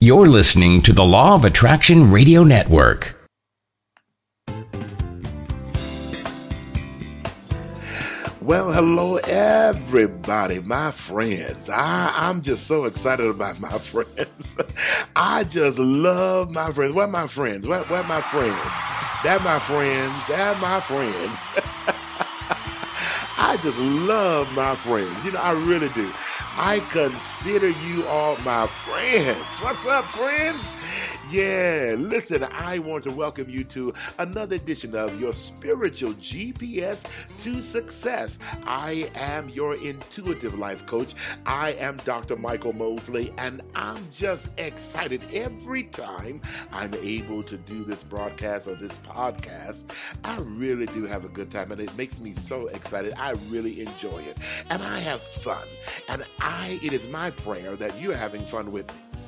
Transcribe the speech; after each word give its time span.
You're 0.00 0.28
listening 0.28 0.82
to 0.82 0.92
the 0.92 1.06
Law 1.06 1.36
of 1.36 1.46
Attraction 1.46 2.10
Radio 2.10 2.44
Network. 2.44 3.16
Well, 8.42 8.70
hello, 8.70 9.16
everybody, 9.16 10.60
my 10.60 10.90
friends. 10.90 11.70
I, 11.70 12.12
I'm 12.14 12.42
just 12.42 12.66
so 12.66 12.84
excited 12.84 13.24
about 13.24 13.58
my 13.58 13.70
friends. 13.78 14.58
I 15.16 15.44
just 15.44 15.78
love 15.78 16.50
my 16.50 16.70
friends. 16.72 16.92
Where 16.92 17.06
my 17.06 17.26
friends? 17.26 17.66
Where, 17.66 17.80
where 17.84 18.04
my 18.04 18.20
friends? 18.20 18.54
They're 19.24 19.40
my 19.40 19.58
friends. 19.58 20.12
They're 20.28 20.54
my 20.56 20.78
friends. 20.78 21.40
I 23.38 23.56
just 23.62 23.78
love 23.78 24.52
my 24.54 24.74
friends. 24.74 25.24
You 25.24 25.32
know, 25.32 25.40
I 25.40 25.52
really 25.52 25.88
do. 25.88 26.12
I 26.58 26.80
consider 26.90 27.68
you 27.68 28.06
all 28.06 28.38
my 28.38 28.66
friends. 28.66 29.44
What's 29.60 29.84
up, 29.84 30.06
friends? 30.06 30.62
Yeah, 31.30 31.96
listen, 31.98 32.44
I 32.44 32.78
want 32.78 33.02
to 33.02 33.10
welcome 33.10 33.50
you 33.50 33.64
to 33.64 33.92
another 34.20 34.54
edition 34.54 34.94
of 34.94 35.20
your 35.20 35.32
spiritual 35.32 36.12
GPS 36.14 37.04
to 37.42 37.62
success. 37.62 38.38
I 38.64 39.10
am 39.16 39.48
your 39.48 39.74
intuitive 39.74 40.56
life 40.56 40.86
coach. 40.86 41.14
I 41.44 41.72
am 41.72 41.96
Dr. 42.04 42.36
Michael 42.36 42.74
Mosley, 42.74 43.32
and 43.38 43.60
I'm 43.74 44.06
just 44.12 44.50
excited 44.60 45.20
every 45.32 45.82
time 45.84 46.42
I'm 46.70 46.94
able 46.94 47.42
to 47.42 47.56
do 47.56 47.82
this 47.82 48.04
broadcast 48.04 48.68
or 48.68 48.76
this 48.76 48.96
podcast. 48.98 49.82
I 50.22 50.36
really 50.36 50.86
do 50.86 51.06
have 51.06 51.24
a 51.24 51.28
good 51.28 51.50
time, 51.50 51.72
and 51.72 51.80
it 51.80 51.96
makes 51.96 52.20
me 52.20 52.34
so 52.34 52.68
excited. 52.68 53.14
I 53.16 53.32
really 53.48 53.80
enjoy 53.80 54.22
it, 54.22 54.38
and 54.70 54.80
I 54.80 55.00
have 55.00 55.24
fun. 55.24 55.66
And 56.08 56.24
I, 56.38 56.78
it 56.84 56.92
is 56.92 57.08
my 57.08 57.32
prayer 57.32 57.74
that 57.74 58.00
you're 58.00 58.14
having 58.14 58.46
fun 58.46 58.70
with 58.70 58.86
me. 58.86 59.25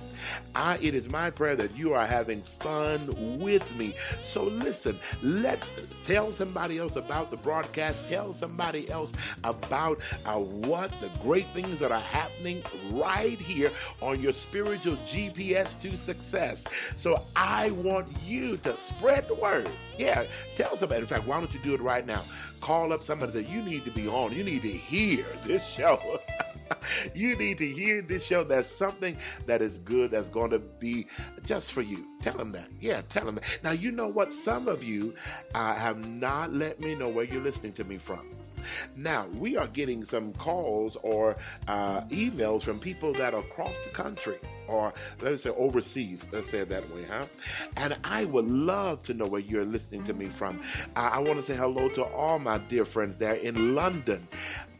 I, 0.54 0.78
it 0.78 0.94
is 0.94 1.08
my 1.08 1.30
prayer 1.30 1.56
that 1.56 1.76
you 1.76 1.94
are 1.94 2.06
having 2.06 2.42
fun 2.42 3.38
with 3.38 3.74
me. 3.76 3.94
So 4.22 4.44
listen, 4.44 4.98
let's 5.22 5.70
tell 6.04 6.32
somebody 6.32 6.78
else 6.78 6.96
about 6.96 7.30
the 7.30 7.36
broadcast. 7.36 8.08
Tell 8.08 8.32
somebody 8.32 8.90
else 8.90 9.12
about 9.44 10.00
uh, 10.26 10.36
what 10.36 10.90
the 11.00 11.10
great 11.20 11.52
things 11.54 11.78
that 11.80 11.92
are 11.92 12.00
happening 12.00 12.62
right 12.90 13.40
here 13.40 13.70
on 14.00 14.20
your 14.20 14.32
spiritual 14.32 14.96
GPS 14.98 15.80
to 15.82 15.96
success. 15.96 16.64
So 16.96 17.22
I 17.36 17.70
want 17.70 18.08
you 18.24 18.56
to 18.58 18.76
spread 18.76 19.28
the 19.28 19.34
word. 19.34 19.70
Yeah, 19.98 20.24
tell 20.56 20.76
somebody. 20.76 21.00
In 21.02 21.06
fact, 21.06 21.26
why 21.26 21.38
don't 21.38 21.52
you 21.52 21.60
do 21.60 21.74
it 21.74 21.80
right 21.80 22.06
now? 22.06 22.22
Call 22.60 22.92
up 22.92 23.02
somebody 23.02 23.32
that 23.32 23.48
you 23.48 23.62
need 23.62 23.84
to 23.84 23.90
be 23.90 24.08
on. 24.08 24.32
You 24.32 24.44
need 24.44 24.62
to 24.62 24.68
hear 24.68 25.24
this 25.44 25.66
show. 25.66 26.20
you 27.14 27.36
need 27.36 27.58
to 27.58 27.66
hear 27.66 28.02
this 28.02 28.24
show. 28.24 28.44
There's 28.44 28.66
something 28.66 29.16
that 29.46 29.62
is 29.62 29.78
good 29.78 30.10
that's 30.10 30.28
going 30.28 30.50
to 30.50 30.58
be 30.58 31.06
just 31.44 31.72
for 31.72 31.82
you. 31.82 32.06
Tell 32.22 32.36
them 32.36 32.52
that. 32.52 32.68
Yeah, 32.80 33.02
tell 33.08 33.24
them 33.24 33.36
that. 33.36 33.58
Now, 33.62 33.72
you 33.72 33.92
know 33.92 34.08
what? 34.08 34.32
Some 34.32 34.68
of 34.68 34.82
you 34.82 35.14
uh, 35.54 35.74
have 35.74 36.06
not 36.06 36.52
let 36.52 36.80
me 36.80 36.94
know 36.94 37.08
where 37.08 37.24
you're 37.24 37.42
listening 37.42 37.72
to 37.74 37.84
me 37.84 37.98
from. 37.98 38.26
Now, 38.96 39.26
we 39.38 39.56
are 39.56 39.66
getting 39.68 40.04
some 40.04 40.32
calls 40.34 40.96
or 41.02 41.36
uh, 41.66 42.02
emails 42.08 42.62
from 42.62 42.78
people 42.78 43.12
that 43.14 43.34
are 43.34 43.40
across 43.40 43.76
the 43.84 43.90
country 43.90 44.38
or 44.68 44.92
let's 45.20 45.42
say 45.42 45.50
overseas. 45.50 46.24
Let's 46.30 46.48
say 46.48 46.58
it 46.58 46.68
that 46.68 46.88
way, 46.94 47.04
huh? 47.04 47.26
And 47.76 47.96
I 48.04 48.26
would 48.26 48.46
love 48.46 49.02
to 49.04 49.14
know 49.14 49.26
where 49.26 49.40
you're 49.40 49.64
listening 49.64 50.04
to 50.04 50.14
me 50.14 50.26
from. 50.26 50.60
Uh, 50.94 51.10
I 51.12 51.18
want 51.18 51.40
to 51.40 51.42
say 51.42 51.56
hello 51.56 51.88
to 51.90 52.04
all 52.04 52.38
my 52.38 52.58
dear 52.58 52.84
friends 52.84 53.18
there 53.18 53.34
in 53.34 53.74
London. 53.74 54.28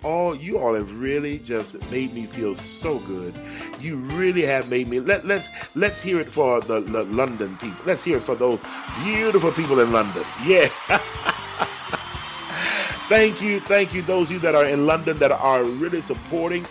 All 0.05 0.37
you 0.37 0.59
all 0.59 0.75
have 0.75 1.01
really 1.01 1.41
just 1.41 1.75
made 1.91 2.15
me 2.15 2.27
feel 2.27 2.55
so 2.55 3.01
good. 3.01 3.35
You 3.81 3.97
really 3.97 4.43
have 4.43 4.69
made 4.69 4.89
me. 4.89 5.01
Let, 5.01 5.27
let's 5.27 5.49
let's 5.75 6.01
hear 6.01 6.21
it 6.21 6.29
for 6.29 6.61
the, 6.61 6.81
the 6.81 7.03
London 7.05 7.57
people. 7.57 7.79
Let's 7.85 8.05
hear 8.05 8.19
it 8.19 8.23
for 8.23 8.37
those 8.37 8.63
beautiful 9.03 9.51
people 9.51 9.81
in 9.81 9.91
London. 9.91 10.25
Yeah. 10.45 10.69
Thank 13.09 13.41
you, 13.41 13.59
thank 13.59 13.95
you, 13.95 14.03
those 14.03 14.29
of 14.29 14.35
you 14.35 14.39
that 14.41 14.55
are 14.55 14.67
in 14.67 14.85
London 14.87 15.19
that 15.19 15.33
are 15.33 15.65
really 15.65 16.03
supporting, 16.03 16.67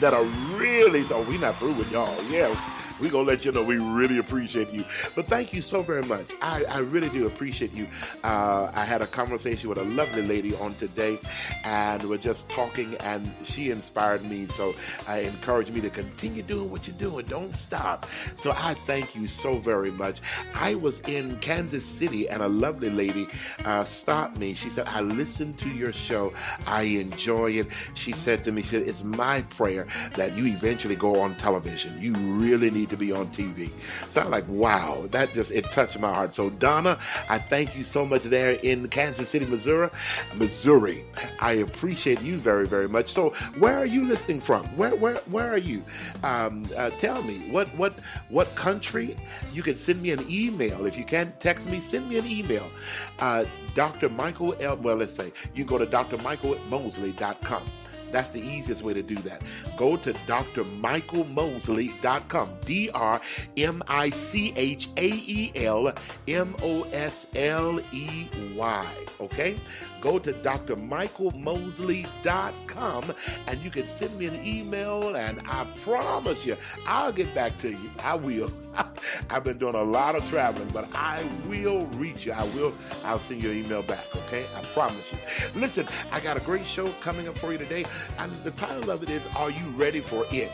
that 0.00 0.14
are 0.14 0.24
really, 0.56 1.04
so 1.04 1.20
we're 1.20 1.38
not 1.38 1.56
through 1.56 1.74
with 1.74 1.92
y'all. 1.92 2.22
Yeah, 2.24 2.56
we're 3.00 3.10
going 3.10 3.26
to 3.26 3.32
let 3.32 3.44
you 3.44 3.52
know 3.52 3.62
we 3.62 3.78
really 3.78 4.18
appreciate 4.18 4.70
you. 4.70 4.84
But 5.14 5.28
thank 5.28 5.52
you 5.52 5.60
so 5.60 5.82
very 5.82 6.02
much. 6.02 6.32
I, 6.40 6.64
I 6.64 6.78
really 6.78 7.08
do 7.08 7.26
appreciate 7.26 7.72
you. 7.72 7.86
Uh, 8.22 8.70
I 8.74 8.84
had 8.84 9.02
a 9.02 9.06
conversation 9.06 9.68
with 9.68 9.78
a 9.78 9.84
lovely 9.84 10.22
lady 10.22 10.54
on 10.56 10.74
today, 10.74 11.18
and 11.64 12.02
we're 12.08 12.18
just 12.18 12.48
talking, 12.48 12.96
and 12.96 13.32
she 13.44 13.70
inspired 13.70 14.24
me. 14.24 14.46
So 14.46 14.74
I 15.06 15.20
encourage 15.20 15.70
me 15.70 15.80
to 15.80 15.90
continue 15.90 16.42
doing 16.42 16.70
what 16.70 16.86
you're 16.86 16.96
doing. 16.96 17.26
Don't 17.26 17.54
stop. 17.56 18.06
So 18.36 18.52
I 18.56 18.74
thank 18.74 19.14
you 19.14 19.26
so 19.26 19.58
very 19.58 19.90
much. 19.90 20.20
I 20.54 20.74
was 20.74 21.00
in 21.00 21.38
Kansas 21.38 21.84
City, 21.84 22.28
and 22.28 22.42
a 22.42 22.48
lovely 22.48 22.90
lady 22.90 23.28
uh, 23.64 23.84
stopped 23.84 24.36
me. 24.36 24.54
She 24.54 24.70
said, 24.70 24.86
I 24.86 25.00
listened 25.00 25.58
to 25.58 25.68
your 25.68 25.92
show. 25.92 26.32
I 26.66 26.82
enjoy 26.82 27.52
it. 27.52 27.68
She 27.94 28.12
said 28.12 28.44
to 28.44 28.52
me, 28.52 28.62
she 28.62 28.68
said, 28.70 28.88
It's 28.88 29.02
my 29.02 29.42
prayer 29.42 29.86
that 30.16 30.36
you 30.36 30.46
eventually 30.46 30.96
go 30.96 31.20
on 31.20 31.36
television. 31.36 32.00
You 32.00 32.12
really 32.14 32.70
need 32.70 32.90
to 32.92 32.96
be 32.96 33.10
on 33.10 33.26
TV. 33.28 33.70
So 34.10 34.20
I'm 34.20 34.30
like, 34.30 34.46
wow, 34.48 35.06
that 35.10 35.34
just 35.34 35.50
it 35.50 35.70
touched 35.72 35.98
my 35.98 36.12
heart. 36.12 36.34
So 36.34 36.50
Donna, 36.50 36.98
I 37.28 37.38
thank 37.38 37.76
you 37.76 37.82
so 37.82 38.06
much 38.06 38.22
there 38.22 38.52
in 38.52 38.88
Kansas 38.88 39.28
City, 39.28 39.46
Missouri. 39.46 39.90
Missouri. 40.34 41.04
I 41.40 41.54
appreciate 41.54 42.22
you 42.22 42.38
very, 42.38 42.66
very 42.66 42.88
much. 42.88 43.12
So 43.12 43.30
where 43.58 43.76
are 43.76 43.86
you 43.86 44.06
listening 44.06 44.40
from? 44.40 44.64
Where 44.76 44.94
where 44.94 45.16
where 45.30 45.52
are 45.52 45.58
you? 45.58 45.82
Um, 46.22 46.66
uh, 46.76 46.90
tell 47.00 47.22
me 47.22 47.38
what 47.50 47.74
what 47.76 47.94
what 48.28 48.54
country? 48.54 49.16
You 49.52 49.62
can 49.62 49.76
send 49.76 50.00
me 50.00 50.12
an 50.12 50.24
email. 50.30 50.86
If 50.86 50.96
you 50.96 51.04
can't 51.04 51.38
text 51.40 51.66
me, 51.66 51.80
send 51.80 52.08
me 52.08 52.18
an 52.18 52.26
email. 52.26 52.70
Uh, 53.18 53.44
Dr. 53.74 54.08
Michael 54.08 54.54
L. 54.60 54.76
Well, 54.76 54.96
let's 54.96 55.14
say 55.14 55.32
you 55.54 55.64
can 55.64 55.66
go 55.66 55.78
to 55.78 55.86
drmichaelmosley.com. 55.86 57.62
That's 58.12 58.28
the 58.28 58.40
easiest 58.40 58.82
way 58.82 58.94
to 58.94 59.02
do 59.02 59.16
that. 59.16 59.42
Go 59.76 59.96
to 59.96 60.12
drmichaelmosley.com. 60.12 62.58
D 62.64 62.90
R 62.90 63.20
M 63.56 63.82
I 63.88 64.10
C 64.10 64.52
H 64.54 64.88
A 64.96 65.08
E 65.08 65.50
L 65.56 65.92
M 66.28 66.54
O 66.62 66.82
S 66.92 67.26
L 67.34 67.80
E 67.90 68.28
Y. 68.54 68.86
Okay? 69.20 69.56
Go 70.02 70.18
to 70.18 70.32
drmichaelmosley.com 70.32 73.14
and 73.46 73.62
you 73.62 73.70
can 73.70 73.86
send 73.86 74.18
me 74.18 74.26
an 74.26 74.44
email, 74.44 75.14
and 75.14 75.40
I 75.46 75.64
promise 75.84 76.44
you, 76.44 76.56
I'll 76.86 77.12
get 77.12 77.32
back 77.34 77.56
to 77.58 77.70
you. 77.70 77.90
I 78.00 78.16
will. 78.16 78.52
I've 79.30 79.44
been 79.44 79.58
doing 79.58 79.76
a 79.76 79.82
lot 79.82 80.16
of 80.16 80.28
traveling, 80.28 80.68
but 80.72 80.88
I 80.94 81.24
will 81.48 81.86
reach 81.86 82.26
you. 82.26 82.32
I 82.32 82.42
will. 82.48 82.74
I'll 83.04 83.20
send 83.20 83.42
you 83.42 83.52
an 83.52 83.64
email 83.64 83.82
back. 83.82 84.06
Okay? 84.16 84.44
I 84.56 84.62
promise 84.62 85.12
you. 85.12 85.18
Listen, 85.54 85.86
I 86.10 86.18
got 86.18 86.36
a 86.36 86.40
great 86.40 86.66
show 86.66 86.90
coming 87.00 87.28
up 87.28 87.38
for 87.38 87.52
you 87.52 87.58
today. 87.58 87.84
And 88.18 88.34
the 88.42 88.50
title 88.52 88.90
of 88.90 89.04
it 89.04 89.10
is 89.10 89.24
Are 89.36 89.50
You 89.50 89.68
Ready 89.76 90.00
for 90.00 90.26
It? 90.32 90.50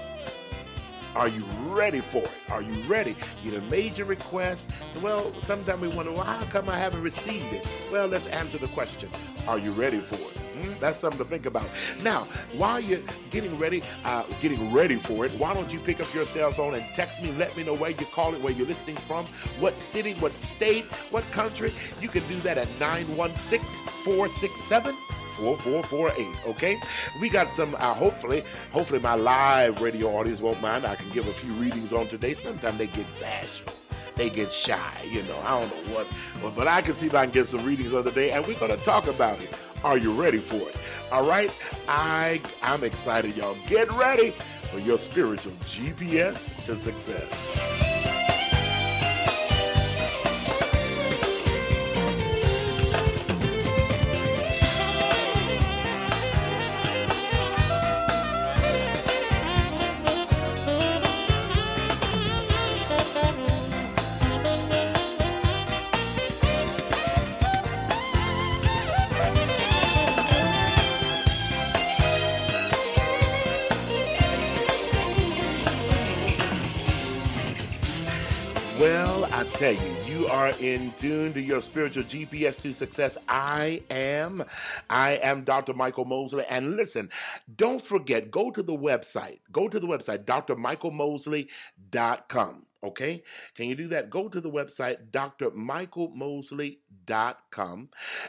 Are 1.18 1.26
you 1.26 1.44
ready 1.70 1.98
for 1.98 2.18
it? 2.18 2.30
Are 2.48 2.62
you 2.62 2.80
ready? 2.84 3.16
You 3.42 3.50
know, 3.50 3.60
major 3.62 4.04
request. 4.04 4.70
Well, 5.02 5.32
sometimes 5.42 5.80
we 5.80 5.88
wonder, 5.88 6.12
well, 6.12 6.22
how 6.22 6.44
come 6.44 6.68
I 6.68 6.78
haven't 6.78 7.02
received 7.02 7.52
it? 7.52 7.66
Well, 7.90 8.06
let's 8.06 8.28
answer 8.28 8.56
the 8.56 8.68
question. 8.68 9.10
Are 9.48 9.58
you 9.58 9.72
ready 9.72 9.98
for 9.98 10.14
it? 10.14 10.36
Hmm? 10.62 10.74
That's 10.78 11.00
something 11.00 11.18
to 11.18 11.24
think 11.24 11.46
about. 11.46 11.66
Now, 12.04 12.28
while 12.56 12.78
you're 12.78 13.00
getting 13.30 13.58
ready, 13.58 13.82
uh, 14.04 14.22
getting 14.40 14.72
ready 14.72 14.94
for 14.94 15.26
it, 15.26 15.32
why 15.32 15.54
don't 15.54 15.72
you 15.72 15.80
pick 15.80 15.98
up 15.98 16.14
your 16.14 16.24
cell 16.24 16.52
phone 16.52 16.74
and 16.74 16.84
text 16.94 17.20
me? 17.20 17.32
Let 17.32 17.56
me 17.56 17.64
know 17.64 17.74
where 17.74 17.90
you're 17.90 18.08
calling, 18.10 18.40
where 18.40 18.52
you're 18.52 18.68
listening 18.68 18.96
from, 18.96 19.26
what 19.58 19.76
city, 19.76 20.14
what 20.20 20.34
state, 20.34 20.84
what 21.10 21.28
country. 21.32 21.72
You 22.00 22.08
can 22.10 22.22
do 22.28 22.38
that 22.40 22.58
at 22.58 22.68
916 22.78 23.60
467 24.04 24.96
4448. 25.38 26.46
Okay, 26.48 26.80
we 27.20 27.28
got 27.28 27.50
some. 27.52 27.74
Uh, 27.76 27.94
hopefully, 27.94 28.44
hopefully 28.72 29.00
my 29.00 29.14
live 29.14 29.80
radio 29.80 30.08
audience 30.16 30.40
won't 30.40 30.60
mind. 30.60 30.84
I 30.84 30.96
can 30.96 31.10
give 31.10 31.26
a 31.26 31.32
few 31.32 31.52
readings 31.54 31.92
on 31.92 32.08
today. 32.08 32.34
Sometimes 32.34 32.78
they 32.78 32.86
get 32.86 33.06
bashful. 33.20 33.72
They 34.16 34.30
get 34.30 34.52
shy, 34.52 34.92
you 35.08 35.22
know. 35.22 35.38
I 35.44 35.60
don't 35.60 35.70
know 35.70 35.94
what, 35.94 36.54
but, 36.56 36.66
I 36.66 36.82
can 36.82 36.94
see 36.94 37.06
if 37.06 37.14
I 37.14 37.24
can 37.24 37.32
get 37.32 37.46
some 37.46 37.64
readings 37.64 37.94
on 37.94 38.02
today, 38.02 38.32
and 38.32 38.44
we're 38.44 38.58
to 38.58 38.76
talk 38.78 39.06
about 39.06 39.40
it. 39.40 39.54
Are 39.84 39.96
you 39.96 40.12
ready 40.12 40.38
for 40.38 40.56
it? 40.56 40.76
All 41.12 41.24
right, 41.24 41.52
I 41.86 42.42
I'm 42.60 42.82
excited, 42.82 43.36
y'all. 43.36 43.56
Get 43.68 43.92
ready 43.92 44.34
for 44.72 44.80
your 44.80 44.98
spiritual 44.98 45.52
GPS 45.64 46.50
to 46.64 46.76
success. 46.76 47.87
Tell 79.58 79.74
you, 79.74 79.96
you 80.06 80.26
are 80.28 80.50
in 80.60 80.92
tune 81.00 81.32
to 81.32 81.40
your 81.40 81.60
spiritual 81.60 82.04
GPS 82.04 82.62
to 82.62 82.72
success. 82.72 83.18
I 83.28 83.82
am. 83.90 84.44
I 84.88 85.18
am 85.20 85.42
Dr. 85.42 85.74
Michael 85.74 86.04
Mosley. 86.04 86.44
And 86.48 86.76
listen, 86.76 87.10
don't 87.56 87.82
forget, 87.82 88.30
go 88.30 88.52
to 88.52 88.62
the 88.62 88.76
website. 88.76 89.40
Go 89.50 89.68
to 89.68 89.80
the 89.80 89.88
website, 89.88 90.26
drmichaelmosley.com. 90.26 92.66
Okay? 92.84 93.24
Can 93.56 93.66
you 93.66 93.74
do 93.74 93.88
that? 93.88 94.10
Go 94.10 94.28
to 94.28 94.40
the 94.40 94.48
website, 94.48 95.10
drmichaelmosley.com. 95.10 97.88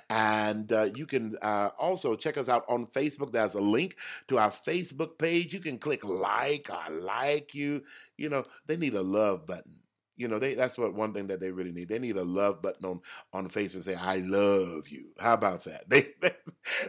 And 0.10 0.74
uh, 0.74 0.90
you 0.96 1.06
can 1.06 1.38
uh, 1.44 1.70
also 1.78 2.16
check 2.16 2.40
us 2.40 2.50
out 2.50 2.66
on 2.68 2.88
Facebook. 2.88 3.32
There's 3.32 3.54
a 3.54 3.62
link 3.62 3.98
to 4.30 4.40
our 4.40 4.50
Facebook 4.50 5.20
page. 5.20 5.54
You 5.54 5.60
can 5.60 5.78
click 5.78 6.04
like, 6.04 6.72
I 6.72 6.90
like 6.90 7.54
you. 7.54 7.84
You 8.18 8.30
know, 8.30 8.46
they 8.66 8.78
need 8.78 8.96
a 8.96 9.04
love 9.04 9.46
button 9.46 9.79
you 10.20 10.28
know, 10.28 10.40
they 10.40 10.54
that's 10.56 10.78
what 10.78 10.94
one 10.94 11.14
thing 11.14 11.28
that 11.28 11.40
they 11.42 11.52
really 11.52 11.72
need. 11.72 11.88
They 11.90 12.00
need 12.00 12.18
a 12.18 12.24
love 12.24 12.62
button 12.62 12.86
on 12.86 13.02
on 13.34 13.48
Facebook 13.50 13.76
and 13.76 13.84
say 13.86 13.96
I 13.96 14.18
love 14.18 14.88
you. 14.90 15.10
How 15.20 15.34
about 15.36 15.64
that? 15.66 15.90
They 15.90 16.10
they, 16.22 16.34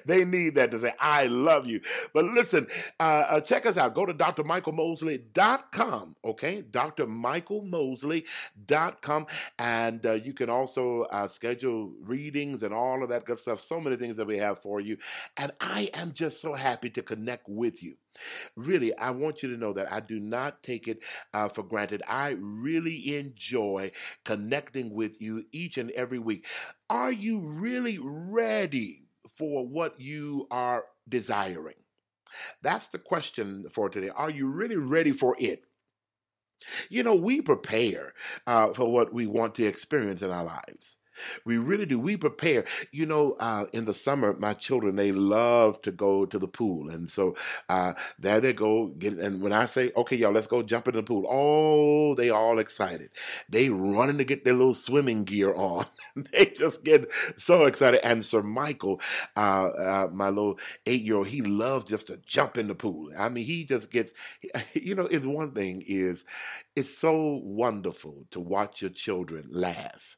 they 0.06 0.24
need 0.24 0.54
that 0.56 0.70
to 0.72 0.80
say 0.80 0.92
I 1.00 1.26
love 1.28 1.66
you. 1.66 1.80
But 2.14 2.24
listen, 2.26 2.66
uh, 3.00 3.24
uh, 3.28 3.40
check 3.40 3.66
us 3.66 3.76
out. 3.78 3.94
Go 3.94 4.06
to 4.06 4.14
drmichaelmosley.com, 4.14 6.16
okay? 6.24 6.62
drmichaelmosley.com 6.62 9.26
and 9.58 10.04
uh, 10.06 10.12
you 10.14 10.34
can 10.34 10.50
also 10.50 11.02
uh, 11.04 11.28
schedule 11.28 11.92
readings 12.02 12.62
and 12.62 12.74
all 12.74 13.02
of 13.02 13.08
that 13.10 13.24
good 13.24 13.38
stuff. 13.38 13.60
So 13.60 13.80
many 13.80 13.96
things 13.96 14.16
that 14.18 14.26
we 14.26 14.38
have 14.38 14.60
for 14.60 14.80
you. 14.80 14.96
And 15.36 15.52
I 15.60 15.90
am 15.94 16.12
just 16.12 16.40
so 16.40 16.52
happy 16.54 16.90
to 16.90 17.02
connect 17.02 17.48
with 17.48 17.82
you. 17.82 17.96
Really, 18.56 18.94
I 18.96 19.10
want 19.10 19.42
you 19.42 19.50
to 19.50 19.56
know 19.56 19.72
that 19.72 19.92
I 19.92 20.00
do 20.00 20.20
not 20.20 20.62
take 20.62 20.86
it 20.88 21.02
uh, 21.34 21.48
for 21.48 21.62
granted. 21.64 22.02
I 22.06 22.36
really 22.40 23.16
enjoy 23.16 23.92
connecting 24.24 24.94
with 24.94 25.20
you 25.20 25.44
each 25.52 25.78
and 25.78 25.90
every 25.92 26.18
week. 26.20 26.46
Are 26.88 27.12
you 27.12 27.40
really 27.40 27.98
ready 28.00 29.06
for 29.36 29.66
what 29.66 30.00
you 30.00 30.46
are 30.50 30.84
desiring? 31.08 31.76
That's 32.62 32.88
the 32.88 32.98
question 32.98 33.68
for 33.70 33.90
today. 33.90 34.10
Are 34.10 34.30
you 34.30 34.46
really 34.48 34.76
ready 34.76 35.12
for 35.12 35.36
it? 35.38 35.64
You 36.90 37.02
know, 37.02 37.14
we 37.14 37.40
prepare 37.40 38.12
uh, 38.46 38.74
for 38.74 38.92
what 38.92 39.14
we 39.14 39.26
want 39.26 39.54
to 39.54 39.64
experience 39.64 40.20
in 40.22 40.30
our 40.30 40.44
lives. 40.44 40.98
We 41.44 41.58
really 41.58 41.86
do. 41.86 41.98
We 41.98 42.16
prepare. 42.16 42.64
You 42.92 43.06
know, 43.06 43.32
uh, 43.40 43.66
in 43.72 43.84
the 43.84 43.94
summer, 43.94 44.34
my 44.38 44.54
children 44.54 44.96
they 44.96 45.12
love 45.12 45.80
to 45.82 45.92
go 45.92 46.26
to 46.26 46.38
the 46.38 46.48
pool, 46.48 46.90
and 46.90 47.08
so 47.08 47.36
uh, 47.68 47.94
there 48.18 48.40
they 48.40 48.52
go. 48.52 48.88
Get 48.88 49.14
and 49.18 49.42
when 49.42 49.52
I 49.52 49.66
say, 49.66 49.92
"Okay, 49.96 50.16
y'all, 50.16 50.32
let's 50.32 50.46
go 50.46 50.62
jump 50.62 50.88
in 50.88 50.94
the 50.94 51.02
pool," 51.02 51.26
oh, 51.28 52.14
they 52.14 52.30
all 52.30 52.58
excited. 52.58 53.10
They 53.48 53.68
running 53.70 54.18
to 54.18 54.24
get 54.24 54.44
their 54.44 54.54
little 54.54 54.74
swimming 54.74 55.24
gear 55.24 55.54
on. 55.54 55.86
they 56.32 56.46
just 56.46 56.84
get 56.84 57.08
so 57.36 57.64
excited. 57.66 58.00
And 58.06 58.24
Sir 58.24 58.42
Michael, 58.42 59.00
uh, 59.36 59.40
uh 59.68 60.08
my 60.12 60.28
little 60.28 60.58
eight 60.86 61.02
year 61.02 61.16
old, 61.16 61.28
he 61.28 61.42
loves 61.42 61.84
just 61.86 62.08
to 62.08 62.18
jump 62.26 62.56
in 62.58 62.68
the 62.68 62.74
pool. 62.74 63.10
I 63.18 63.28
mean, 63.28 63.44
he 63.44 63.64
just 63.64 63.90
gets. 63.90 64.12
You 64.74 64.94
know, 64.94 65.06
it's 65.06 65.26
one 65.26 65.52
thing 65.52 65.82
is, 65.86 66.24
it's 66.76 66.96
so 66.96 67.40
wonderful 67.44 68.26
to 68.32 68.40
watch 68.40 68.82
your 68.82 68.90
children 68.90 69.46
laugh 69.50 70.16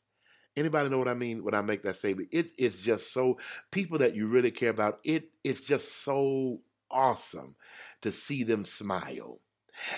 Anybody 0.56 0.88
know 0.90 0.99
what 0.99 1.08
I 1.08 1.14
mean 1.14 1.44
when 1.44 1.54
I 1.54 1.62
make 1.62 1.82
that 1.82 1.96
statement? 1.96 2.28
It, 2.32 2.52
it's 2.58 2.81
just 2.81 3.12
so 3.12 3.38
people 3.70 3.99
that 3.99 4.14
you 4.14 4.26
really 4.26 4.50
care 4.50 4.70
about. 4.70 5.00
It 5.04 5.31
it's 5.43 5.60
just 5.60 6.02
so 6.04 6.60
awesome 6.90 7.56
to 8.02 8.12
see 8.12 8.44
them 8.44 8.64
smile. 8.64 9.40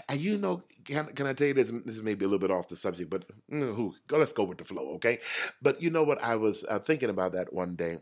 And 0.08 0.20
you 0.20 0.38
know, 0.38 0.62
can, 0.84 1.06
can 1.14 1.26
I 1.26 1.32
tell 1.32 1.48
you 1.48 1.54
this? 1.54 1.72
This 1.84 2.00
may 2.00 2.14
be 2.14 2.24
a 2.24 2.28
little 2.28 2.38
bit 2.38 2.52
off 2.52 2.68
the 2.68 2.76
subject, 2.76 3.10
but 3.10 3.24
who, 3.48 3.94
go, 4.06 4.18
let's 4.18 4.32
go 4.32 4.44
with 4.44 4.58
the 4.58 4.64
flow, 4.64 4.94
okay? 4.94 5.18
But 5.60 5.82
you 5.82 5.90
know 5.90 6.04
what? 6.04 6.22
I 6.22 6.36
was 6.36 6.64
uh, 6.64 6.78
thinking 6.78 7.10
about 7.10 7.32
that 7.32 7.52
one 7.52 7.74
day 7.74 7.96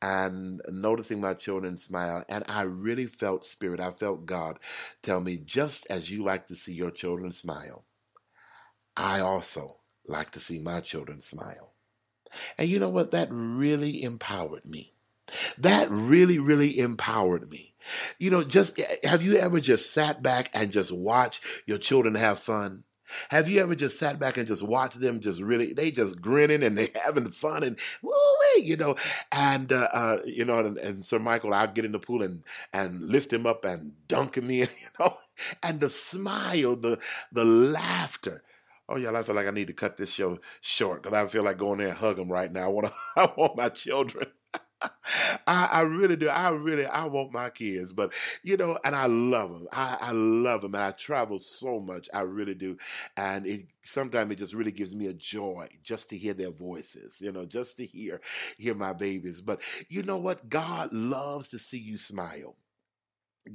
and 0.00 0.62
noticing 0.68 1.20
my 1.20 1.34
children 1.34 1.76
smile, 1.76 2.24
and 2.28 2.44
I 2.48 2.62
really 2.62 3.06
felt 3.06 3.44
spirit. 3.44 3.80
I 3.80 3.90
felt 3.92 4.24
God 4.24 4.58
tell 5.02 5.20
me, 5.20 5.36
just 5.38 5.86
as 5.90 6.10
you 6.10 6.24
like 6.24 6.46
to 6.46 6.56
see 6.56 6.72
your 6.72 6.90
children 6.90 7.32
smile, 7.32 7.84
I 8.96 9.20
also 9.20 9.76
like 10.06 10.32
to 10.32 10.40
see 10.40 10.58
my 10.62 10.80
children 10.80 11.20
smile. 11.20 11.69
And 12.58 12.68
you 12.68 12.78
know 12.78 12.88
what? 12.88 13.12
That 13.12 13.28
really 13.30 14.02
empowered 14.02 14.64
me. 14.64 14.92
That 15.58 15.88
really, 15.90 16.38
really 16.38 16.78
empowered 16.78 17.48
me. 17.48 17.74
You 18.18 18.30
know, 18.30 18.44
just 18.44 18.78
eh, 18.78 18.96
have 19.04 19.22
you 19.22 19.36
ever 19.36 19.60
just 19.60 19.92
sat 19.92 20.22
back 20.22 20.50
and 20.52 20.72
just 20.72 20.92
watch 20.92 21.40
your 21.66 21.78
children 21.78 22.14
have 22.14 22.40
fun? 22.40 22.84
Have 23.28 23.48
you 23.48 23.60
ever 23.60 23.74
just 23.74 23.98
sat 23.98 24.20
back 24.20 24.36
and 24.36 24.46
just 24.46 24.62
watched 24.62 25.00
them 25.00 25.20
just 25.20 25.40
really, 25.40 25.72
they 25.72 25.90
just 25.90 26.20
grinning 26.20 26.62
and 26.62 26.78
they 26.78 26.88
having 27.04 27.30
fun 27.30 27.64
and 27.64 27.78
woo 28.02 28.12
you 28.56 28.76
know, 28.76 28.96
and, 29.32 29.72
uh, 29.72 29.88
uh, 29.92 30.18
you 30.24 30.44
know, 30.44 30.58
and, 30.58 30.78
and 30.78 31.06
Sir 31.06 31.18
Michael, 31.18 31.54
I'll 31.54 31.72
get 31.72 31.84
in 31.84 31.92
the 31.92 31.98
pool 31.98 32.22
and, 32.22 32.42
and 32.72 33.00
lift 33.08 33.32
him 33.32 33.46
up 33.46 33.64
and 33.64 33.92
dunk 34.08 34.36
him 34.36 34.50
in, 34.50 34.68
you 34.80 34.88
know, 34.98 35.16
and 35.62 35.80
the 35.80 35.90
smile, 35.90 36.76
the, 36.76 36.98
the 37.32 37.44
laughter. 37.44 38.42
Oh 38.90 38.96
yeah, 38.96 39.12
I 39.16 39.22
feel 39.22 39.36
like 39.36 39.46
I 39.46 39.50
need 39.52 39.68
to 39.68 39.72
cut 39.72 39.96
this 39.96 40.10
show 40.12 40.38
short 40.60 41.02
because 41.02 41.16
I 41.16 41.26
feel 41.28 41.44
like 41.44 41.58
going 41.58 41.78
there 41.78 41.88
and 41.88 41.96
hug 41.96 42.16
them 42.16 42.30
right 42.30 42.52
now. 42.52 42.64
I 42.64 42.68
want 42.68 42.88
to, 42.88 42.94
I 43.16 43.32
want 43.36 43.56
my 43.56 43.68
children. 43.70 44.26
I, 45.46 45.66
I, 45.72 45.80
really 45.82 46.16
do. 46.16 46.28
I 46.28 46.50
really, 46.50 46.86
I 46.86 47.04
want 47.06 47.32
my 47.32 47.50
kids, 47.50 47.92
but 47.92 48.12
you 48.42 48.56
know, 48.56 48.78
and 48.84 48.96
I 48.96 49.06
love 49.06 49.52
them. 49.52 49.68
I, 49.72 49.96
I 50.00 50.12
love 50.12 50.62
them, 50.62 50.74
and 50.74 50.84
I 50.84 50.90
travel 50.92 51.38
so 51.38 51.80
much. 51.80 52.08
I 52.12 52.22
really 52.22 52.54
do, 52.54 52.76
and 53.16 53.46
it 53.46 53.66
sometimes 53.82 54.32
it 54.32 54.36
just 54.36 54.54
really 54.54 54.72
gives 54.72 54.94
me 54.94 55.06
a 55.06 55.14
joy 55.14 55.68
just 55.84 56.10
to 56.10 56.16
hear 56.18 56.34
their 56.34 56.50
voices. 56.50 57.20
You 57.20 57.32
know, 57.32 57.44
just 57.46 57.76
to 57.78 57.86
hear 57.86 58.20
hear 58.58 58.74
my 58.74 58.92
babies. 58.92 59.40
But 59.40 59.62
you 59.88 60.02
know 60.02 60.18
what? 60.18 60.48
God 60.48 60.92
loves 60.92 61.48
to 61.48 61.58
see 61.58 61.78
you 61.78 61.96
smile. 61.96 62.56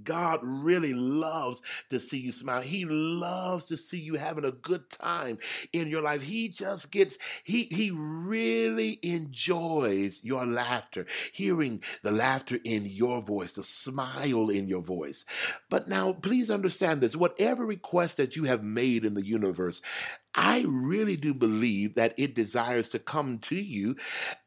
God 0.03 0.39
really 0.43 0.93
loves 0.93 1.61
to 1.89 1.99
see 1.99 2.19
you 2.19 2.31
smile. 2.31 2.61
He 2.61 2.85
loves 2.85 3.65
to 3.65 3.77
see 3.77 3.99
you 3.99 4.15
having 4.15 4.45
a 4.45 4.51
good 4.51 4.89
time 4.89 5.37
in 5.73 5.87
your 5.87 6.01
life. 6.01 6.21
He 6.21 6.49
just 6.49 6.91
gets, 6.91 7.17
he, 7.43 7.63
he 7.63 7.91
really 7.91 8.99
enjoys 9.03 10.23
your 10.23 10.45
laughter, 10.45 11.05
hearing 11.33 11.83
the 12.03 12.11
laughter 12.11 12.59
in 12.63 12.85
your 12.85 13.21
voice, 13.21 13.53
the 13.53 13.63
smile 13.63 14.49
in 14.49 14.67
your 14.67 14.81
voice. 14.81 15.25
But 15.69 15.87
now, 15.87 16.13
please 16.13 16.49
understand 16.49 17.01
this 17.01 17.15
whatever 17.15 17.65
request 17.65 18.17
that 18.17 18.35
you 18.35 18.45
have 18.45 18.63
made 18.63 19.05
in 19.05 19.13
the 19.13 19.25
universe, 19.25 19.81
I 20.33 20.65
really 20.67 21.15
do 21.17 21.33
believe 21.33 21.95
that 21.95 22.13
it 22.17 22.35
desires 22.35 22.89
to 22.89 22.99
come 22.99 23.39
to 23.39 23.55
you. 23.55 23.95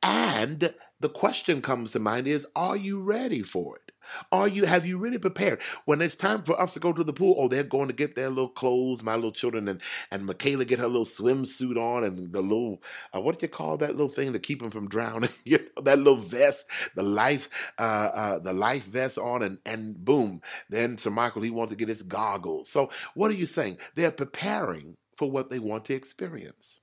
And 0.03 0.75
the 1.01 1.09
question 1.09 1.63
comes 1.63 1.93
to 1.93 1.99
mind 1.99 2.29
is, 2.29 2.47
are 2.57 2.77
you 2.77 3.01
ready 3.01 3.43
for 3.43 3.77
it? 3.77 3.93
Are 4.33 4.49
you 4.49 4.65
have 4.65 4.87
you 4.87 4.97
really 4.99 5.19
prepared? 5.19 5.61
When 5.85 6.01
it's 6.01 6.15
time 6.15 6.43
for 6.43 6.61
us 6.61 6.73
to 6.75 6.81
go 6.81 6.93
to 6.93 7.05
the 7.05 7.13
pool, 7.13 7.37
oh, 7.39 7.49
they're 7.49 7.63
going 7.63 7.89
to 7.89 7.95
get 7.95 8.15
their 8.15 8.31
little 8.31 8.49
clothes, 8.49 9.03
my 9.03 9.15
little 9.15 9.33
children, 9.33 9.69
and 9.69 9.83
and 10.11 10.25
Michaela 10.25 10.65
get 10.65 10.79
her 10.79 10.87
little 10.87 11.05
swimsuit 11.05 11.77
on 11.77 12.05
and 12.05 12.33
the 12.33 12.41
little 12.41 12.83
uh, 13.15 13.21
what 13.21 13.39
do 13.39 13.45
you 13.45 13.49
call 13.51 13.77
that 13.79 13.91
little 13.91 14.09
thing 14.09 14.33
to 14.33 14.39
keep 14.39 14.61
them 14.61 14.71
from 14.71 14.89
drowning? 14.89 15.31
you 15.45 15.59
know, 15.59 15.83
that 15.83 15.99
little 15.99 16.17
vest, 16.17 16.67
the 16.95 17.03
life 17.03 17.51
uh, 17.79 17.83
uh, 17.83 18.39
the 18.39 18.53
life 18.55 18.85
vest 18.85 19.19
on, 19.19 19.43
and 19.43 19.59
and 19.67 20.03
boom, 20.05 20.41
then 20.71 20.97
Sir 20.97 21.11
Michael 21.11 21.43
he 21.43 21.51
wants 21.51 21.71
to 21.73 21.77
get 21.77 21.89
his 21.89 22.03
goggles. 22.03 22.71
So 22.71 22.91
what 23.15 23.31
are 23.31 23.35
you 23.35 23.47
saying? 23.47 23.79
They're 23.95 24.11
preparing 24.11 24.97
for 25.17 25.31
what 25.31 25.51
they 25.51 25.59
want 25.59 25.85
to 25.87 25.95
experience. 25.95 26.81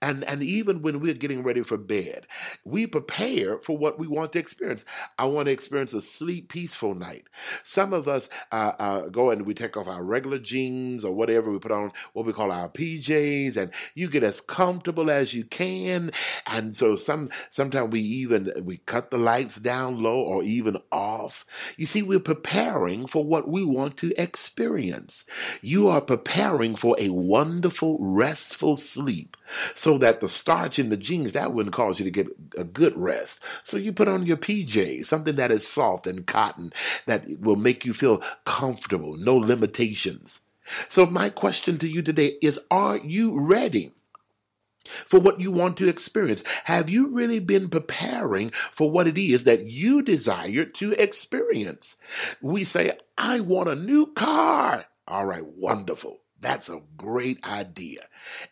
And 0.00 0.24
and 0.24 0.42
even 0.42 0.82
when 0.82 1.00
we're 1.00 1.14
getting 1.14 1.42
ready 1.42 1.62
for 1.62 1.76
bed, 1.76 2.26
we 2.64 2.86
prepare 2.86 3.58
for 3.58 3.76
what 3.76 3.98
we 3.98 4.06
want 4.06 4.32
to 4.32 4.38
experience. 4.38 4.84
I 5.18 5.26
want 5.26 5.46
to 5.46 5.52
experience 5.52 5.92
a 5.92 6.02
sleep 6.02 6.48
peaceful 6.48 6.94
night. 6.94 7.24
Some 7.64 7.92
of 7.92 8.08
us 8.08 8.28
uh, 8.52 8.72
uh, 8.78 9.00
go 9.08 9.30
and 9.30 9.46
we 9.46 9.54
take 9.54 9.76
off 9.76 9.88
our 9.88 10.04
regular 10.04 10.38
jeans 10.38 11.04
or 11.04 11.12
whatever. 11.14 11.50
We 11.50 11.58
put 11.58 11.72
on 11.72 11.92
what 12.12 12.26
we 12.26 12.32
call 12.32 12.52
our 12.52 12.68
PJs, 12.68 13.56
and 13.56 13.72
you 13.94 14.08
get 14.08 14.22
as 14.22 14.40
comfortable 14.40 15.10
as 15.10 15.34
you 15.34 15.44
can. 15.44 16.12
And 16.46 16.76
so 16.76 16.96
some 16.96 17.30
sometimes 17.50 17.92
we 17.92 18.00
even 18.00 18.52
we 18.64 18.78
cut 18.78 19.10
the 19.10 19.18
lights 19.18 19.56
down 19.56 20.02
low 20.02 20.20
or 20.20 20.42
even 20.42 20.76
off. 20.92 21.44
You 21.76 21.86
see, 21.86 22.02
we're 22.02 22.20
preparing 22.20 23.06
for 23.06 23.24
what 23.24 23.48
we 23.48 23.64
want 23.64 23.96
to 23.98 24.12
experience. 24.20 25.24
You 25.62 25.88
are 25.88 26.00
preparing 26.00 26.76
for 26.76 26.96
a 26.98 27.08
wonderful, 27.08 27.98
restful 28.00 28.76
sleep 28.76 29.36
so 29.74 29.98
that 29.98 30.20
the 30.20 30.28
starch 30.28 30.78
in 30.78 30.90
the 30.90 30.96
jeans 30.96 31.32
that 31.32 31.52
wouldn't 31.52 31.74
cause 31.74 31.98
you 31.98 32.04
to 32.04 32.10
get 32.10 32.28
a 32.56 32.64
good 32.64 32.96
rest. 32.96 33.40
So 33.62 33.76
you 33.76 33.92
put 33.92 34.08
on 34.08 34.26
your 34.26 34.36
PJs, 34.36 35.06
something 35.06 35.36
that 35.36 35.52
is 35.52 35.66
soft 35.66 36.06
and 36.06 36.26
cotton 36.26 36.72
that 37.06 37.40
will 37.40 37.56
make 37.56 37.84
you 37.84 37.92
feel 37.92 38.22
comfortable, 38.44 39.16
no 39.16 39.36
limitations. 39.36 40.40
So 40.88 41.06
my 41.06 41.30
question 41.30 41.78
to 41.78 41.88
you 41.88 42.02
today 42.02 42.36
is 42.42 42.60
are 42.70 42.98
you 42.98 43.40
ready? 43.40 43.92
for 45.06 45.20
what 45.20 45.40
you 45.40 45.50
want 45.50 45.76
to 45.78 45.88
experience? 45.88 46.42
Have 46.64 46.88
you 46.88 47.08
really 47.08 47.40
been 47.40 47.68
preparing 47.68 48.50
for 48.50 48.90
what 48.90 49.06
it 49.06 49.18
is 49.18 49.44
that 49.44 49.66
you 49.66 50.02
desire 50.02 50.64
to 50.64 50.92
experience? 50.92 51.96
We 52.40 52.64
say, 52.64 52.92
I 53.16 53.40
want 53.40 53.68
a 53.68 53.74
new 53.74 54.06
car. 54.12 54.86
All 55.06 55.26
right, 55.26 55.44
wonderful. 55.44 56.18
That's 56.40 56.68
a 56.68 56.82
great 56.96 57.44
idea. 57.44 58.00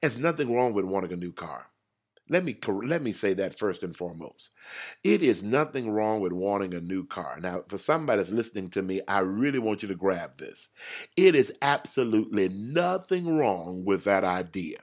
There's 0.01 0.19
nothing 0.19 0.55
wrong 0.55 0.75
with 0.75 0.85
wanting 0.85 1.13
a 1.13 1.17
new 1.17 1.33
car. 1.33 1.67
Let 2.29 2.45
me 2.45 2.57
let 2.67 3.03
me 3.03 3.13
say 3.13 3.35
that 3.35 3.57
first 3.59 3.85
and 3.85 3.95
foremost. 3.95 4.51
It 5.05 5.23
is 5.23 5.45
nothing 5.45 5.91
wrong 5.91 6.21
with 6.21 6.33
wanting 6.33 6.75
a 6.75 6.81
new 6.81 7.07
car. 7.07 7.39
Now, 7.41 7.63
for 7.69 7.79
somebody 7.79 8.19
that's 8.19 8.33
listening 8.33 8.71
to 8.71 8.83
me, 8.83 9.01
I 9.07 9.21
really 9.21 9.61
want 9.61 9.83
you 9.83 9.89
to 9.89 9.95
grab 9.95 10.37
this. 10.39 10.69
It 11.17 11.37
is 11.37 11.53
absolutely 11.63 12.49
nothing 12.49 13.37
wrong 13.37 13.85
with 13.85 14.05
that 14.05 14.25
idea. 14.25 14.79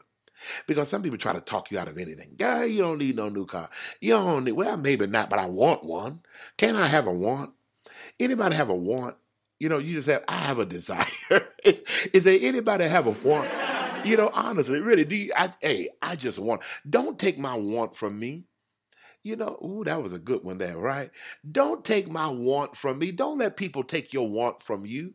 Because 0.67 0.89
some 0.89 1.01
people 1.03 1.17
try 1.17 1.33
to 1.33 1.41
talk 1.41 1.71
you 1.71 1.79
out 1.79 1.87
of 1.89 1.97
anything. 1.97 2.35
Guy, 2.37 2.65
you 2.65 2.81
don't 2.81 2.97
need 2.99 3.15
no 3.15 3.29
new 3.29 3.45
car. 3.45 3.69
You 4.01 4.11
don't 4.11 4.45
need, 4.45 4.53
well, 4.53 4.77
maybe 4.77 5.07
not, 5.07 5.29
but 5.29 5.39
I 5.39 5.45
want 5.45 5.83
one. 5.83 6.21
Can 6.57 6.75
I 6.75 6.87
have 6.87 7.07
a 7.07 7.11
want? 7.11 7.53
Anybody 8.19 8.55
have 8.55 8.69
a 8.69 8.75
want? 8.75 9.15
You 9.63 9.69
know, 9.69 9.77
you 9.77 9.93
just 9.93 10.09
have, 10.09 10.25
I 10.27 10.39
have 10.39 10.59
a 10.59 10.65
desire. 10.65 11.05
is, 11.63 11.85
is 12.11 12.25
there 12.25 12.37
anybody 12.41 12.83
have 12.83 13.07
a 13.07 13.11
want? 13.25 13.47
You 14.03 14.17
know, 14.17 14.29
honestly, 14.33 14.81
really, 14.81 15.05
do 15.05 15.15
you, 15.15 15.31
I, 15.37 15.53
hey, 15.61 15.87
I 16.01 16.17
just 16.17 16.37
want, 16.37 16.63
don't 16.89 17.17
take 17.17 17.37
my 17.37 17.55
want 17.55 17.95
from 17.95 18.19
me. 18.19 18.43
You 19.23 19.37
know, 19.37 19.57
ooh, 19.63 19.83
that 19.85 20.03
was 20.03 20.11
a 20.13 20.19
good 20.19 20.43
one 20.43 20.57
there, 20.57 20.77
right? 20.77 21.09
Don't 21.49 21.85
take 21.85 22.09
my 22.09 22.27
want 22.27 22.75
from 22.75 22.99
me. 22.99 23.11
Don't 23.13 23.37
let 23.37 23.55
people 23.55 23.83
take 23.85 24.11
your 24.11 24.27
want 24.29 24.61
from 24.61 24.85
you. 24.85 25.13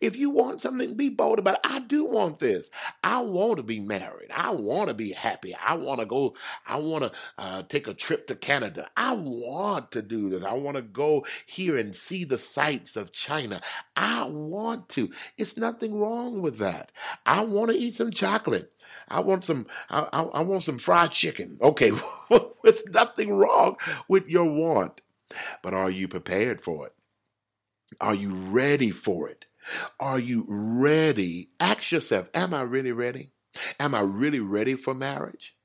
If 0.00 0.16
you 0.16 0.30
want 0.30 0.62
something, 0.62 0.94
be 0.94 1.10
bold 1.10 1.38
about 1.38 1.56
it. 1.56 1.60
I 1.64 1.80
do 1.80 2.04
want 2.06 2.38
this. 2.38 2.70
I 3.04 3.20
want 3.20 3.58
to 3.58 3.62
be 3.62 3.78
married. 3.80 4.30
I 4.34 4.50
want 4.50 4.88
to 4.88 4.94
be 4.94 5.12
happy. 5.12 5.54
I 5.54 5.74
want 5.74 6.00
to 6.00 6.06
go. 6.06 6.36
I 6.66 6.76
want 6.76 7.04
to 7.04 7.12
uh, 7.38 7.62
take 7.64 7.86
a 7.86 7.94
trip 7.94 8.26
to 8.28 8.34
Canada. 8.34 8.88
I 8.96 9.12
want 9.12 9.92
to 9.92 10.02
do 10.02 10.30
this. 10.30 10.44
I 10.44 10.54
want 10.54 10.76
to 10.76 10.82
go 10.82 11.26
here 11.46 11.76
and 11.76 11.94
see 11.94 12.24
the 12.24 12.38
sights 12.38 12.96
of 12.96 13.12
China. 13.12 13.60
I 13.94 14.24
want 14.24 14.88
to. 14.90 15.10
It's 15.36 15.58
nothing 15.58 15.98
wrong 15.98 16.40
with 16.42 16.58
that. 16.58 16.92
I 17.26 17.42
want 17.42 17.70
to 17.72 17.76
eat 17.76 17.94
some 17.94 18.10
chocolate. 18.10 18.72
I 19.10 19.20
want 19.20 19.44
some. 19.44 19.66
I, 19.90 20.08
I, 20.12 20.22
I 20.22 20.40
want 20.42 20.62
some 20.62 20.78
fried 20.78 21.12
chicken. 21.12 21.58
Okay, 21.60 21.92
there's 22.64 22.86
nothing 22.86 23.32
wrong 23.32 23.76
with 24.08 24.28
your 24.28 24.44
want, 24.46 25.00
but 25.62 25.74
are 25.74 25.90
you 25.90 26.08
prepared 26.08 26.60
for 26.60 26.86
it? 26.86 26.94
Are 28.00 28.14
you 28.14 28.30
ready 28.34 28.90
for 28.90 29.28
it? 29.28 29.46
Are 29.98 30.18
you 30.18 30.44
ready? 30.48 31.50
Ask 31.60 31.92
yourself, 31.92 32.28
am 32.34 32.54
I 32.54 32.62
really 32.62 32.92
ready? 32.92 33.32
Am 33.80 33.94
I 33.94 34.00
really 34.00 34.40
ready 34.40 34.74
for 34.74 34.94
marriage? 34.94 35.56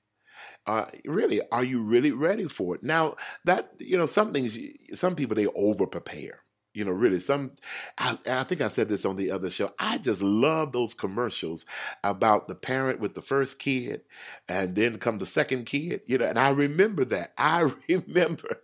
Uh, 0.68 0.86
really, 1.06 1.42
are 1.52 1.64
you 1.64 1.82
really 1.84 2.12
ready 2.12 2.48
for 2.48 2.76
it? 2.76 2.84
Now 2.84 3.16
that 3.46 3.72
you 3.80 3.98
know, 3.98 4.08
some 4.08 4.34
things, 4.34 4.58
some 4.96 5.16
people 5.16 5.36
they 5.36 5.48
over 5.48 5.88
prepare. 5.88 6.45
You 6.76 6.86
know, 6.86 6.92
really, 6.92 7.20
some. 7.20 7.52
I, 7.98 8.18
I 8.30 8.44
think 8.44 8.62
I 8.62 8.68
said 8.68 8.90
this 8.90 9.06
on 9.06 9.16
the 9.16 9.32
other 9.32 9.50
show. 9.50 9.74
I 9.80 9.98
just 9.98 10.22
love 10.22 10.72
those 10.74 10.94
commercials 10.94 11.66
about 12.04 12.48
the 12.48 12.56
parent 12.56 13.00
with 13.00 13.16
the 13.16 13.22
first 13.24 13.60
kid, 13.60 14.02
and 14.50 14.76
then 14.76 14.98
come 15.00 15.18
the 15.18 15.26
second 15.26 15.66
kid. 15.66 16.02
You 16.08 16.18
know, 16.20 16.26
and 16.28 16.38
I 16.40 16.50
remember 16.52 17.06
that. 17.06 17.34
I 17.38 17.72
remember. 17.90 18.58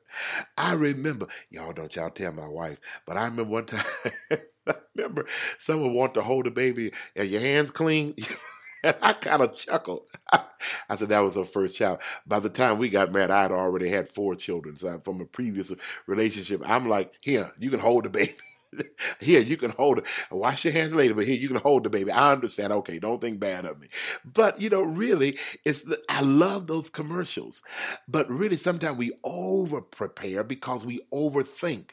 I 0.58 0.74
remember. 0.74 1.28
Y'all 1.50 1.74
don't 1.74 1.96
y'all 1.96 2.10
tell 2.10 2.34
my 2.34 2.48
wife, 2.48 2.80
but 3.06 3.18
I 3.18 3.24
remember 3.26 3.52
one 3.52 3.66
time. 3.68 3.86
I 4.68 4.76
remember 4.96 5.26
someone 5.60 5.94
wanted 5.94 6.16
to 6.16 6.22
hold 6.22 6.48
a 6.48 6.52
baby. 6.52 6.92
Are 7.18 7.24
your 7.24 7.42
hands 7.42 7.72
clean? 7.72 8.16
And 8.84 8.96
I 9.02 9.14
kind 9.14 9.42
of 9.42 9.56
chuckled. 9.56 10.04
I 10.90 10.96
said 10.96 11.10
that 11.10 11.20
was 11.20 11.36
her 11.36 11.44
first 11.46 11.76
child. 11.76 12.00
By 12.26 12.40
the 12.40 12.50
time 12.50 12.78
we 12.78 12.90
got 12.90 13.12
married, 13.12 13.32
I 13.32 13.42
had 13.44 13.52
already 13.52 13.90
had 13.90 14.10
four 14.10 14.36
children 14.36 14.78
so 14.78 15.00
from 15.00 15.22
a 15.22 15.26
previous 15.26 15.72
relationship. 16.08 16.62
I'm 16.66 16.88
like, 16.88 17.14
here, 17.22 17.52
you 17.60 17.70
can 17.70 17.80
hold 17.80 18.06
the 18.06 18.10
baby. 18.10 18.36
here, 19.20 19.42
you 19.42 19.58
can 19.58 19.72
hold 19.72 20.00
it. 20.00 20.06
Wash 20.32 20.64
your 20.66 20.74
hands 20.74 20.96
later, 20.96 21.14
but 21.14 21.26
here, 21.26 21.38
you 21.38 21.48
can 21.48 21.58
hold 21.58 21.84
the 21.84 21.90
baby. 21.90 22.12
I 22.12 22.32
understand. 22.32 22.72
Okay, 22.74 23.00
don't 23.00 23.20
think 23.20 23.40
bad 23.40 23.66
of 23.66 23.80
me. 23.80 23.88
But, 24.24 24.62
you 24.62 24.70
know, 24.70 24.84
really, 24.84 25.40
it's 25.66 25.84
the, 25.84 26.00
I 26.10 26.22
love 26.22 26.68
those 26.68 26.90
commercials. 26.90 27.62
But 28.08 28.30
really, 28.30 28.58
sometimes 28.58 28.98
we 28.98 29.12
over 29.24 29.82
prepare 29.82 30.44
because 30.44 30.86
we 30.86 31.02
overthink. 31.14 31.92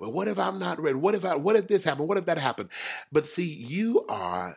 Well, 0.00 0.12
what 0.12 0.28
if 0.28 0.38
I'm 0.38 0.58
not 0.58 0.80
ready? 0.80 0.96
What 0.98 1.14
if 1.14 1.24
I, 1.24 1.36
what 1.36 1.56
if 1.56 1.68
this 1.68 1.84
happened? 1.84 2.08
What 2.08 2.18
if 2.18 2.26
that 2.26 2.38
happened? 2.38 2.70
But 3.12 3.26
see, 3.26 3.44
you 3.44 4.04
are 4.08 4.56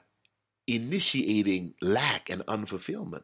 initiating 0.67 1.75
lack 1.81 2.29
and 2.29 2.45
unfulfillment. 2.47 3.23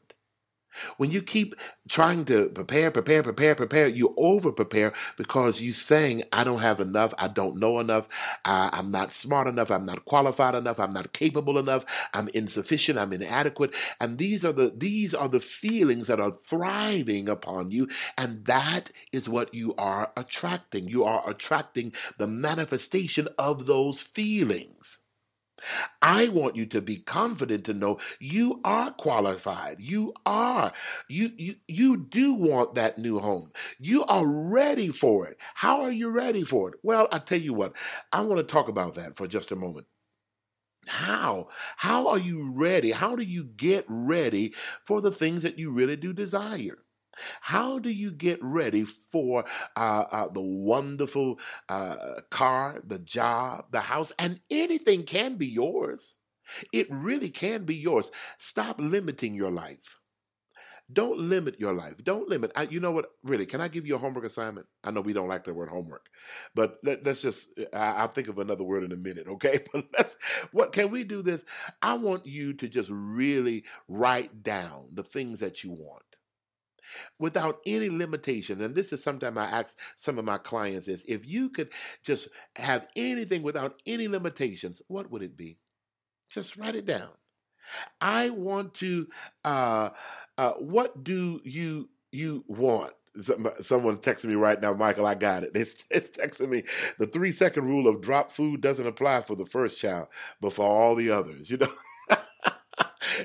When 0.98 1.12
you 1.12 1.24
keep 1.24 1.56
trying 1.89 2.25
to 2.25 2.50
prepare, 2.50 2.91
prepare, 2.91 3.24
prepare, 3.24 3.56
prepare, 3.56 3.88
you 3.88 4.13
over 4.17 4.51
prepare 4.51 4.94
because 5.17 5.60
you 5.60 5.74
saying, 5.74 6.24
I 6.32 6.44
don't 6.44 6.60
have 6.60 6.79
enough, 6.79 7.13
I 7.17 7.29
don't 7.29 7.58
know 7.58 7.79
enough, 7.79 8.08
uh, 8.46 8.70
I'm 8.74 8.91
not 8.91 9.13
smart 9.13 9.48
enough, 9.48 9.72
I'm 9.72 9.86
not 9.86 10.06
qualified 10.06 10.56
enough, 10.56 10.79
I'm 10.79 10.94
not 10.94 11.13
capable 11.13 11.58
enough, 11.58 11.86
I'm 12.13 12.27
insufficient, 12.29 13.00
I'm 13.00 13.13
inadequate. 13.13 13.75
And 14.00 14.17
these 14.20 14.46
are 14.46 14.53
the 14.53 14.72
these 14.75 15.15
are 15.15 15.29
the 15.29 15.39
feelings 15.39 16.08
that 16.08 16.20
are 16.20 16.32
thriving 16.32 17.27
upon 17.29 17.72
you, 17.72 17.88
and 18.17 18.46
that 18.46 18.91
is 19.12 19.27
what 19.27 19.53
you 19.56 19.74
are 19.77 20.12
attracting. 20.15 20.88
You 20.88 21.06
are 21.06 21.27
attracting 21.29 21.94
the 22.17 22.27
manifestation 22.27 23.27
of 23.39 23.65
those 23.65 24.01
feelings. 24.01 25.00
I 26.01 26.29
want 26.29 26.55
you 26.55 26.65
to 26.67 26.81
be 26.81 26.97
confident 26.97 27.65
to 27.65 27.73
know 27.73 27.99
you 28.19 28.59
are 28.63 28.91
qualified. 28.93 29.79
You 29.79 30.13
are. 30.25 30.73
You 31.09 31.31
you 31.37 31.55
you 31.67 31.97
do 31.97 32.33
want 32.33 32.75
that 32.75 32.97
new 32.97 33.19
home. 33.19 33.51
You 33.79 34.03
are 34.05 34.25
ready 34.25 34.89
for 34.89 35.27
it. 35.27 35.37
How 35.53 35.81
are 35.83 35.91
you 35.91 36.09
ready 36.09 36.43
for 36.43 36.69
it? 36.69 36.79
Well, 36.83 37.07
I 37.11 37.19
tell 37.19 37.39
you 37.39 37.53
what. 37.53 37.75
I 38.11 38.21
want 38.21 38.39
to 38.39 38.43
talk 38.43 38.67
about 38.67 38.95
that 38.95 39.15
for 39.17 39.27
just 39.27 39.51
a 39.51 39.55
moment. 39.55 39.87
How? 40.87 41.49
How 41.77 42.07
are 42.09 42.19
you 42.19 42.51
ready? 42.51 42.91
How 42.91 43.15
do 43.15 43.23
you 43.23 43.43
get 43.45 43.85
ready 43.87 44.53
for 44.83 45.01
the 45.01 45.11
things 45.11 45.43
that 45.43 45.57
you 45.59 45.71
really 45.71 45.95
do 45.95 46.13
desire? 46.13 46.79
How 47.41 47.79
do 47.79 47.89
you 47.89 48.12
get 48.12 48.39
ready 48.43 48.83
for 48.86 49.45
uh, 49.75 50.05
uh, 50.12 50.27
the 50.29 50.41
wonderful 50.41 51.39
uh, 51.69 52.21
car, 52.31 52.81
the 52.86 53.00
job, 53.00 53.65
the 53.71 53.81
house, 53.81 54.12
and 54.19 54.39
anything 54.50 55.03
can 55.03 55.36
be 55.36 55.47
yours? 55.47 56.15
It 56.74 56.88
really 56.91 57.29
can 57.29 57.65
be 57.65 57.75
yours. 57.75 58.09
Stop 58.38 58.79
limiting 58.79 59.33
your 59.36 59.51
life. 59.51 60.00
Don't 60.93 61.19
limit 61.19 61.59
your 61.59 61.74
life. 61.74 61.95
Don't 62.03 62.29
limit. 62.29 62.51
I, 62.55 62.63
you 62.63 62.79
know 62.79 62.91
what? 62.91 63.12
Really, 63.24 63.45
can 63.45 63.59
I 63.59 63.67
give 63.67 63.86
you 63.86 63.95
a 63.95 63.97
homework 63.97 64.24
assignment? 64.24 64.67
I 64.86 64.91
know 64.91 65.01
we 65.01 65.12
don't 65.13 65.27
like 65.27 65.43
the 65.43 65.53
word 65.53 65.67
homework, 65.69 66.05
but 66.55 66.77
let, 66.83 67.05
us 67.05 67.21
just. 67.21 67.50
I, 67.74 68.01
will 68.03 68.07
think 68.09 68.29
of 68.29 68.39
another 68.39 68.63
word 68.63 68.83
in 68.86 68.93
a 68.93 68.97
minute, 68.97 69.27
okay? 69.27 69.63
But 69.74 69.86
let's. 69.97 70.15
What 70.53 70.71
can 70.71 70.89
we 70.91 71.03
do? 71.03 71.21
This. 71.21 71.43
I 71.81 71.95
want 71.95 72.25
you 72.25 72.53
to 72.53 72.69
just 72.69 72.89
really 72.91 73.65
write 73.89 74.43
down 74.43 74.88
the 74.93 75.03
things 75.03 75.41
that 75.41 75.63
you 75.63 75.71
want 75.71 76.03
without 77.20 77.60
any 77.65 77.89
limitation. 77.89 78.62
And 78.62 78.75
this 78.75 78.94
is 78.94 79.03
sometimes 79.03 79.38
I 79.38 79.46
ask 79.46 79.77
some 79.96 80.20
of 80.20 80.25
my 80.25 80.38
clients 80.38 80.88
is 80.88 81.03
if 81.08 81.27
you 81.27 81.50
could 81.50 81.72
just 82.03 82.29
have 82.56 82.88
anything 82.96 83.44
without 83.44 83.82
any 83.86 84.08
limitations, 84.08 84.82
what 84.88 85.10
would 85.12 85.24
it 85.24 85.38
be? 85.38 85.58
Just 86.29 86.58
write 86.58 86.75
it 86.75 86.86
down. 86.86 87.10
I 88.01 88.29
want 88.29 88.75
to. 88.75 89.08
Uh, 89.44 89.89
uh, 90.38 90.53
what 90.53 91.03
do 91.03 91.41
you 91.44 91.89
you 92.12 92.44
want? 92.48 92.94
Someone's 93.62 94.00
texting 94.00 94.25
me 94.25 94.36
right 94.36 94.62
now, 94.62 94.74
Michael. 94.74 95.08
I 95.08 95.15
got 95.15 95.44
it. 95.44 95.51
It's, 95.56 95.86
it's 95.89 96.10
texting 96.12 96.50
me. 96.50 96.63
The 97.00 97.08
three 97.08 97.32
second 97.32 97.65
rule 97.65 97.88
of 97.88 98.01
drop 98.01 98.32
food 98.32 98.62
doesn't 98.62 98.86
apply 98.86 99.22
for 99.22 99.36
the 99.36 99.46
first 99.46 99.77
child, 99.79 100.08
but 100.39 100.53
for 100.53 100.65
all 100.65 100.96
the 100.96 101.12
others. 101.12 101.50
You 101.50 101.58
know. 101.58 101.74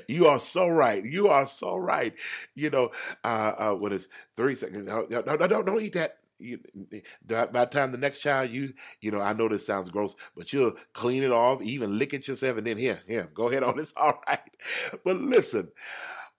You 0.07 0.27
are 0.27 0.39
so 0.39 0.67
right. 0.67 1.03
You 1.03 1.27
are 1.29 1.47
so 1.47 1.75
right. 1.77 2.13
You 2.55 2.69
know, 2.69 2.91
uh, 3.23 3.53
uh, 3.57 3.73
when 3.73 3.93
it's 3.93 4.07
three 4.35 4.55
seconds, 4.55 4.87
no, 4.87 5.05
no, 5.09 5.21
no, 5.21 5.37
don't, 5.47 5.65
don't 5.65 5.81
eat 5.81 5.93
that. 5.93 6.17
You, 6.39 6.59
by 7.27 7.45
the 7.45 7.65
time 7.65 7.91
the 7.91 7.97
next 7.97 8.19
child, 8.19 8.49
you, 8.51 8.73
you 9.01 9.11
know, 9.11 9.21
I 9.21 9.33
know 9.33 9.47
this 9.47 9.65
sounds 9.65 9.89
gross, 9.89 10.15
but 10.35 10.51
you'll 10.51 10.73
clean 10.93 11.23
it 11.23 11.31
off, 11.31 11.61
even 11.61 11.97
lick 11.97 12.13
it 12.13 12.27
yourself, 12.27 12.57
and 12.57 12.67
then 12.67 12.77
here, 12.77 12.99
here, 13.07 13.29
go 13.33 13.49
ahead 13.49 13.63
on. 13.63 13.79
It's 13.79 13.93
all 13.95 14.21
right. 14.27 14.39
But 15.05 15.17
listen, 15.17 15.69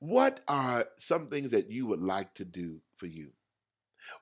what 0.00 0.40
are 0.48 0.86
some 0.98 1.28
things 1.28 1.52
that 1.52 1.70
you 1.70 1.86
would 1.86 2.02
like 2.02 2.34
to 2.36 2.44
do 2.44 2.80
for 2.96 3.06
you? 3.06 3.32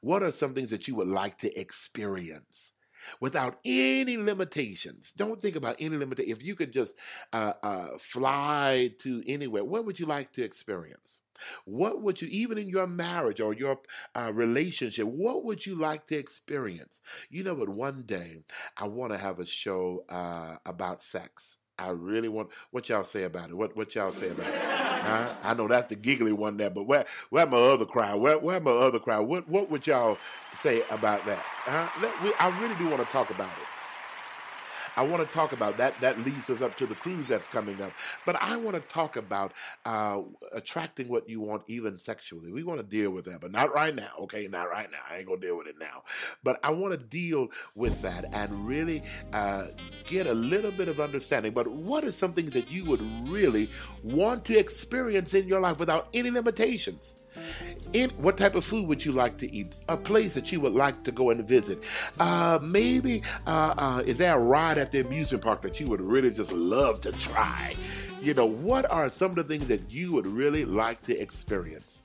What 0.03 0.23
are 0.23 0.33
some 0.33 0.55
things 0.55 0.71
that 0.71 0.89
you 0.89 0.97
would 0.97 1.09
like 1.09 1.39
to 1.39 1.59
experience? 1.61 2.72
Without 3.21 3.59
any 3.65 4.17
limitations. 4.17 5.13
Don't 5.17 5.41
think 5.41 5.57
about 5.57 5.77
any 5.79 5.97
limitation. 5.97 6.33
If 6.33 6.43
you 6.43 6.55
could 6.55 6.73
just 6.73 6.97
uh, 7.33 7.55
uh, 7.63 7.99
fly 7.99 8.93
to 9.01 9.23
anywhere, 9.27 9.65
what 9.65 9.85
would 9.85 9.99
you 9.99 10.07
like 10.07 10.33
to 10.35 10.43
experience? 10.43 11.21
What 11.65 12.01
would 12.03 12.23
you, 12.23 12.29
even 12.31 12.59
in 12.59 12.69
your 12.69 12.87
marriage 12.87 13.41
or 13.41 13.53
your 13.53 13.79
uh, 14.15 14.31
relationship, 14.33 15.07
what 15.07 15.45
would 15.45 15.65
you 15.65 15.75
like 15.75 16.07
to 16.09 16.17
experience? 16.17 17.01
You 17.31 17.43
know 17.43 17.55
what? 17.55 17.69
One 17.69 18.03
day 18.03 18.45
I 18.77 18.87
want 18.87 19.13
to 19.13 19.19
have 19.19 19.41
a 19.41 19.47
show 19.47 20.05
uh, 20.09 20.57
about 20.65 21.03
sex. 21.03 21.59
I 21.79 21.89
really 21.91 22.29
want 22.29 22.51
what 22.71 22.89
y'all 22.89 23.05
say 23.05 23.25
about 23.25 23.51
it. 23.51 23.57
What 23.57 23.77
what 23.77 23.95
y'all 23.95 24.13
say 24.13 24.31
about 24.31 24.47
it? 24.47 24.82
Huh? 25.03 25.35
I 25.43 25.55
know 25.55 25.69
that's 25.69 25.89
the 25.89 25.97
giggly 25.97 26.33
one 26.33 26.59
there, 26.59 26.71
but 26.71 26.85
where 26.85 27.07
where 27.31 27.47
my 27.47 27.59
other 27.59 27.87
crowd? 27.87 28.21
Where 28.21 28.39
where 28.39 28.61
my 28.61 28.71
other 28.73 29.01
crowd? 29.01 29.27
What 29.29 29.49
what 29.49 29.71
would 29.71 29.87
y'all 29.87 30.21
say 30.55 30.85
about 30.91 31.27
that? 31.27 31.49
Huh? 31.67 31.91
Let, 31.97 32.21
we, 32.21 32.35
I 32.41 32.49
really 32.49 32.77
do 32.77 32.87
want 32.89 33.01
to 33.03 33.13
talk 33.13 33.31
about 33.31 33.59
it. 33.59 33.69
I 34.97 35.03
want 35.03 35.23
to 35.23 35.27
talk 35.35 35.53
about 35.53 35.79
that. 35.79 36.01
That 36.01 36.19
leads 36.19 36.51
us 36.51 36.61
up 36.61 36.77
to 36.77 36.87
the 36.87 36.95
cruise 36.95 37.29
that's 37.29 37.47
coming 37.47 37.81
up. 37.81 37.97
But 38.25 38.37
I 38.41 38.57
want 38.57 38.77
to 38.77 38.81
talk 38.81 39.17
about 39.17 39.55
uh, 39.85 40.23
attracting 40.53 41.09
what 41.09 41.29
you 41.29 41.41
want, 41.41 41.65
even 41.69 41.99
sexually. 41.99 42.53
We 42.53 42.63
want 42.63 42.81
to 42.81 42.87
deal 42.87 43.11
with 43.11 43.25
that, 43.27 43.41
but 43.41 43.53
not 43.53 43.75
right 43.75 43.95
now. 43.95 44.11
Okay, 44.21 44.49
not 44.49 44.71
right 44.71 44.91
now. 44.91 44.99
I 45.09 45.19
ain't 45.19 45.27
gonna 45.27 45.41
deal 45.41 45.57
with 45.57 45.67
it 45.67 45.77
now. 45.79 46.03
But 46.43 46.61
I 46.63 46.71
want 46.71 46.93
to 46.93 47.07
deal 47.07 47.49
with 47.75 48.01
that 48.03 48.27
and 48.33 48.67
really 48.67 49.05
uh, 49.33 49.69
get 50.05 50.27
a 50.27 50.35
little 50.35 50.73
bit 50.73 50.89
of 50.89 51.01
understanding. 51.01 51.53
But 51.53 51.69
what 51.69 52.05
are 52.05 52.13
some 52.13 52.35
things 52.35 52.53
that 52.55 52.71
you 52.71 52.85
would 52.87 53.03
really 53.03 53.71
want 54.03 54.45
to 54.47 54.59
experience 54.59 55.35
in 55.35 55.47
your 55.49 55.61
life 55.61 55.79
without 55.79 56.09
any 56.15 56.31
limitations? 56.31 57.15
In, 57.93 58.11
what 58.11 58.39
type 58.39 58.55
of 58.55 58.65
food 58.65 58.87
would 58.89 59.05
you 59.05 59.13
like 59.13 59.37
to 59.39 59.55
eat? 59.55 59.75
A 59.89 59.97
place 59.97 60.35
that 60.35 60.51
you 60.51 60.61
would 60.61 60.73
like 60.73 61.03
to 61.05 61.13
go 61.13 61.31
and 61.31 61.47
visit? 61.47 61.85
Uh, 62.19 62.59
maybe 62.63 63.23
uh, 63.47 63.75
uh, 63.77 64.03
is 64.07 64.19
there 64.19 64.35
a 64.35 64.39
ride 64.39 64.79
at 64.79 64.93
the 64.93 65.01
amusement 65.01 65.45
park 65.45 65.63
that 65.63 65.79
you 65.79 65.87
would 65.89 66.01
really 66.01 66.31
just 66.31 66.53
love 66.53 67.01
to 67.03 67.13
try? 67.13 67.75
You 68.23 68.35
know, 68.35 68.47
what 68.47 68.91
are 68.91 69.11
some 69.11 69.33
of 69.33 69.37
the 69.37 69.45
things 69.45 69.67
that 69.69 69.91
you 69.91 70.13
would 70.13 70.27
really 70.27 70.65
like 70.65 71.03
to 71.03 71.19
experience? 71.19 72.03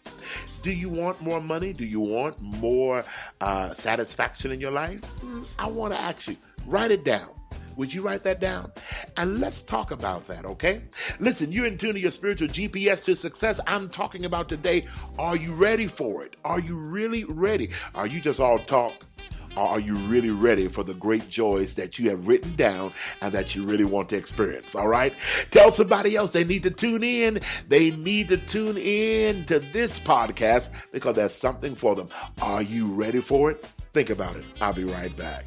Do 0.62 0.72
you 0.72 0.90
want 0.90 1.22
more 1.22 1.40
money? 1.40 1.74
Do 1.74 1.86
you 1.86 2.00
want 2.00 2.42
more 2.42 3.06
uh, 3.40 3.74
satisfaction 3.74 4.52
in 4.52 4.60
your 4.60 4.72
life? 4.72 5.04
Hmm, 5.06 5.44
I 5.60 5.68
want 5.68 5.94
to 5.94 6.00
ask 6.00 6.28
you, 6.28 6.36
write 6.66 6.92
it 6.92 7.04
down. 7.06 7.30
Would 7.78 7.94
you 7.94 8.02
write 8.02 8.24
that 8.24 8.40
down? 8.40 8.72
And 9.18 9.40
let's 9.40 9.62
talk 9.62 9.92
about 9.92 10.26
that, 10.28 10.46
okay? 10.46 10.82
Listen, 11.20 11.52
you're 11.52 11.68
in 11.68 11.78
tune 11.78 11.94
to 11.94 12.00
your 12.00 12.12
spiritual 12.12 12.48
GPS 12.48 13.04
to 13.06 13.16
success. 13.16 13.60
I'm 13.68 13.88
talking 13.88 14.26
about 14.26 14.50
today. 14.50 14.86
Are 15.20 15.36
you 15.36 15.54
ready 15.54 15.88
for 15.88 16.26
it? 16.26 16.36
Are 16.44 16.60
you 16.60 16.76
really 16.76 17.24
ready? 17.26 17.70
Are 17.94 18.08
you 18.08 18.20
just 18.20 18.40
all 18.40 18.58
talk? 18.58 18.94
Or 19.56 19.64
are 19.64 19.80
you 19.80 19.94
really 19.96 20.32
ready 20.32 20.68
for 20.68 20.84
the 20.84 20.96
great 20.96 21.30
joys 21.30 21.76
that 21.76 21.98
you 21.98 22.10
have 22.10 22.28
written 22.28 22.56
down 22.56 22.92
and 23.22 23.32
that 23.34 23.56
you 23.56 23.64
really 23.64 23.86
want 23.86 24.10
to 24.10 24.18
experience? 24.18 24.74
All 24.74 24.88
right? 24.88 25.14
Tell 25.52 25.72
somebody 25.72 26.16
else 26.16 26.32
they 26.32 26.44
need 26.44 26.64
to 26.64 26.72
tune 26.72 27.04
in. 27.04 27.40
They 27.68 27.92
need 27.92 28.30
to 28.30 28.38
tune 28.38 28.78
in 28.78 29.46
to 29.46 29.60
this 29.60 30.00
podcast 30.00 30.70
because 30.92 31.16
there's 31.16 31.34
something 31.34 31.76
for 31.76 31.96
them. 31.96 32.10
Are 32.42 32.64
you 32.64 32.88
ready 32.88 33.22
for 33.22 33.52
it? 33.52 33.70
Think 33.94 34.10
about 34.10 34.36
it. 34.36 34.46
I'll 34.62 34.74
be 34.74 34.84
right 34.84 35.16
back. 35.16 35.46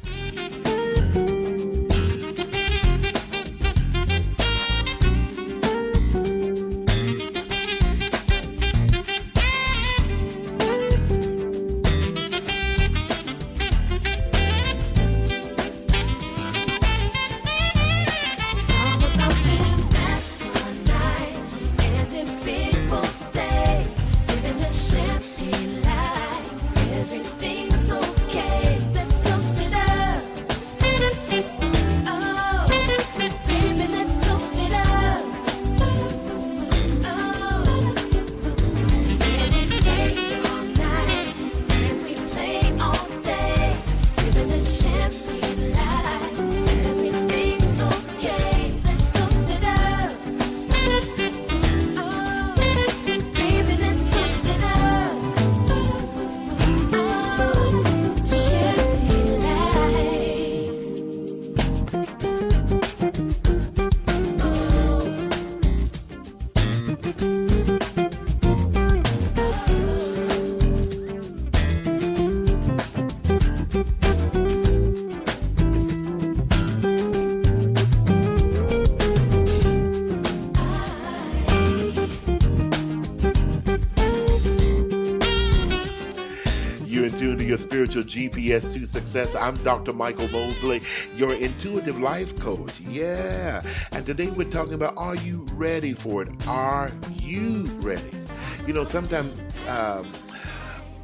Spiritual 87.91 88.03
GPS 88.03 88.73
to 88.73 88.85
success. 88.85 89.35
I'm 89.35 89.55
Dr. 89.63 89.91
Michael 89.91 90.29
Mosley, 90.29 90.81
your 91.17 91.33
intuitive 91.33 91.99
life 91.99 92.39
coach. 92.39 92.79
Yeah. 92.79 93.61
And 93.91 94.05
today 94.05 94.27
we're 94.27 94.49
talking 94.49 94.75
about 94.75 94.93
are 94.95 95.15
you 95.15 95.45
ready 95.53 95.91
for 95.93 96.23
it? 96.23 96.47
Are 96.47 96.89
you 97.19 97.63
ready? 97.81 98.17
You 98.65 98.73
know, 98.73 98.85
sometimes. 98.85 99.37
Um, 99.67 100.09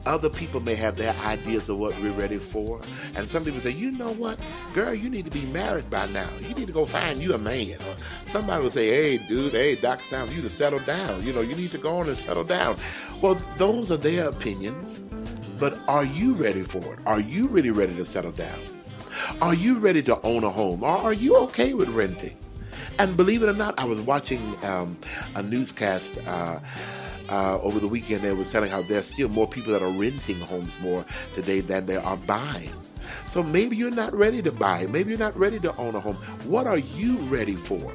other 0.05 0.29
people 0.29 0.61
may 0.61 0.75
have 0.75 0.95
their 0.95 1.13
ideas 1.25 1.67
of 1.67 1.77
what 1.79 1.93
we're 1.99 2.13
ready 2.13 2.37
for. 2.37 2.79
And 3.15 3.27
some 3.27 3.43
people 3.43 3.59
say, 3.59 3.71
you 3.71 3.91
know 3.91 4.13
what, 4.13 4.39
girl, 4.73 4.93
you 4.93 5.09
need 5.09 5.25
to 5.25 5.31
be 5.31 5.45
married 5.47 5.89
by 5.89 6.05
now. 6.07 6.29
You 6.39 6.55
need 6.55 6.67
to 6.67 6.71
go 6.71 6.85
find 6.85 7.21
you 7.21 7.33
a 7.33 7.37
man. 7.37 7.73
Or 7.73 7.95
somebody 8.27 8.63
will 8.63 8.71
say, 8.71 8.87
hey, 8.87 9.27
dude, 9.27 9.51
hey, 9.51 9.75
Doc's 9.75 10.07
time 10.09 10.27
for 10.27 10.33
you 10.33 10.41
to 10.43 10.49
settle 10.49 10.79
down. 10.79 11.25
You 11.25 11.33
know, 11.33 11.41
you 11.41 11.55
need 11.55 11.71
to 11.71 11.77
go 11.77 11.97
on 11.97 12.07
and 12.07 12.17
settle 12.17 12.45
down. 12.45 12.77
Well, 13.21 13.37
those 13.57 13.91
are 13.91 13.97
their 13.97 14.29
opinions. 14.29 15.01
But 15.59 15.79
are 15.87 16.03
you 16.03 16.33
ready 16.33 16.61
for 16.61 16.93
it? 16.93 16.99
Are 17.05 17.19
you 17.19 17.47
really 17.47 17.71
ready 17.71 17.95
to 17.95 18.05
settle 18.05 18.31
down? 18.31 18.59
Are 19.41 19.55
you 19.55 19.79
ready 19.79 20.03
to 20.03 20.21
own 20.21 20.43
a 20.43 20.49
home? 20.49 20.83
Or 20.83 20.97
are 20.97 21.13
you 21.13 21.35
okay 21.37 21.73
with 21.73 21.89
renting? 21.89 22.37
And 22.99 23.17
believe 23.17 23.41
it 23.41 23.49
or 23.49 23.53
not, 23.53 23.77
I 23.77 23.85
was 23.85 23.99
watching 23.99 24.41
um, 24.63 24.97
a 25.35 25.41
newscast 25.41 26.19
uh, 26.27 26.59
uh, 27.29 27.59
over 27.61 27.79
the 27.79 27.87
weekend 27.87 28.21
that 28.21 28.35
was 28.35 28.51
telling 28.51 28.69
how 28.69 28.83
there's 28.83 29.07
still 29.07 29.29
more 29.29 29.47
people 29.47 29.73
that 29.73 29.81
are 29.81 29.89
renting 29.89 30.39
homes 30.39 30.71
more 30.79 31.03
today 31.33 31.61
than 31.61 31.87
there 31.87 32.03
are 32.03 32.17
buying. 32.17 32.71
So 33.27 33.41
maybe 33.41 33.75
you're 33.75 33.91
not 33.91 34.13
ready 34.13 34.41
to 34.43 34.51
buy. 34.51 34.85
Maybe 34.85 35.09
you're 35.09 35.19
not 35.19 35.37
ready 35.37 35.59
to 35.61 35.75
own 35.77 35.95
a 35.95 35.99
home. 35.99 36.17
What 36.45 36.67
are 36.67 36.77
you 36.77 37.17
ready 37.17 37.55
for? 37.55 37.91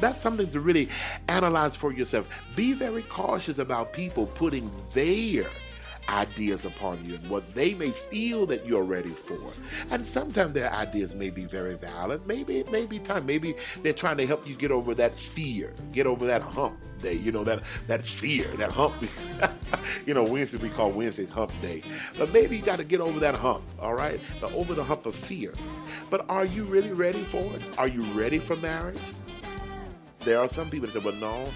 That's 0.00 0.20
something 0.20 0.50
to 0.50 0.60
really 0.60 0.88
analyze 1.28 1.76
for 1.76 1.92
yourself. 1.92 2.28
Be 2.56 2.72
very 2.72 3.02
cautious 3.02 3.58
about 3.58 3.92
people 3.92 4.26
putting 4.26 4.70
their 4.92 5.46
ideas 6.08 6.64
upon 6.64 7.04
you 7.04 7.14
and 7.14 7.28
what 7.28 7.54
they 7.54 7.74
may 7.74 7.90
feel 7.90 8.46
that 8.46 8.66
you're 8.66 8.82
ready 8.82 9.10
for. 9.10 9.38
And 9.90 10.06
sometimes 10.06 10.54
their 10.54 10.72
ideas 10.72 11.14
may 11.14 11.30
be 11.30 11.44
very 11.44 11.74
valid. 11.74 12.26
Maybe 12.26 12.58
it 12.58 12.70
may 12.70 12.86
be 12.86 12.98
time. 12.98 13.26
Maybe 13.26 13.54
they're 13.82 13.92
trying 13.92 14.16
to 14.18 14.26
help 14.26 14.48
you 14.48 14.54
get 14.54 14.70
over 14.70 14.94
that 14.94 15.16
fear, 15.16 15.72
get 15.92 16.06
over 16.06 16.26
that 16.26 16.42
hump 16.42 16.78
day, 17.02 17.14
you 17.14 17.30
know, 17.30 17.44
that, 17.44 17.62
that 17.86 18.04
fear, 18.04 18.48
that 18.56 18.72
hump. 18.72 18.94
you 20.06 20.14
know, 20.14 20.24
Wednesday 20.24 20.58
we 20.58 20.70
call 20.70 20.90
Wednesdays 20.90 21.30
hump 21.30 21.52
day. 21.62 21.82
But 22.18 22.32
maybe 22.32 22.56
you 22.56 22.62
got 22.62 22.78
to 22.78 22.84
get 22.84 23.00
over 23.00 23.20
that 23.20 23.34
hump, 23.34 23.62
all 23.78 23.94
right? 23.94 24.20
The, 24.40 24.46
over 24.48 24.74
the 24.74 24.82
hump 24.82 25.06
of 25.06 25.14
fear. 25.14 25.52
But 26.10 26.28
are 26.28 26.44
you 26.44 26.64
really 26.64 26.92
ready 26.92 27.22
for 27.22 27.42
it? 27.42 27.62
Are 27.78 27.88
you 27.88 28.02
ready 28.18 28.38
for 28.38 28.56
marriage? 28.56 29.00
There 30.20 30.40
are 30.40 30.48
some 30.48 30.70
people 30.70 30.88
that 30.88 31.00
say, 31.00 31.04
well, 31.04 31.20
no. 31.20 31.48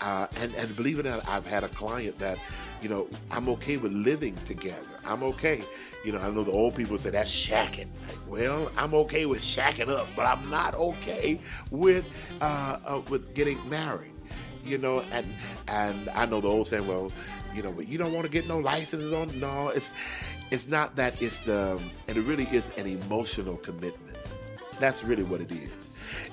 Uh, 0.00 0.26
and, 0.40 0.54
and 0.54 0.76
believe 0.76 0.98
it 0.98 1.06
or 1.06 1.10
not, 1.10 1.28
I've 1.28 1.46
had 1.46 1.64
a 1.64 1.68
client 1.68 2.18
that 2.18 2.38
you 2.82 2.88
know, 2.88 3.08
I'm 3.30 3.48
okay 3.50 3.76
with 3.76 3.92
living 3.92 4.36
together. 4.46 4.86
I'm 5.04 5.22
okay. 5.24 5.62
You 6.04 6.12
know, 6.12 6.20
I 6.20 6.30
know 6.30 6.44
the 6.44 6.52
old 6.52 6.76
people 6.76 6.98
say 6.98 7.10
that's 7.10 7.30
shacking. 7.30 7.88
Well, 8.28 8.70
I'm 8.76 8.94
okay 8.94 9.26
with 9.26 9.40
shacking 9.40 9.88
up, 9.88 10.06
but 10.14 10.26
I'm 10.26 10.48
not 10.50 10.74
okay 10.74 11.40
with 11.70 12.04
uh, 12.40 12.78
uh, 12.84 13.02
with 13.08 13.34
getting 13.34 13.68
married. 13.68 14.12
You 14.64 14.78
know, 14.78 15.02
and 15.12 15.26
and 15.66 16.08
I 16.10 16.26
know 16.26 16.40
the 16.40 16.48
old 16.48 16.68
saying, 16.68 16.86
well, 16.86 17.10
you 17.54 17.62
know, 17.62 17.72
but 17.72 17.88
you 17.88 17.98
don't 17.98 18.12
want 18.12 18.26
to 18.26 18.32
get 18.32 18.46
no 18.46 18.58
licenses 18.58 19.12
on. 19.12 19.38
No, 19.40 19.68
it's 19.68 19.88
it's 20.50 20.68
not 20.68 20.96
that. 20.96 21.20
It's 21.20 21.40
the 21.40 21.80
and 22.06 22.16
it 22.16 22.22
really 22.22 22.44
is 22.44 22.70
an 22.76 22.86
emotional 22.86 23.56
commitment. 23.56 24.16
That's 24.78 25.02
really 25.02 25.24
what 25.24 25.40
it 25.40 25.50
is. 25.50 25.87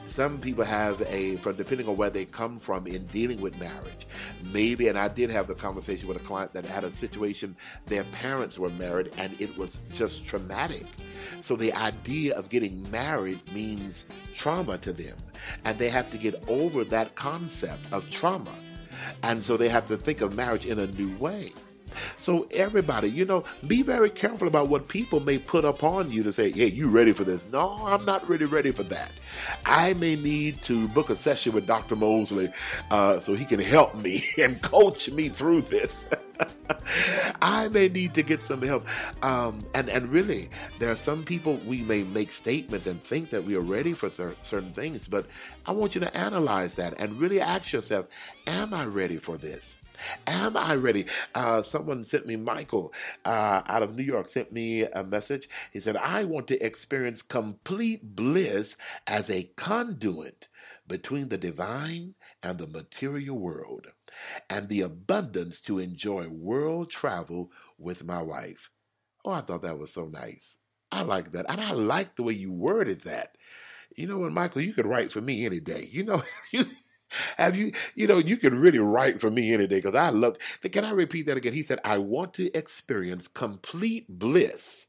Some 0.05 0.39
people 0.39 0.63
have 0.63 1.01
a, 1.03 1.35
from 1.37 1.55
depending 1.55 1.87
on 1.87 1.97
where 1.97 2.09
they 2.09 2.25
come 2.25 2.59
from 2.59 2.87
in 2.87 3.05
dealing 3.07 3.41
with 3.41 3.59
marriage, 3.59 4.07
maybe, 4.53 4.87
and 4.87 4.97
I 4.97 5.07
did 5.07 5.29
have 5.29 5.47
the 5.47 5.55
conversation 5.55 6.07
with 6.07 6.17
a 6.17 6.21
client 6.21 6.53
that 6.53 6.65
had 6.65 6.83
a 6.83 6.91
situation, 6.91 7.55
their 7.87 8.03
parents 8.05 8.57
were 8.57 8.69
married 8.69 9.11
and 9.17 9.39
it 9.41 9.57
was 9.57 9.79
just 9.93 10.25
traumatic. 10.25 10.85
So 11.41 11.55
the 11.55 11.73
idea 11.73 12.35
of 12.35 12.49
getting 12.49 12.89
married 12.91 13.39
means 13.53 14.05
trauma 14.37 14.77
to 14.79 14.93
them. 14.93 15.17
And 15.63 15.77
they 15.77 15.89
have 15.89 16.09
to 16.11 16.17
get 16.17 16.43
over 16.47 16.83
that 16.85 17.15
concept 17.15 17.81
of 17.91 18.09
trauma. 18.09 18.55
And 19.23 19.43
so 19.43 19.57
they 19.57 19.69
have 19.69 19.87
to 19.87 19.97
think 19.97 20.21
of 20.21 20.35
marriage 20.35 20.65
in 20.65 20.79
a 20.79 20.87
new 20.87 21.15
way. 21.17 21.51
So 22.17 22.47
everybody, 22.51 23.09
you 23.09 23.25
know, 23.25 23.43
be 23.67 23.81
very 23.83 24.09
careful 24.09 24.47
about 24.47 24.69
what 24.69 24.87
people 24.87 25.19
may 25.19 25.37
put 25.37 25.65
upon 25.65 26.11
you 26.11 26.23
to 26.23 26.31
say, 26.33 26.51
"Hey, 26.51 26.67
you 26.67 26.89
ready 26.89 27.13
for 27.13 27.23
this?" 27.23 27.47
No, 27.51 27.71
I'm 27.85 28.05
not 28.05 28.27
really 28.29 28.45
ready 28.45 28.71
for 28.71 28.83
that. 28.83 29.11
I 29.65 29.93
may 29.93 30.15
need 30.15 30.61
to 30.63 30.87
book 30.89 31.09
a 31.09 31.15
session 31.15 31.53
with 31.53 31.67
Dr. 31.67 31.95
Mosley 31.95 32.51
uh, 32.91 33.19
so 33.19 33.35
he 33.35 33.45
can 33.45 33.59
help 33.59 33.95
me 33.95 34.23
and 34.37 34.61
coach 34.61 35.09
me 35.11 35.29
through 35.29 35.63
this. 35.63 36.07
I 37.41 37.67
may 37.69 37.89
need 37.89 38.13
to 38.15 38.23
get 38.23 38.43
some 38.43 38.61
help. 38.61 38.85
Um, 39.21 39.65
and, 39.73 39.89
and 39.89 40.07
really, 40.09 40.49
there 40.79 40.91
are 40.91 40.95
some 40.95 41.23
people 41.23 41.57
we 41.65 41.81
may 41.81 42.03
make 42.03 42.31
statements 42.31 42.87
and 42.87 43.01
think 43.01 43.29
that 43.31 43.43
we 43.43 43.55
are 43.55 43.61
ready 43.61 43.93
for 43.93 44.09
certain 44.41 44.73
things, 44.73 45.07
but 45.07 45.27
I 45.65 45.71
want 45.71 45.95
you 45.95 46.01
to 46.01 46.17
analyze 46.17 46.75
that 46.75 46.95
and 46.99 47.19
really 47.19 47.41
ask 47.41 47.73
yourself, 47.73 48.07
am 48.47 48.73
I 48.73 48.85
ready 48.85 49.17
for 49.17 49.37
this? 49.37 49.77
Am 50.27 50.55
I 50.57 50.75
ready? 50.75 51.05
Uh, 51.33 51.61
someone 51.63 52.03
sent 52.03 52.25
me, 52.27 52.35
Michael, 52.35 52.93
uh, 53.25 53.61
out 53.65 53.83
of 53.83 53.95
New 53.95 54.03
York, 54.03 54.27
sent 54.27 54.51
me 54.51 54.83
a 54.83 55.03
message. 55.03 55.49
He 55.71 55.79
said, 55.79 55.97
I 55.97 56.23
want 56.25 56.47
to 56.49 56.65
experience 56.65 57.21
complete 57.21 58.15
bliss 58.15 58.75
as 59.07 59.29
a 59.29 59.43
conduit 59.55 60.47
between 60.87 61.29
the 61.29 61.37
divine 61.37 62.15
and 62.43 62.57
the 62.57 62.67
material 62.67 63.37
world, 63.37 63.87
and 64.49 64.69
the 64.69 64.81
abundance 64.81 65.59
to 65.61 65.79
enjoy 65.79 66.27
world 66.29 66.89
travel 66.91 67.51
with 67.77 68.03
my 68.03 68.21
wife. 68.21 68.69
Oh, 69.25 69.31
I 69.31 69.41
thought 69.41 69.63
that 69.63 69.79
was 69.79 69.91
so 69.93 70.05
nice. 70.07 70.59
I 70.91 71.03
like 71.03 71.31
that. 71.33 71.45
And 71.49 71.61
I 71.61 71.71
like 71.73 72.15
the 72.15 72.23
way 72.23 72.33
you 72.33 72.51
worded 72.51 73.01
that. 73.01 73.37
You 73.95 74.07
know 74.07 74.17
what, 74.19 74.31
Michael, 74.31 74.61
you 74.61 74.73
could 74.73 74.85
write 74.87 75.11
for 75.11 75.21
me 75.21 75.45
any 75.45 75.59
day. 75.59 75.83
You 75.91 76.03
know, 76.03 76.23
you 76.51 76.65
have 77.37 77.55
you, 77.55 77.71
you 77.95 78.07
know, 78.07 78.17
you 78.17 78.37
can 78.37 78.59
really 78.59 78.79
write 78.79 79.19
for 79.19 79.29
me 79.29 79.53
any 79.53 79.67
day 79.67 79.77
because 79.81 79.95
I 79.95 80.09
love. 80.09 80.37
Can 80.71 80.85
I 80.85 80.91
repeat 80.91 81.27
that 81.27 81.37
again? 81.37 81.53
He 81.53 81.63
said, 81.63 81.79
I 81.83 81.97
want 81.99 82.33
to 82.35 82.51
experience 82.57 83.27
complete 83.27 84.07
bliss 84.09 84.87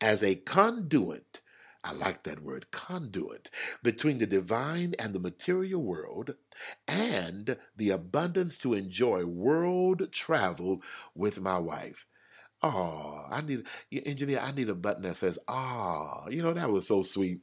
as 0.00 0.22
a 0.22 0.34
conduit. 0.36 1.40
I 1.84 1.92
like 1.92 2.24
that 2.24 2.42
word, 2.42 2.70
conduit, 2.70 3.50
between 3.82 4.18
the 4.18 4.26
divine 4.26 4.94
and 4.98 5.14
the 5.14 5.20
material 5.20 5.82
world, 5.82 6.34
and 6.88 7.56
the 7.76 7.90
abundance 7.90 8.58
to 8.58 8.74
enjoy 8.74 9.24
world 9.24 10.08
travel 10.12 10.82
with 11.14 11.40
my 11.40 11.58
wife. 11.58 12.06
Oh, 12.62 13.26
I 13.30 13.40
need, 13.42 13.66
engineer, 13.92 14.40
I 14.40 14.52
need 14.52 14.68
a 14.68 14.74
button 14.74 15.04
that 15.04 15.16
says, 15.18 15.38
ah, 15.48 16.24
oh, 16.26 16.30
you 16.30 16.42
know, 16.42 16.54
that 16.54 16.70
was 16.70 16.88
so 16.88 17.02
sweet. 17.02 17.42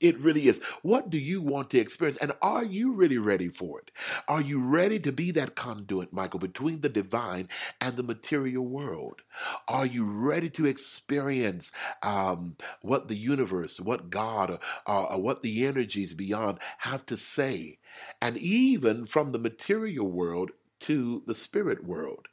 It 0.00 0.18
really 0.18 0.48
is. 0.48 0.62
What 0.82 1.10
do 1.10 1.18
you 1.18 1.42
want 1.42 1.70
to 1.70 1.78
experience? 1.78 2.16
And 2.18 2.32
are 2.40 2.64
you 2.64 2.92
really 2.92 3.18
ready 3.18 3.48
for 3.48 3.80
it? 3.80 3.90
Are 4.28 4.40
you 4.40 4.60
ready 4.62 4.98
to 5.00 5.12
be 5.12 5.30
that 5.32 5.54
conduit, 5.54 6.12
Michael, 6.12 6.40
between 6.40 6.80
the 6.80 6.88
divine 6.88 7.48
and 7.82 7.96
the 7.96 8.02
material 8.02 8.64
world? 8.64 9.20
Are 9.68 9.84
you 9.84 10.04
ready 10.04 10.48
to 10.50 10.66
experience 10.66 11.70
um, 12.02 12.56
what 12.80 13.08
the 13.08 13.16
universe, 13.16 13.78
what 13.78 14.08
God, 14.08 14.58
or, 14.86 15.12
or 15.12 15.20
what 15.20 15.42
the 15.42 15.66
energies 15.66 16.14
beyond 16.14 16.60
have 16.78 17.04
to 17.06 17.18
say? 17.18 17.78
And 18.22 18.38
even 18.38 19.04
from 19.04 19.32
the 19.32 19.38
material 19.38 20.10
world 20.10 20.50
to 20.80 21.22
the 21.26 21.34
spirit 21.34 21.84
world. 21.84 22.26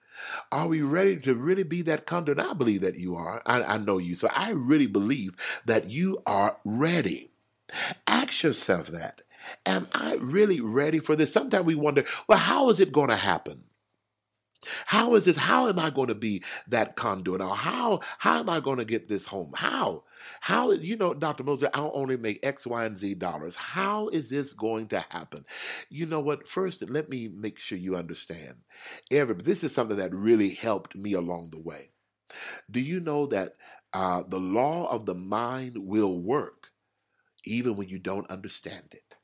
Are 0.52 0.68
we 0.68 0.82
ready 0.82 1.18
to 1.18 1.36
really 1.36 1.64
be 1.64 1.84
that 1.84 2.06
conduit? 2.06 2.40
I 2.40 2.54
believe 2.54 2.82
that 2.82 2.96
you 2.98 3.16
are. 3.18 3.42
I, 3.46 3.64
I 3.64 3.78
know 3.78 3.98
you. 3.98 4.16
So 4.16 4.30
I 4.30 4.52
really 4.52 4.88
believe 4.88 5.36
that 5.66 5.92
you 5.92 6.24
are 6.26 6.58
ready. 6.66 7.32
Ask 8.08 8.44
yourself 8.44 8.88
that. 8.88 9.24
Am 9.66 9.88
I 9.94 10.16
really 10.16 10.62
ready 10.62 11.00
for 11.00 11.16
this? 11.16 11.32
Sometimes 11.34 11.66
we 11.66 11.76
wonder, 11.76 12.06
well, 12.28 12.38
how 12.40 12.70
is 12.70 12.80
it 12.80 12.92
going 12.92 13.10
to 13.10 13.16
happen? 13.16 13.64
How 14.86 15.16
is 15.16 15.26
this? 15.26 15.38
How 15.38 15.68
am 15.70 15.80
I 15.80 15.90
going 15.90 16.10
to 16.10 16.16
be 16.16 16.44
that 16.68 16.96
conduit? 16.96 17.42
Or 17.42 17.56
how 17.56 18.02
how 18.18 18.40
am 18.40 18.50
I 18.50 18.60
going 18.60 18.80
to 18.80 18.86
get 18.86 19.08
this 19.08 19.26
home? 19.26 19.54
How? 19.56 20.04
How 20.42 20.72
you 20.72 20.98
know, 20.98 21.14
Dr. 21.14 21.44
Mosley, 21.44 21.70
I'll 21.74 21.92
only 21.94 22.18
make 22.18 22.40
X, 22.44 22.66
Y, 22.68 22.86
and 22.86 22.98
Z 22.98 23.16
dollars. 23.16 23.56
How 23.56 24.10
is 24.10 24.30
this 24.30 24.54
going 24.54 24.88
to 24.90 25.00
happen? 25.10 25.46
You 25.90 26.06
know 26.06 26.20
what? 26.20 26.48
First, 26.48 26.90
let 26.90 27.10
me 27.10 27.30
make 27.30 27.60
sure 27.60 27.78
you 27.78 27.96
understand. 27.96 28.56
Every 29.12 29.36
this 29.36 29.64
is 29.64 29.74
something 29.74 29.98
that 29.98 30.14
really 30.14 30.50
helped 30.50 30.96
me 30.96 31.14
along 31.14 31.52
the 31.52 31.60
way. 31.62 31.92
Do 32.70 32.80
you 32.80 33.00
know 33.00 33.28
that 33.28 33.54
uh, 33.94 34.24
the 34.28 34.40
law 34.40 34.88
of 34.92 35.06
the 35.06 35.16
mind 35.16 35.78
will 35.78 36.20
work 36.20 36.57
even 37.48 37.78
when 37.78 37.90
you 37.90 38.00
don't 38.00 38.30
understand 38.32 38.86
it. 38.94 39.16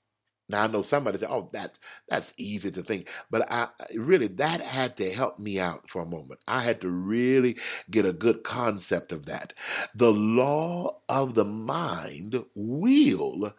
Now 0.50 0.64
I 0.64 0.68
know 0.68 0.82
somebody 0.84 1.18
said, 1.18 1.30
"Oh, 1.32 1.50
that's 1.54 1.80
that's 2.10 2.34
easy 2.38 2.72
to 2.72 2.84
think," 2.84 3.10
but 3.32 3.52
I 3.52 3.70
really 3.96 4.28
that 4.28 4.62
had 4.62 4.98
to 4.98 5.12
help 5.14 5.40
me 5.40 5.60
out 5.60 5.90
for 5.90 6.04
a 6.04 6.06
moment. 6.06 6.42
I 6.48 6.62
had 6.62 6.82
to 6.82 6.90
really 6.90 7.58
get 7.92 8.06
a 8.06 8.14
good 8.14 8.44
concept 8.44 9.12
of 9.12 9.26
that. 9.28 9.54
The 9.96 10.12
law 10.12 11.00
of 11.10 11.36
the 11.36 11.46
mind 11.46 12.44
will 12.56 13.54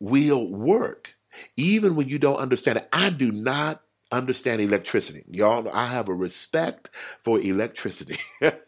will 0.00 0.48
work 0.50 1.14
even 1.56 1.96
when 1.96 2.08
you 2.08 2.18
don't 2.18 2.36
understand 2.38 2.78
it. 2.78 2.88
I 2.92 3.10
do 3.10 3.32
not 3.32 3.82
understand 4.12 4.60
electricity. 4.62 5.24
Y'all, 5.28 5.68
I 5.72 5.86
have 5.86 6.08
a 6.08 6.14
respect 6.14 6.90
for 7.22 7.40
electricity. 7.40 8.18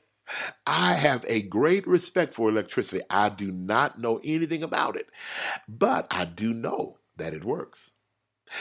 I 0.67 0.95
have 0.95 1.25
a 1.29 1.43
great 1.43 1.87
respect 1.87 2.35
for 2.35 2.49
electricity. 2.49 3.03
I 3.11 3.29
do 3.31 3.51
not 3.51 3.99
know 3.99 4.21
anything 4.25 4.63
about 4.63 4.97
it, 4.97 5.11
but 5.69 6.07
I 6.11 6.25
do 6.25 6.53
know 6.53 6.99
that 7.17 7.35
it 7.35 7.45
works. 7.45 7.93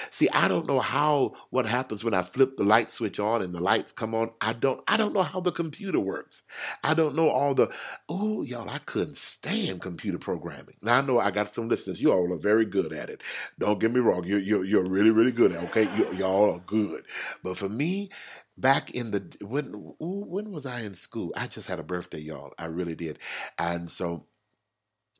See, 0.09 0.27
I 0.29 0.47
don't 0.47 0.67
know 0.67 0.79
how 0.79 1.33
what 1.51 1.67
happens 1.67 2.03
when 2.03 2.15
I 2.15 2.23
flip 2.23 2.57
the 2.57 2.63
light 2.63 2.89
switch 2.89 3.19
on 3.19 3.41
and 3.43 3.53
the 3.53 3.61
lights 3.61 3.91
come 3.91 4.15
on. 4.15 4.31
I 4.41 4.53
don't 4.53 4.81
I 4.87 4.97
don't 4.97 5.13
know 5.13 5.21
how 5.23 5.39
the 5.39 5.51
computer 5.51 5.99
works. 5.99 6.43
I 6.83 6.93
don't 6.95 7.15
know 7.15 7.29
all 7.29 7.53
the 7.53 7.71
oh 8.09 8.41
y'all, 8.41 8.69
I 8.69 8.79
couldn't 8.79 9.17
stand 9.17 9.81
computer 9.81 10.17
programming. 10.17 10.75
Now 10.81 10.97
I 10.97 11.01
know 11.01 11.19
I 11.19 11.29
got 11.31 11.53
some 11.53 11.69
listeners. 11.69 12.01
You 12.01 12.11
all 12.11 12.33
are 12.33 12.37
very 12.39 12.65
good 12.65 12.93
at 12.93 13.09
it. 13.09 13.21
Don't 13.59 13.79
get 13.79 13.93
me 13.93 13.99
wrong. 13.99 14.23
You're 14.25 14.39
you're, 14.39 14.65
you're 14.65 14.89
really, 14.89 15.11
really 15.11 15.31
good 15.31 15.51
at 15.51 15.63
it. 15.63 15.69
Okay. 15.69 15.83
You, 15.95 16.11
y'all 16.13 16.55
are 16.55 16.59
good. 16.65 17.03
But 17.43 17.57
for 17.57 17.69
me, 17.69 18.09
back 18.57 18.91
in 18.91 19.11
the 19.11 19.35
when 19.41 19.73
when 19.99 20.51
was 20.51 20.65
I 20.65 20.81
in 20.81 20.93
school? 20.93 21.33
I 21.35 21.47
just 21.47 21.67
had 21.67 21.79
a 21.79 21.83
birthday, 21.83 22.19
y'all. 22.19 22.53
I 22.57 22.65
really 22.65 22.95
did, 22.95 23.19
and 23.57 23.89
so 23.89 24.27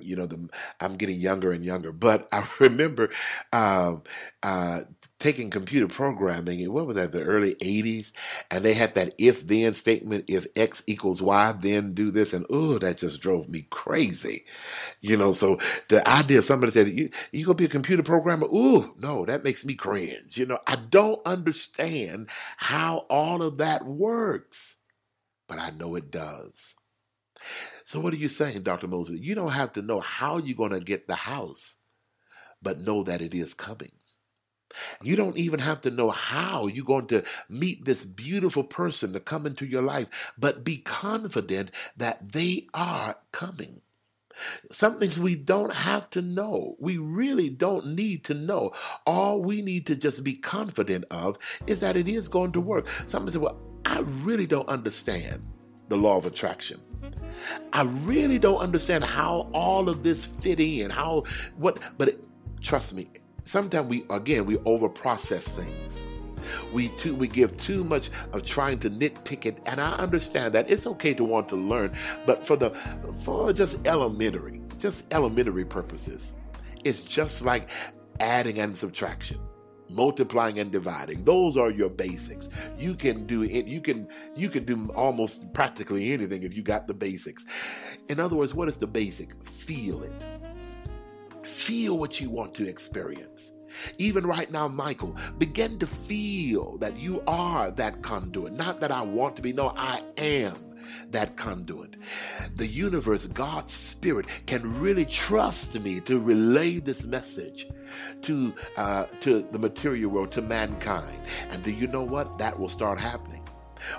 you 0.01 0.15
know 0.15 0.27
the 0.27 0.49
i'm 0.81 0.95
getting 0.97 1.19
younger 1.19 1.51
and 1.51 1.65
younger 1.65 1.91
but 1.91 2.27
i 2.34 2.47
remember 2.60 3.10
um, 3.53 4.03
uh, 4.43 4.81
taking 5.19 5.49
computer 5.49 5.88
programming 5.88 6.62
and 6.62 6.73
what 6.73 6.88
was 6.88 6.95
that 6.97 7.12
the 7.13 7.23
early 7.23 7.55
80s 7.55 8.12
and 8.51 8.63
they 8.65 8.73
had 8.73 8.95
that 8.95 9.13
if 9.17 9.47
then 9.47 9.73
statement 9.73 10.25
if 10.27 10.47
x 10.55 10.84
equals 10.88 11.21
y 11.21 11.53
then 11.60 11.93
do 11.93 12.12
this 12.12 12.34
and 12.34 12.45
oh 12.49 12.77
that 12.79 12.97
just 12.99 13.21
drove 13.21 13.49
me 13.49 13.67
crazy. 13.71 14.45
You 15.01 15.17
know 15.17 15.34
so 15.34 15.60
the 15.89 16.08
idea 16.08 16.41
somebody 16.43 16.71
said 16.73 16.89
you 16.89 17.10
you 17.31 17.45
gonna 17.45 17.55
be 17.55 17.65
a 17.65 17.69
computer 17.69 18.03
programmer? 18.03 18.47
Ooh 18.47 18.93
no 18.99 19.25
that 19.25 19.43
makes 19.43 19.65
me 19.65 19.75
cringe. 19.75 20.38
You 20.38 20.47
know 20.47 20.60
i 20.67 20.75
don't 20.77 21.21
understand 21.25 22.29
how 22.58 22.99
all 23.10 23.43
of 23.43 23.58
that 23.60 23.86
works 23.86 24.77
but 25.47 25.60
i 25.60 25.71
know 25.71 25.95
it 25.95 26.12
does 26.12 26.75
so, 27.86 28.00
what 28.00 28.13
are 28.13 28.17
you 28.17 28.28
saying, 28.28 28.63
Dr. 28.63 28.88
Mosley? 28.88 29.19
You 29.19 29.36
don't 29.36 29.52
have 29.52 29.74
to 29.74 29.84
know 29.84 30.00
how 30.00 30.38
you're 30.38 30.58
going 30.58 30.71
to 30.71 30.80
get 30.80 31.08
the 31.08 31.15
house, 31.15 31.76
but 32.60 32.80
know 32.80 33.04
that 33.04 33.21
it 33.21 33.36
is 33.36 33.54
coming. 33.54 33.91
You 35.04 35.15
don't 35.15 35.38
even 35.38 35.60
have 35.60 35.82
to 35.82 35.91
know 35.91 36.10
how 36.10 36.65
you're 36.65 36.84
going 36.84 37.06
to 37.08 37.24
meet 37.48 37.86
this 37.86 38.04
beautiful 38.04 38.63
person 38.63 39.13
to 39.13 39.19
come 39.19 39.45
into 39.45 39.67
your 39.67 39.84
life, 39.84 40.34
but 40.36 40.63
be 40.63 40.80
confident 40.80 41.69
that 41.98 42.32
they 42.32 42.65
are 42.74 43.17
coming. 43.32 43.82
Some 44.71 45.00
things 45.00 45.19
we 45.19 45.36
don't 45.36 45.71
have 45.71 46.10
to 46.10 46.24
know. 46.24 46.76
We 46.80 46.98
really 46.98 47.50
don't 47.52 47.95
need 47.95 48.26
to 48.26 48.34
know. 48.34 48.71
All 49.06 49.43
we 49.43 49.62
need 49.62 49.86
to 49.88 49.95
just 49.95 50.24
be 50.24 50.34
confident 50.34 51.06
of 51.12 51.38
is 51.67 51.82
that 51.82 51.95
it 51.95 52.08
is 52.08 52.28
going 52.28 52.52
to 52.54 52.62
work. 52.62 52.88
Somebody 53.06 53.34
say, 53.34 53.39
Well, 53.39 53.62
I 53.86 54.00
really 54.00 54.48
don't 54.48 54.67
understand 54.67 55.43
the 55.88 55.98
law 55.98 56.17
of 56.17 56.26
attraction. 56.26 56.82
I 57.74 57.84
really 57.84 58.39
don't 58.39 58.58
understand 58.58 59.04
how 59.04 59.50
all 59.54 59.89
of 59.89 60.04
this 60.04 60.26
fit 60.26 60.60
in, 60.60 60.89
how 60.89 61.24
what 61.58 61.80
but 61.98 62.10
it, 62.10 62.24
trust 62.62 62.94
me, 62.94 63.10
sometimes 63.44 63.88
we 63.88 64.06
again 64.10 64.46
we 64.46 64.58
over 64.65 64.89
process 64.89 65.48
things. 65.48 66.02
We 66.74 66.89
too 66.89 67.15
we 67.15 67.28
give 67.28 67.58
too 67.58 67.84
much 67.84 68.10
of 68.32 68.46
trying 68.46 68.80
to 68.80 68.89
nitpick 68.89 69.46
it, 69.46 69.58
and 69.65 69.82
I 69.82 69.94
understand 69.94 70.54
that 70.54 70.70
it's 70.70 70.86
okay 70.88 71.13
to 71.15 71.24
want 71.24 71.50
to 71.50 71.56
learn, 71.56 71.94
but 72.26 72.46
for 72.46 72.56
the 72.56 72.70
for 73.24 73.52
just 73.52 73.86
elementary, 73.88 74.62
just 74.78 75.12
elementary 75.13 75.65
purposes, 75.65 76.34
it's 76.84 77.04
just 77.04 77.41
like 77.41 77.70
adding 78.20 78.60
and 78.60 78.78
subtraction 78.78 79.39
multiplying 79.89 80.60
and 80.60 80.71
dividing. 80.71 81.24
Those 81.24 81.58
are 81.58 81.71
your 81.71 81.89
basics. 81.89 82.50
You 82.78 82.95
can 82.95 83.26
do 83.26 83.43
it 83.43 83.67
you 83.67 83.82
can 83.82 84.08
you 84.36 84.50
can 84.50 84.65
do 84.65 84.89
almost 84.95 85.52
practically 85.54 86.12
anything 86.12 86.43
if 86.43 86.56
you 86.56 86.63
got 86.63 86.88
the 86.88 86.93
basics. 86.93 87.45
In 88.10 88.19
other 88.19 88.36
words 88.36 88.54
what 88.54 88.69
is 88.69 88.78
the 88.78 88.88
basic? 88.88 89.34
Feel 89.45 90.04
it. 90.04 90.24
Feel 91.43 91.98
what 91.98 92.19
you 92.19 92.30
want 92.30 92.54
to 92.56 92.67
experience. 92.67 93.52
Even 93.98 94.26
right 94.26 94.50
now, 94.52 94.67
Michael, 94.67 95.15
begin 95.38 95.78
to 95.80 95.88
feel 95.88 96.78
that 96.78 96.98
you 96.98 97.21
are 97.28 97.71
that 97.71 98.02
conduit. 98.02 98.54
Not 98.54 98.80
that 98.80 98.91
I 98.91 99.02
want 99.02 99.36
to 99.36 99.41
be, 99.41 99.52
no, 99.52 99.74
I 99.76 100.02
am 100.17 100.56
that 101.12 101.36
conduit. 101.36 101.95
The 102.55 102.67
universe, 102.67 103.25
God's 103.27 103.73
Spirit, 103.73 104.27
can 104.45 104.79
really 104.79 105.05
trust 105.05 105.79
me 105.79 105.99
to 106.01 106.19
relay 106.19 106.79
this 106.79 107.03
message 107.03 107.67
to 108.23 108.53
uh, 108.77 109.05
to 109.21 109.47
the 109.51 109.60
material 109.60 110.12
world, 110.12 110.31
to 110.34 110.41
mankind. 110.41 111.21
And 111.49 111.63
do 111.63 111.71
you 111.71 111.88
know 111.88 112.03
what? 112.03 112.38
That 112.38 112.60
will 112.60 112.69
start 112.69 112.99
happening 112.99 113.45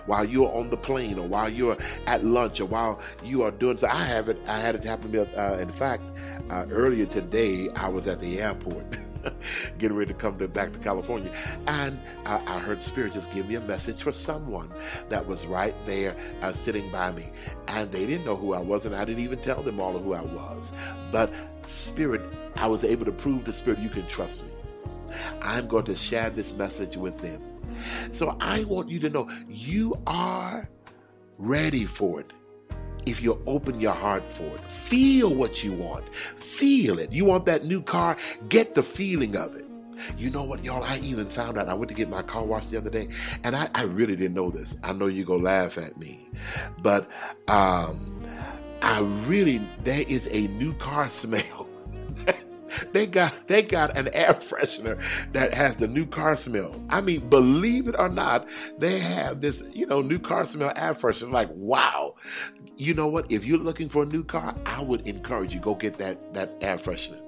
while 0.07 0.25
you're 0.25 0.53
on 0.53 0.71
the 0.71 0.77
plane 0.77 1.19
or 1.19 1.27
while 1.27 1.49
you're 1.49 1.77
at 2.07 2.25
lunch 2.25 2.61
or 2.61 2.67
while 2.67 3.01
you 3.23 3.43
are 3.43 3.51
doing 3.51 3.77
so. 3.79 3.89
I 3.89 4.05
have 4.05 4.29
it. 4.29 4.39
I 4.47 4.59
had 4.59 4.75
it 4.75 4.85
happen 4.85 5.13
to 5.13 5.25
me. 5.25 5.35
Uh, 5.35 5.57
in 5.57 5.69
fact, 5.69 6.03
uh, 6.51 6.67
earlier 6.71 7.07
today, 7.07 7.69
I 7.75 7.89
was 7.89 8.07
at 8.07 8.21
the 8.21 8.41
airport. 8.41 8.99
getting 9.79 9.97
ready 9.97 10.13
to 10.13 10.19
come 10.19 10.39
to, 10.39 10.49
back 10.49 10.73
to 10.73 10.79
California. 10.79 11.33
And 11.67 12.01
I, 12.25 12.37
I, 12.47 12.59
heard 12.59 12.83
Spirit 12.83 13.13
just 13.13 13.31
give 13.33 13.49
me 13.49 13.57
a 13.57 13.61
message 13.61 14.03
for 14.03 14.13
someone 14.13 14.71
that 15.09 15.27
was 15.27 15.47
right 15.47 15.75
there 15.87 16.17
uh, 16.43 16.53
sitting 16.53 16.91
by 16.91 17.13
me. 17.13 17.27
And 17.69 17.91
they 17.93 18.07
didn't 18.07 18.25
know 18.25 18.37
who 18.37 18.55
I 18.55 18.61
was, 18.61 18.87
and 18.87 18.95
I 18.95 19.05
didn't 19.05 19.25
even 19.25 19.41
tell 19.41 19.63
them 19.63 19.81
all 19.81 19.97
of 19.97 20.03
who 20.03 20.15
I 20.15 20.23
was. 20.23 20.73
But 21.13 21.33
Spirit, 21.67 22.23
I 22.55 22.67
was 22.67 22.85
able 22.85 23.05
to 23.05 23.13
prove 23.13 23.45
to 23.45 23.53
Spirit, 23.53 23.81
you 23.81 23.89
can 23.89 24.07
trust 24.07 24.45
me. 24.45 24.51
I'm 25.41 25.69
going 25.69 25.85
to 25.85 25.97
share 25.97 26.31
this 26.31 26.55
message 26.55 26.97
with 26.97 27.19
them. 27.19 27.43
So 28.13 28.37
I 28.41 28.65
want 28.65 28.89
you 28.89 28.99
to 29.01 29.11
know 29.11 29.29
you 29.49 29.95
are 30.07 30.69
ready 31.39 31.85
for 31.85 32.21
it 32.21 32.33
if 33.07 33.23
you 33.23 33.41
open 33.47 33.81
your 33.81 33.93
heart 33.93 34.25
for 34.27 34.45
it. 34.45 34.61
Feel 34.61 35.35
what 35.35 35.65
you 35.65 35.73
want. 35.73 36.13
Feel 36.15 36.99
it. 36.99 37.13
You 37.13 37.25
want 37.25 37.47
that 37.47 37.65
new 37.65 37.81
car? 37.81 38.17
Get 38.49 38.75
the 38.75 38.83
feeling 38.83 39.37
of 39.37 39.57
it. 39.57 39.65
You 40.19 40.31
know 40.31 40.43
what, 40.43 40.65
y'all? 40.65 40.83
I 40.83 40.99
even 40.99 41.27
found 41.27 41.57
out. 41.57 41.69
I 41.69 41.75
went 41.75 41.89
to 41.89 41.95
get 41.95 42.11
my 42.11 42.23
car 42.23 42.45
washed 42.45 42.71
the 42.71 42.77
other 42.77 42.91
day, 42.91 43.09
and 43.45 43.57
I, 43.57 43.71
I 43.75 43.85
really 43.85 44.15
didn't 44.15 44.35
know 44.35 44.51
this. 44.51 44.77
I 44.83 44.93
know 44.93 45.07
you're 45.07 45.25
going 45.25 45.41
to 45.41 45.45
laugh 45.47 45.79
at 45.79 45.97
me, 45.97 46.29
but 46.83 47.11
um, 47.49 48.23
I 48.83 49.01
really, 49.27 49.67
there 49.85 50.05
is 50.07 50.29
a 50.31 50.49
new 50.49 50.75
car 50.75 51.09
smell 51.09 51.67
they 52.93 53.07
got 53.07 53.49
they 53.49 53.63
got 53.63 53.97
an 53.97 54.09
air 54.13 54.35
freshener 54.35 55.01
that 55.33 55.55
has 55.55 55.77
the 55.77 55.89
new 55.89 56.07
car 56.07 56.37
smell. 56.37 56.75
I 56.89 57.01
mean, 57.01 57.29
believe 57.29 57.89
it 57.89 57.95
or 57.99 58.09
not, 58.09 58.49
they 58.79 58.99
have 59.01 59.41
this, 59.41 59.63
you 59.73 59.87
know, 59.87 60.03
new 60.03 60.19
car 60.19 60.45
smell 60.45 60.73
air 60.77 60.95
freshener. 60.95 61.31
Like, 61.31 61.51
wow. 61.53 62.15
You 62.77 62.93
know 62.93 63.07
what? 63.07 63.31
If 63.33 63.45
you're 63.45 63.59
looking 63.59 63.89
for 63.89 64.03
a 64.03 64.07
new 64.07 64.23
car, 64.23 64.55
I 64.67 64.83
would 64.83 65.09
encourage 65.09 65.55
you 65.55 65.61
go 65.61 65.75
get 65.75 65.97
that 65.99 66.35
that 66.35 66.53
air 66.61 66.77
freshener 66.77 67.21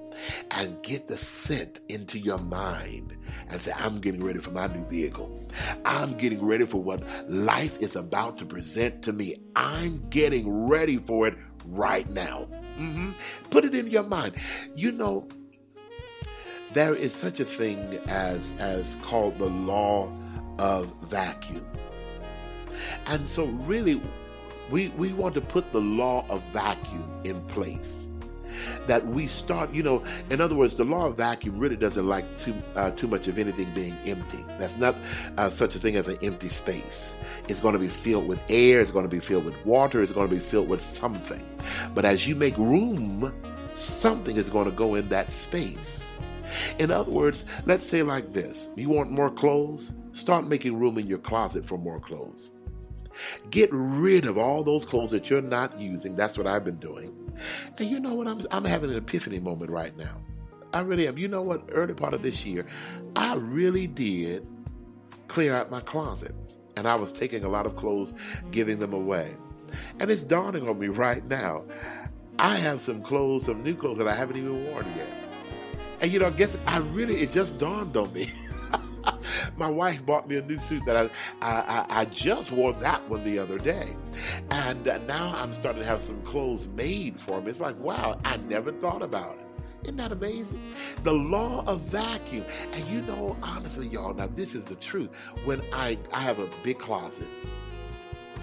and 0.51 0.81
get 0.83 1.07
the 1.07 1.17
scent 1.17 1.81
into 1.89 2.19
your 2.19 2.37
mind 2.37 3.17
and 3.49 3.61
say, 3.61 3.71
I'm 3.75 3.99
getting 3.99 4.23
ready 4.23 4.39
for 4.39 4.51
my 4.51 4.67
new 4.67 4.85
vehicle. 4.85 5.47
I'm 5.85 6.13
getting 6.13 6.45
ready 6.45 6.65
for 6.65 6.81
what 6.81 7.03
life 7.29 7.77
is 7.79 7.95
about 7.95 8.37
to 8.39 8.45
present 8.45 9.03
to 9.03 9.13
me. 9.13 9.37
I'm 9.55 10.07
getting 10.09 10.67
ready 10.67 10.97
for 10.97 11.27
it 11.27 11.35
right 11.65 12.09
now. 12.09 12.47
Mm-hmm. 12.77 13.11
Put 13.49 13.65
it 13.65 13.75
in 13.75 13.87
your 13.87 14.03
mind. 14.03 14.35
You 14.75 14.91
know, 14.91 15.27
there 16.73 16.93
is 16.93 17.13
such 17.13 17.39
a 17.39 17.45
thing 17.45 17.99
as 18.07 18.53
as 18.59 18.95
called 19.01 19.37
the 19.37 19.49
law 19.49 20.11
of 20.59 20.93
vacuum. 21.03 21.65
And 23.07 23.27
so 23.27 23.45
really 23.45 24.01
we 24.71 24.89
we 24.89 25.13
want 25.13 25.35
to 25.35 25.41
put 25.41 25.71
the 25.71 25.81
law 25.81 26.25
of 26.29 26.43
vacuum 26.53 27.21
in 27.23 27.41
place. 27.45 28.07
That 28.87 29.05
we 29.05 29.27
start, 29.27 29.73
you 29.73 29.83
know, 29.83 30.03
in 30.29 30.41
other 30.41 30.55
words, 30.55 30.73
the 30.73 30.83
law 30.83 31.05
of 31.05 31.17
vacuum 31.17 31.59
really 31.59 31.77
doesn't 31.77 32.07
like 32.07 32.25
too 32.39 32.55
uh, 32.75 32.91
too 32.91 33.07
much 33.07 33.27
of 33.27 33.37
anything 33.37 33.71
being 33.73 33.95
empty. 34.05 34.43
That's 34.57 34.75
not 34.77 34.97
uh, 35.37 35.49
such 35.49 35.75
a 35.75 35.79
thing 35.79 35.95
as 35.95 36.07
an 36.07 36.17
empty 36.23 36.49
space. 36.49 37.15
It's 37.47 37.59
going 37.59 37.73
to 37.73 37.79
be 37.79 37.87
filled 37.87 38.27
with 38.27 38.43
air. 38.49 38.81
It's 38.81 38.91
going 38.91 39.05
to 39.05 39.09
be 39.09 39.19
filled 39.19 39.45
with 39.45 39.63
water. 39.65 40.01
It's 40.01 40.11
going 40.11 40.27
to 40.27 40.35
be 40.35 40.41
filled 40.41 40.67
with 40.67 40.81
something. 40.81 41.43
But 41.93 42.05
as 42.05 42.27
you 42.27 42.35
make 42.35 42.57
room, 42.57 43.33
something 43.75 44.35
is 44.35 44.49
going 44.49 44.65
to 44.65 44.71
go 44.71 44.95
in 44.95 45.09
that 45.09 45.31
space. 45.31 46.05
In 46.79 46.91
other 46.91 47.11
words, 47.11 47.45
let's 47.65 47.85
say 47.85 48.01
like 48.01 48.33
this 48.33 48.69
you 48.75 48.89
want 48.89 49.11
more 49.11 49.29
clothes? 49.29 49.91
Start 50.13 50.47
making 50.47 50.77
room 50.77 50.97
in 50.97 51.07
your 51.07 51.19
closet 51.19 51.65
for 51.65 51.77
more 51.77 51.99
clothes. 51.99 52.51
Get 53.49 53.69
rid 53.71 54.25
of 54.25 54.37
all 54.37 54.63
those 54.63 54.85
clothes 54.85 55.11
that 55.11 55.29
you're 55.29 55.41
not 55.41 55.79
using. 55.79 56.15
That's 56.15 56.37
what 56.37 56.47
I've 56.47 56.63
been 56.63 56.79
doing. 56.79 57.15
And 57.77 57.89
you 57.89 57.99
know 57.99 58.13
what? 58.13 58.27
I'm, 58.27 58.41
I'm 58.51 58.65
having 58.65 58.91
an 58.91 58.97
epiphany 58.97 59.39
moment 59.39 59.71
right 59.71 59.95
now. 59.97 60.17
I 60.73 60.81
really 60.81 61.07
am. 61.07 61.17
You 61.17 61.27
know 61.27 61.41
what? 61.41 61.69
Early 61.71 61.93
part 61.93 62.13
of 62.13 62.21
this 62.21 62.45
year, 62.45 62.65
I 63.15 63.35
really 63.35 63.87
did 63.87 64.45
clear 65.27 65.55
out 65.55 65.71
my 65.71 65.81
closet. 65.81 66.35
And 66.75 66.87
I 66.87 66.95
was 66.95 67.11
taking 67.11 67.43
a 67.43 67.49
lot 67.49 67.65
of 67.65 67.75
clothes, 67.75 68.13
giving 68.51 68.79
them 68.79 68.93
away. 68.93 69.35
And 69.99 70.09
it's 70.09 70.21
dawning 70.21 70.67
on 70.69 70.79
me 70.79 70.87
right 70.87 71.25
now. 71.27 71.63
I 72.37 72.55
have 72.55 72.79
some 72.79 73.01
clothes, 73.01 73.45
some 73.45 73.63
new 73.63 73.75
clothes 73.75 73.97
that 73.97 74.07
I 74.07 74.15
haven't 74.15 74.37
even 74.37 74.65
worn 74.65 74.85
yet. 74.95 75.07
And 76.01 76.11
you 76.11 76.19
know, 76.19 76.27
I 76.27 76.31
guess 76.31 76.57
I 76.65 76.77
really 76.77 77.17
it 77.17 77.31
just 77.31 77.57
dawned 77.57 77.97
on 77.97 78.13
me. 78.13 78.31
My 79.57 79.69
wife 79.69 80.05
bought 80.05 80.27
me 80.27 80.37
a 80.37 80.41
new 80.41 80.59
suit 80.59 80.85
that 80.85 80.95
I, 80.95 81.09
I, 81.41 81.85
I 82.01 82.05
just 82.05 82.51
wore 82.51 82.73
that 82.73 83.07
one 83.09 83.23
the 83.23 83.39
other 83.39 83.57
day, 83.57 83.89
and 84.49 84.87
uh, 84.87 84.97
now 84.99 85.33
I'm 85.35 85.53
starting 85.53 85.81
to 85.81 85.87
have 85.87 86.01
some 86.01 86.21
clothes 86.23 86.67
made 86.67 87.19
for 87.19 87.41
me. 87.41 87.51
It's 87.51 87.59
like 87.59 87.77
wow, 87.79 88.19
I 88.25 88.37
never 88.37 88.71
thought 88.71 89.01
about 89.01 89.37
it. 89.37 89.45
Isn't 89.83 89.97
that 89.97 90.11
amazing? 90.11 90.75
The 91.03 91.13
law 91.13 91.63
of 91.65 91.81
vacuum. 91.81 92.45
And 92.73 92.85
you 92.87 93.01
know, 93.01 93.37
honestly, 93.41 93.87
y'all, 93.87 94.13
now 94.13 94.27
this 94.27 94.53
is 94.53 94.65
the 94.65 94.75
truth. 94.75 95.15
When 95.45 95.61
I 95.73 95.97
I 96.11 96.21
have 96.21 96.39
a 96.39 96.49
big 96.63 96.79
closet. 96.79 97.29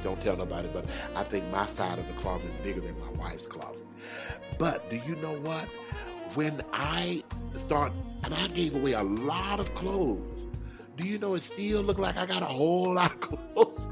Don't 0.03 0.21
tell 0.21 0.37
nobody, 0.37 0.69
but 0.73 0.85
I 1.17 1.25
think 1.25 1.51
my 1.51 1.67
side 1.67 1.99
of 1.99 2.07
the 2.07 2.13
closet 2.15 2.51
is 2.51 2.59
bigger 2.61 2.81
than 2.81 3.01
my 3.01 3.11
wife's 3.13 3.47
closet. 3.47 3.87
But 4.57 4.89
do 4.89 4.97
you 4.97 5.17
know 5.17 5.37
what? 5.41 5.69
when 6.35 6.61
I 6.73 7.23
start, 7.55 7.93
and 8.25 8.35
I 8.35 8.49
gave 8.49 8.75
away 8.75 8.93
a 8.93 9.03
lot 9.03 9.61
of 9.61 9.75
clothes. 9.75 10.45
Do 10.97 11.07
you 11.07 11.19
know 11.19 11.35
it 11.35 11.43
still 11.43 11.83
look 11.83 11.99
like 11.99 12.17
I 12.17 12.25
got 12.25 12.43
a 12.43 12.47
whole 12.47 12.95
lot 12.95 13.13
of 13.13 13.21
clothes? 13.21 13.87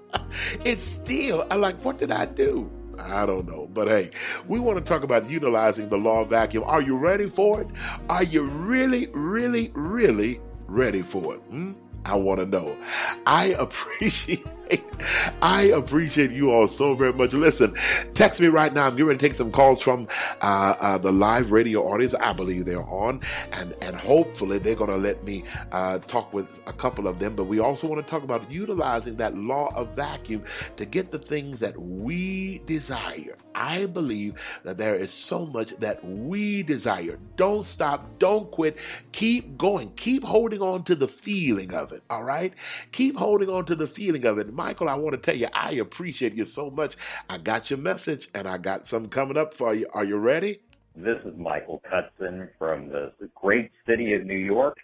it's 0.64 0.82
still, 0.82 1.46
I'm 1.50 1.60
like, 1.60 1.76
what 1.84 1.98
did 1.98 2.10
I 2.10 2.26
do? 2.26 2.68
I 2.98 3.26
don't 3.26 3.46
know. 3.46 3.68
But 3.72 3.86
hey, 3.88 4.10
we 4.48 4.58
want 4.58 4.78
to 4.78 4.84
talk 4.84 5.04
about 5.04 5.30
utilizing 5.30 5.88
the 5.88 5.98
law 5.98 6.22
of 6.22 6.30
vacuum. 6.30 6.64
Are 6.64 6.82
you 6.82 6.96
ready 6.96 7.28
for 7.28 7.60
it? 7.60 7.68
Are 8.08 8.24
you 8.24 8.42
really, 8.42 9.06
really, 9.12 9.70
really 9.74 10.40
ready 10.66 11.02
for 11.02 11.34
it? 11.34 11.40
Hmm? 11.42 11.72
I 12.04 12.16
want 12.16 12.40
to 12.40 12.46
know. 12.46 12.76
I 13.24 13.46
appreciate 13.58 14.44
I 15.42 15.62
appreciate 15.74 16.30
you 16.30 16.50
all 16.50 16.66
so 16.66 16.94
very 16.94 17.12
much. 17.12 17.32
Listen, 17.32 17.74
text 18.14 18.40
me 18.40 18.48
right 18.48 18.72
now. 18.72 18.86
I'm 18.86 18.96
getting 18.96 19.10
to 19.10 19.16
take 19.16 19.34
some 19.34 19.50
calls 19.50 19.82
from 19.82 20.08
uh, 20.40 20.76
uh, 20.80 20.98
the 20.98 21.12
live 21.12 21.50
radio 21.50 21.82
audience. 21.86 22.14
I 22.14 22.32
believe 22.32 22.64
they're 22.64 22.82
on, 22.88 23.20
and 23.52 23.74
and 23.82 23.96
hopefully 23.96 24.58
they're 24.58 24.74
going 24.74 24.90
to 24.90 24.96
let 24.96 25.22
me 25.22 25.44
uh, 25.72 25.98
talk 25.98 26.32
with 26.32 26.62
a 26.66 26.72
couple 26.72 27.06
of 27.08 27.18
them. 27.18 27.34
But 27.36 27.44
we 27.44 27.58
also 27.58 27.86
want 27.86 28.04
to 28.04 28.10
talk 28.10 28.22
about 28.22 28.50
utilizing 28.50 29.16
that 29.16 29.36
law 29.36 29.72
of 29.74 29.94
vacuum 29.94 30.44
to 30.76 30.84
get 30.84 31.10
the 31.10 31.18
things 31.18 31.60
that 31.60 31.76
we 31.80 32.58
desire. 32.66 33.36
I 33.54 33.86
believe 33.86 34.40
that 34.64 34.78
there 34.78 34.96
is 34.96 35.10
so 35.10 35.46
much 35.46 35.76
that 35.78 36.04
we 36.04 36.62
desire. 36.62 37.18
Don't 37.36 37.66
stop. 37.66 38.18
Don't 38.18 38.50
quit. 38.50 38.78
Keep 39.12 39.58
going. 39.58 39.92
Keep 39.96 40.24
holding 40.24 40.62
on 40.62 40.84
to 40.84 40.94
the 40.94 41.08
feeling 41.08 41.74
of 41.74 41.92
it. 41.92 42.02
All 42.10 42.24
right. 42.24 42.54
Keep 42.92 43.16
holding 43.16 43.48
on 43.48 43.64
to 43.66 43.74
the 43.74 43.86
feeling 43.86 44.24
of 44.24 44.38
it. 44.38 44.52
Michael, 44.62 44.88
I 44.88 44.94
want 44.94 45.14
to 45.14 45.18
tell 45.18 45.34
you, 45.36 45.48
I 45.52 45.72
appreciate 45.72 46.34
you 46.34 46.44
so 46.44 46.70
much. 46.70 46.96
I 47.28 47.38
got 47.38 47.68
your 47.68 47.80
message 47.80 48.28
and 48.32 48.46
I 48.46 48.58
got 48.58 48.86
some 48.86 49.08
coming 49.08 49.36
up 49.36 49.54
for 49.54 49.74
you. 49.74 49.88
Are 49.92 50.04
you 50.04 50.18
ready? 50.18 50.60
This 50.94 51.18
is 51.24 51.36
Michael 51.36 51.82
Cutson 51.90 52.48
from 52.60 52.88
the 52.88 53.12
great 53.34 53.72
city 53.88 54.14
of 54.14 54.24
New 54.24 54.38
York. 54.38 54.76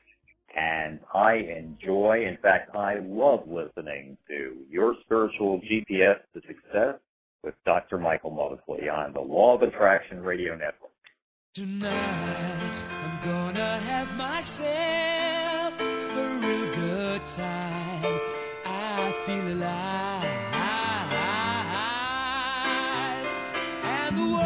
And 0.56 0.98
I 1.14 1.34
enjoy, 1.34 2.24
in 2.26 2.38
fact, 2.42 2.74
I 2.74 2.96
love 3.04 3.46
listening 3.46 4.16
to 4.26 4.56
your 4.68 4.96
spiritual 5.04 5.60
GPS 5.60 6.18
to 6.34 6.40
success 6.40 6.96
with 7.44 7.54
Dr. 7.64 7.98
Michael 7.98 8.32
Mosley 8.32 8.88
on 8.88 9.12
the 9.12 9.20
Law 9.20 9.54
of 9.54 9.62
Attraction 9.62 10.24
Radio 10.24 10.56
Network. 10.56 10.90
Tonight, 11.54 12.74
I'm 13.04 13.24
gonna 13.24 13.78
have 13.78 14.12
myself 14.16 15.80
a 15.80 16.38
real 16.42 16.74
good 16.74 17.28
time. 17.28 18.47
I 18.90 19.12
feel 19.26 19.46
alive. 19.52 20.24
And 23.84 24.16
the 24.16 24.22
world, 24.22 24.40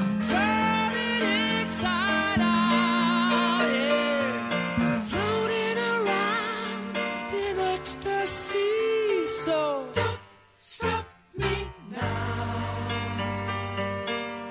I'm 0.00 0.22
turning 0.22 1.22
inside 1.60 2.40
out. 2.40 3.68
Yeah. 3.68 4.82
I'm 4.82 5.00
floating 5.00 5.78
around 5.92 6.96
in 7.34 7.58
ecstasy. 7.58 9.26
So 9.44 9.56
don't 9.94 10.18
stop 10.56 11.04
me 11.36 11.52
now. 11.90 12.88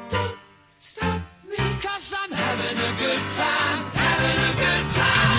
Don't 0.09 0.37
stop 0.77 1.21
I'm 2.13 2.31
having 2.31 2.77
a 2.77 2.91
good 2.99 3.21
time. 3.37 3.91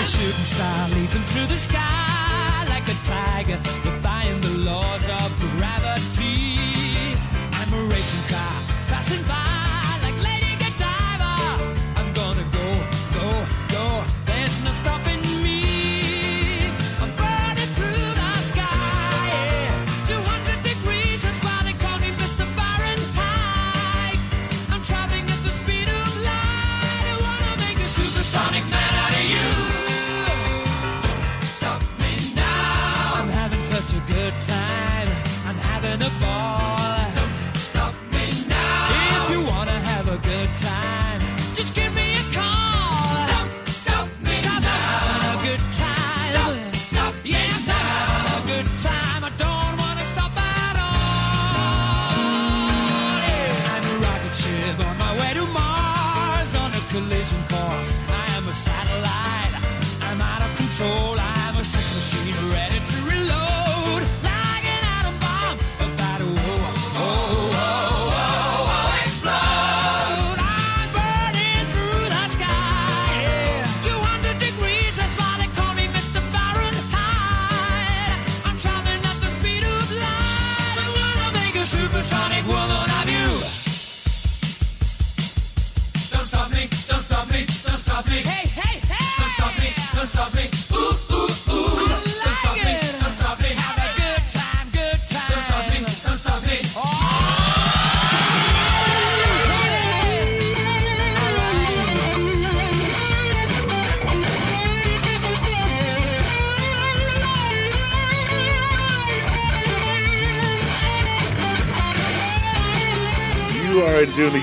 Racing 0.03 0.43
star 0.43 0.89
leaping 0.89 0.93
through 0.93 0.93
the 0.93 1.02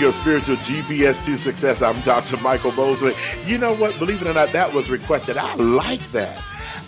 your 0.00 0.12
spiritual 0.12 0.56
GPS 0.56 1.22
to 1.26 1.36
success. 1.36 1.82
I'm 1.82 2.00
Dr. 2.00 2.38
Michael 2.38 2.72
Mosley. 2.72 3.14
You 3.44 3.58
know 3.58 3.74
what? 3.74 3.98
Believe 3.98 4.22
it 4.22 4.28
or 4.28 4.32
not, 4.32 4.48
that 4.52 4.72
was 4.72 4.88
requested. 4.88 5.36
I 5.36 5.54
like 5.56 6.00
that. 6.12 6.42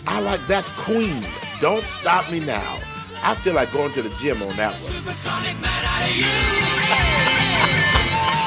I 0.07 0.19
like 0.19 0.45
that's 0.47 0.71
Queen. 0.73 1.23
Don't 1.61 1.83
stop 1.83 2.29
me 2.31 2.39
now. 2.39 2.79
I 3.21 3.35
feel 3.35 3.53
like 3.53 3.71
going 3.71 3.93
to 3.93 4.01
the 4.01 4.09
gym 4.15 4.41
on 4.41 4.49
that 4.57 4.71
one. 4.71 4.79
Supersonic 4.79 5.59
man 5.61 5.85
out 5.85 6.09
of 6.09 6.17
you. 6.17 6.23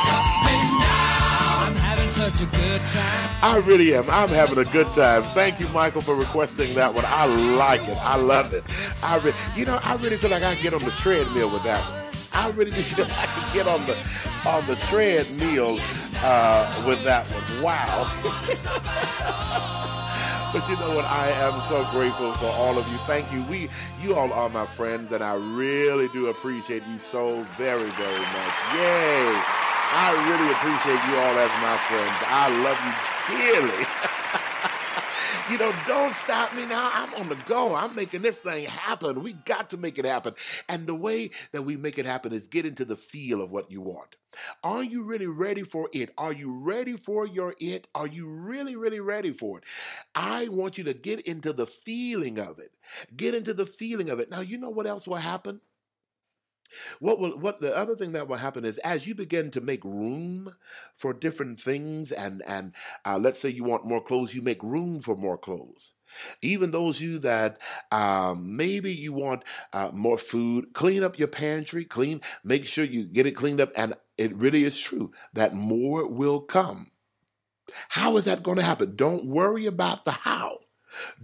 Stop 0.02 0.26
me 0.44 0.59
now. 0.81 1.66
I'm 1.66 1.76
having 1.76 2.09
such 2.09 2.40
a 2.42 2.50
good 2.57 2.81
time. 2.81 3.31
I 3.42 3.62
really 3.64 3.94
am. 3.94 4.11
I'm 4.11 4.31
having 4.31 4.59
a 4.59 4.70
good 4.70 4.88
time. 4.88 5.22
Thank 5.22 5.61
you, 5.61 5.68
Michael, 5.68 6.00
for 6.00 6.16
requesting 6.16 6.74
that 6.74 6.92
one. 6.92 7.05
I 7.07 7.26
like 7.26 7.83
it. 7.83 7.96
I 7.98 8.16
love 8.16 8.52
it. 8.52 8.64
I 9.02 9.18
re- 9.18 9.33
you 9.55 9.64
know, 9.64 9.79
I 9.85 9.94
really 9.96 10.16
feel 10.16 10.31
like 10.31 10.42
I 10.42 10.55
can 10.55 10.62
get 10.62 10.74
on 10.74 10.81
the 10.81 10.90
treadmill 10.90 11.52
with 11.52 11.62
that 11.62 11.81
one. 11.88 12.06
I 12.37 12.51
really 12.51 12.70
do 12.70 12.83
feel 12.83 13.07
I 13.07 13.27
can 13.27 13.55
get 13.55 13.66
on 13.66 13.85
the 13.87 13.96
on 14.46 14.66
the 14.66 14.77
treadmill 14.87 15.79
uh, 16.22 16.85
with 16.87 17.03
that 17.05 17.27
one. 17.31 17.62
Wow. 17.62 18.07
But 20.53 20.66
you 20.70 20.77
know 20.77 20.94
what? 20.96 21.05
I 21.05 21.29
am 21.33 21.61
so 21.68 21.85
grateful 21.90 22.33
for 22.35 22.46
all 22.46 22.79
of 22.79 22.88
you. 22.88 22.96
Thank 22.99 23.31
you. 23.31 23.42
We, 23.42 23.68
you 24.01 24.14
all 24.14 24.33
are 24.33 24.49
my 24.49 24.64
friends, 24.64 25.12
and 25.12 25.22
I 25.22 25.35
really 25.35 26.09
do 26.09 26.29
appreciate 26.29 26.83
you 26.87 26.99
so 26.99 27.44
very, 27.59 27.90
very 27.90 28.20
much. 28.20 28.57
Yay! 28.72 29.37
I 29.92 30.12
really 30.31 30.51
appreciate 30.57 31.03
you 31.11 31.18
all 31.18 31.37
as 31.37 31.51
my 31.61 31.77
friends. 31.90 32.16
I 32.25 32.49
love 32.64 32.79
you 32.87 32.92
dearly. 33.37 33.87
you 35.51 35.59
know, 35.59 35.73
don't 35.87 36.15
stop 36.15 36.55
me 36.55 36.67
now. 36.67 36.91
I'm 36.93 37.15
on 37.15 37.29
the 37.29 37.37
go. 37.47 37.75
I'm 37.75 37.95
making 37.95 38.23
this 38.23 38.39
thing 38.39 38.65
happen. 38.65 39.23
We 39.23 39.33
got 39.33 39.71
to 39.71 39.77
make 39.77 39.99
it 39.99 40.05
happen. 40.05 40.35
And 40.69 40.87
the 40.87 40.95
way 40.95 41.31
that 41.53 41.63
we 41.63 41.77
make 41.77 41.99
it 41.99 42.07
happen 42.07 42.33
is 42.33 42.49
get 42.49 42.67
into 42.67 42.85
the 42.85 42.97
feel 42.97 43.41
of 43.41 43.51
what 43.51 43.71
you 43.71 43.81
want. 43.81 44.17
Are 44.65 44.83
you 44.83 45.03
really 45.03 45.27
ready 45.27 45.63
for 45.63 45.89
it? 45.93 46.11
Are 46.19 46.33
you 46.33 46.61
ready 46.61 46.97
for 46.97 47.27
your 47.27 47.55
it? 47.61 47.87
Are 47.95 48.07
you 48.07 48.27
really, 48.29 48.77
really 48.77 49.01
ready 49.01 49.33
for 49.33 49.59
it? 49.59 49.65
I 50.15 50.49
want 50.49 50.79
you 50.79 50.85
to 50.85 50.95
get 50.95 51.21
into 51.21 51.53
the 51.53 51.67
feeling 51.67 52.39
of 52.39 52.59
it. 52.59 52.73
Get 53.17 53.35
into 53.35 53.55
the 53.55 53.67
feeling 53.67 54.11
of 54.11 54.21
it. 54.21 54.31
Now, 54.31 54.41
you 54.41 54.59
know 54.59 54.71
what 54.71 54.87
else 54.87 55.07
will 55.07 55.17
happen? 55.17 55.61
What 57.01 57.19
will 57.21 57.39
what 57.39 57.61
the 57.61 57.77
other 57.77 57.97
thing 57.97 58.12
that 58.12 58.29
will 58.29 58.37
happen 58.37 58.65
is 58.65 58.79
as 58.79 59.07
you 59.07 59.15
begin 59.15 59.51
to 59.53 59.61
make 59.61 59.85
room 59.85 60.55
for 60.97 61.12
different 61.12 61.61
things, 61.61 62.12
and 62.12 62.43
and 62.47 62.75
uh, 63.05 63.19
let's 63.19 63.41
say 63.41 63.49
you 63.51 63.65
want 63.65 63.87
more 63.87 64.03
clothes, 64.03 64.35
you 64.35 64.43
make 64.43 64.62
room 64.62 65.01
for 65.01 65.17
more 65.17 65.39
clothes. 65.39 65.95
Even 66.43 66.71
those 66.71 67.01
you 67.01 67.19
that 67.21 67.61
um, 67.93 68.57
maybe 68.57 68.93
you 68.93 69.12
want 69.12 69.45
uh, 69.73 69.91
more 69.93 70.19
food, 70.19 70.73
clean 70.73 71.03
up 71.03 71.19
your 71.19 71.29
pantry, 71.29 71.85
clean, 71.85 72.21
make 72.45 72.67
sure 72.67 72.85
you 72.85 73.05
get 73.05 73.27
it 73.27 73.33
cleaned 73.33 73.61
up, 73.61 73.73
and 73.77 73.95
it 74.17 74.35
really 74.37 74.65
is 74.65 74.79
true 74.79 75.12
that 75.35 75.55
more 75.55 76.09
will 76.09 76.41
come. 76.41 76.91
How 77.89 78.17
is 78.17 78.25
that 78.27 78.43
going 78.43 78.57
to 78.59 78.62
happen? 78.62 78.97
Don't 78.97 79.27
worry 79.27 79.67
about 79.67 80.05
the 80.05 80.12
how. 80.12 80.59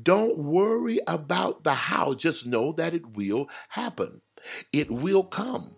Don't 0.02 0.38
worry 0.38 1.00
about 1.06 1.64
the 1.64 1.74
how. 1.74 2.14
Just 2.14 2.46
know 2.46 2.72
that 2.72 2.94
it 2.94 3.16
will 3.16 3.48
happen. 3.68 4.20
It 4.72 4.90
will 4.90 5.24
come. 5.24 5.76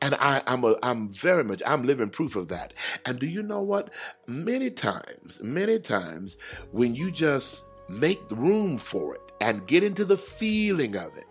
And 0.00 0.14
I, 0.14 0.42
I'm 0.46 0.64
a, 0.64 0.76
I'm 0.82 1.08
very 1.10 1.44
much 1.44 1.62
I'm 1.66 1.84
living 1.84 2.10
proof 2.10 2.36
of 2.36 2.48
that. 2.48 2.74
And 3.06 3.18
do 3.18 3.26
you 3.26 3.42
know 3.42 3.62
what? 3.62 3.92
Many 4.26 4.70
times, 4.70 5.40
many 5.42 5.78
times, 5.78 6.36
when 6.70 6.94
you 6.94 7.10
just 7.10 7.64
make 7.88 8.20
room 8.30 8.78
for 8.78 9.14
it 9.14 9.20
and 9.40 9.66
get 9.66 9.82
into 9.82 10.04
the 10.04 10.16
feeling 10.16 10.96
of 10.96 11.16
it. 11.16 11.26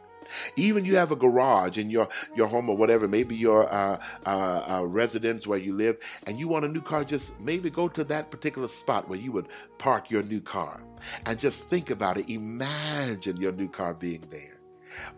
Even 0.55 0.85
you 0.85 0.95
have 0.95 1.11
a 1.11 1.15
garage 1.15 1.77
in 1.77 1.89
your 1.89 2.07
your 2.35 2.47
home 2.47 2.69
or 2.69 2.77
whatever, 2.77 3.05
maybe 3.05 3.35
your 3.35 3.71
uh, 3.73 4.01
uh, 4.25 4.63
uh, 4.79 4.85
residence 4.85 5.45
where 5.45 5.59
you 5.59 5.75
live, 5.75 5.97
and 6.25 6.39
you 6.39 6.47
want 6.47 6.63
a 6.63 6.69
new 6.69 6.81
car. 6.81 7.03
Just 7.03 7.37
maybe 7.41 7.69
go 7.69 7.89
to 7.89 8.03
that 8.05 8.31
particular 8.31 8.69
spot 8.69 9.09
where 9.09 9.19
you 9.19 9.33
would 9.33 9.49
park 9.77 10.09
your 10.09 10.23
new 10.23 10.39
car, 10.39 10.79
and 11.25 11.37
just 11.37 11.67
think 11.67 11.89
about 11.89 12.17
it. 12.17 12.29
Imagine 12.29 13.35
your 13.37 13.51
new 13.51 13.67
car 13.67 13.93
being 13.93 14.23
there. 14.31 14.60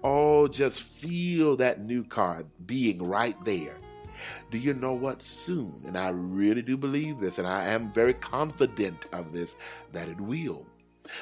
Oh, 0.04 0.48
just 0.48 0.82
feel 0.82 1.56
that 1.58 1.82
new 1.82 2.04
car 2.04 2.44
being 2.66 3.04
right 3.04 3.36
there. 3.46 3.76
Do 4.52 4.58
you 4.58 4.74
know 4.74 4.94
what? 4.94 5.22
Soon, 5.22 5.84
and 5.86 5.98
I 5.98 6.10
really 6.10 6.62
do 6.62 6.78
believe 6.78 7.20
this, 7.20 7.38
and 7.38 7.48
I 7.48 7.66
am 7.66 7.92
very 7.92 8.14
confident 8.14 9.08
of 9.12 9.34
this, 9.34 9.56
that 9.92 10.08
it 10.08 10.20
will. 10.20 10.66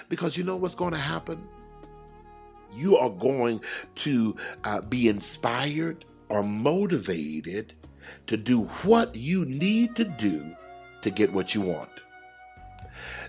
Because 0.10 0.38
you 0.38 0.44
know 0.44 0.56
what's 0.56 0.76
going 0.76 0.94
to 0.94 1.00
happen? 1.00 1.48
You 2.74 2.98
are 2.98 3.10
going 3.10 3.62
to 3.96 4.36
uh, 4.64 4.82
be 4.82 5.10
inspired 5.10 6.06
or 6.30 6.44
motivated 6.44 7.74
to 8.28 8.38
do 8.38 8.64
what 8.84 9.16
you 9.16 9.46
need 9.46 9.96
to 9.96 10.04
do 10.06 10.56
to 11.02 11.10
get 11.10 11.34
what 11.34 11.56
you 11.56 11.62
want. 11.62 11.90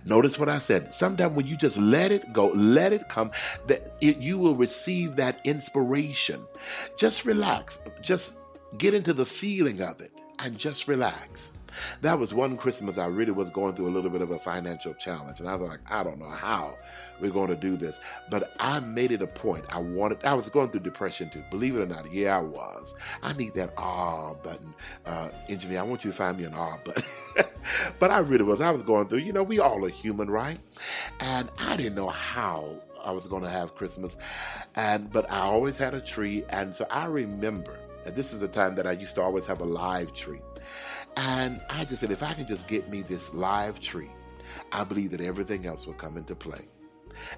Notice 0.04 0.38
what 0.38 0.48
I 0.48 0.58
said. 0.58 0.90
Sometimes 0.92 1.36
when 1.36 1.46
you 1.46 1.56
just 1.56 1.76
let 1.76 2.10
it 2.10 2.32
go, 2.32 2.48
let 2.48 2.92
it 2.92 3.08
come, 3.08 3.30
that 3.66 3.92
it, 4.00 4.18
you 4.18 4.38
will 4.38 4.54
receive 4.54 5.16
that 5.16 5.40
inspiration. 5.44 6.46
Just 6.96 7.24
relax. 7.24 7.82
Just 8.00 8.38
get 8.78 8.94
into 8.94 9.12
the 9.12 9.26
feeling 9.26 9.80
of 9.80 10.00
it 10.00 10.10
and 10.38 10.58
just 10.58 10.88
relax. 10.88 11.50
That 12.02 12.18
was 12.18 12.34
one 12.34 12.56
Christmas 12.56 12.98
I 12.98 13.06
really 13.06 13.32
was 13.32 13.48
going 13.50 13.74
through 13.74 13.88
a 13.88 13.94
little 13.94 14.10
bit 14.10 14.20
of 14.20 14.30
a 14.30 14.38
financial 14.38 14.94
challenge. 14.94 15.40
And 15.40 15.48
I 15.48 15.54
was 15.54 15.62
like, 15.62 15.80
I 15.88 16.02
don't 16.02 16.18
know 16.18 16.28
how 16.30 16.74
we're 17.22 17.30
going 17.30 17.48
to 17.48 17.56
do 17.56 17.76
this. 17.76 18.00
But 18.28 18.52
I 18.60 18.80
made 18.80 19.12
it 19.12 19.22
a 19.22 19.26
point. 19.26 19.64
I 19.68 19.78
wanted, 19.78 20.24
I 20.24 20.34
was 20.34 20.48
going 20.48 20.70
through 20.70 20.80
depression 20.80 21.30
too. 21.30 21.42
Believe 21.50 21.76
it 21.76 21.80
or 21.80 21.86
not, 21.86 22.12
yeah, 22.12 22.36
I 22.36 22.40
was. 22.40 22.94
I 23.22 23.32
need 23.32 23.54
that 23.54 23.72
ah 23.78 24.34
button. 24.34 24.74
Uh, 25.06 25.30
engineer, 25.48 25.80
I 25.80 25.82
want 25.84 26.04
you 26.04 26.10
to 26.10 26.16
find 26.16 26.36
me 26.36 26.44
an 26.44 26.52
ah 26.54 26.78
button. 26.84 27.04
but 27.98 28.10
I 28.10 28.18
really 28.18 28.44
was. 28.44 28.60
I 28.60 28.70
was 28.70 28.82
going 28.82 29.08
through, 29.08 29.20
you 29.20 29.32
know, 29.32 29.42
we 29.42 29.60
all 29.60 29.84
are 29.84 29.88
human, 29.88 30.28
right? 30.28 30.58
And 31.20 31.48
I 31.58 31.76
didn't 31.76 31.94
know 31.94 32.08
how 32.08 32.76
I 33.02 33.12
was 33.12 33.26
going 33.26 33.42
to 33.42 33.50
have 33.50 33.74
Christmas. 33.74 34.16
And, 34.74 35.10
but 35.10 35.30
I 35.30 35.38
always 35.40 35.78
had 35.78 35.94
a 35.94 36.00
tree. 36.00 36.44
And 36.50 36.74
so 36.74 36.86
I 36.90 37.06
remember, 37.06 37.78
and 38.04 38.16
this 38.16 38.32
is 38.32 38.40
the 38.40 38.48
time 38.48 38.74
that 38.74 38.86
I 38.86 38.92
used 38.92 39.14
to 39.14 39.22
always 39.22 39.46
have 39.46 39.60
a 39.60 39.64
live 39.64 40.12
tree. 40.12 40.40
And 41.16 41.60
I 41.68 41.84
just 41.84 42.00
said, 42.00 42.10
if 42.10 42.22
I 42.22 42.34
can 42.34 42.46
just 42.46 42.66
get 42.66 42.88
me 42.88 43.02
this 43.02 43.32
live 43.32 43.80
tree, 43.80 44.10
I 44.72 44.84
believe 44.84 45.10
that 45.10 45.20
everything 45.20 45.66
else 45.66 45.86
will 45.86 45.94
come 45.94 46.16
into 46.16 46.34
play. 46.34 46.60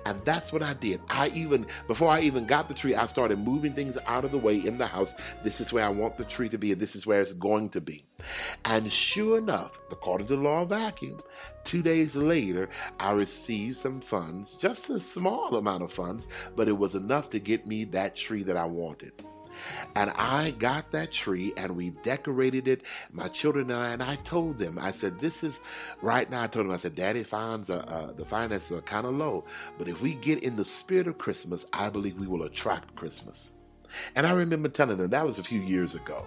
And 0.07 0.25
that's 0.25 0.53
what 0.53 0.63
I 0.63 0.75
did. 0.75 1.01
I 1.09 1.29
even, 1.29 1.67
before 1.87 2.11
I 2.11 2.21
even 2.21 2.47
got 2.47 2.69
the 2.69 2.75
tree, 2.75 2.95
I 2.95 3.07
started 3.07 3.39
moving 3.39 3.73
things 3.73 3.99
out 4.07 4.25
of 4.25 4.33
the 4.33 4.39
way 4.39 4.57
in 4.57 4.79
the 4.79 4.87
house. 4.87 5.15
This 5.43 5.61
is 5.61 5.73
where 5.73 5.85
I 5.85 5.89
want 5.89 6.17
the 6.17 6.25
tree 6.25 6.49
to 6.49 6.59
be, 6.59 6.73
and 6.73 6.81
this 6.81 6.97
is 6.97 7.07
where 7.07 7.21
it's 7.21 7.33
going 7.33 7.71
to 7.71 7.81
be. 7.81 8.05
And 8.65 8.93
sure 8.93 9.39
enough, 9.39 9.79
according 9.91 10.29
to 10.29 10.37
the 10.37 10.43
law 10.43 10.63
of 10.63 10.71
vacuum, 10.71 11.21
two 11.65 11.83
days 11.83 12.17
later, 12.17 12.69
I 12.99 13.13
received 13.13 13.79
some 13.79 14.01
funds, 14.01 14.55
just 14.55 14.91
a 14.91 15.01
small 15.01 15.57
amount 15.57 15.83
of 15.83 15.93
funds, 15.93 16.27
but 16.57 16.69
it 16.69 16.77
was 16.77 16.95
enough 16.95 17.31
to 17.31 17.39
get 17.39 17.67
me 17.67 17.85
that 17.87 18.17
tree 18.17 18.43
that 18.45 18.57
I 18.57 18.67
wanted. 18.67 19.13
And 19.95 20.11
I 20.11 20.51
got 20.53 20.91
that 20.93 21.13
tree 21.13 21.53
and 21.57 21.77
we 21.77 21.91
decorated 21.91 22.69
it, 22.69 22.83
my 23.13 23.29
children 23.29 23.71
and 23.71 23.81
I, 23.81 23.91
and 23.91 24.03
I 24.03 24.17
told 24.17 24.59
them, 24.59 24.79
I 24.81 24.91
said, 24.93 25.19
this 25.19 25.45
is, 25.45 25.61
right 26.03 26.29
now 26.29 26.43
I 26.43 26.47
told 26.47 26.67
them, 26.67 26.73
I 26.73 26.79
said, 26.79 26.95
Daddy, 26.95 27.23
finds 27.23 27.71
uh, 27.71 27.77
uh, 27.77 28.13
the 28.13 28.25
finances 28.25 28.77
are 28.77 28.83
kind 28.83 29.07
of 29.07 29.15
low, 29.15 29.45
but 29.79 29.89
if 29.89 30.01
we 30.01 30.15
get 30.15 30.43
in 30.43 30.57
the 30.57 30.65
spirit 30.65 31.09
of 31.09 31.19
Christmas, 31.19 31.67
I 31.73 31.91
believe 31.91 32.19
we 32.19 32.27
will 32.27 32.43
attract 32.45 32.97
Christmas. 32.97 33.53
And 34.15 34.27
I 34.27 34.33
remember 34.33 34.69
telling 34.69 34.99
them, 34.99 35.11
that 35.11 35.27
was 35.27 35.39
a 35.39 35.45
few 35.45 35.61
years 35.61 35.95
ago. 35.95 36.27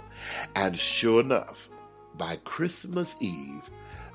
And 0.55 0.79
sure 0.79 1.21
enough, 1.21 1.69
by 2.17 2.37
Christmas 2.37 3.15
Eve, 3.19 3.69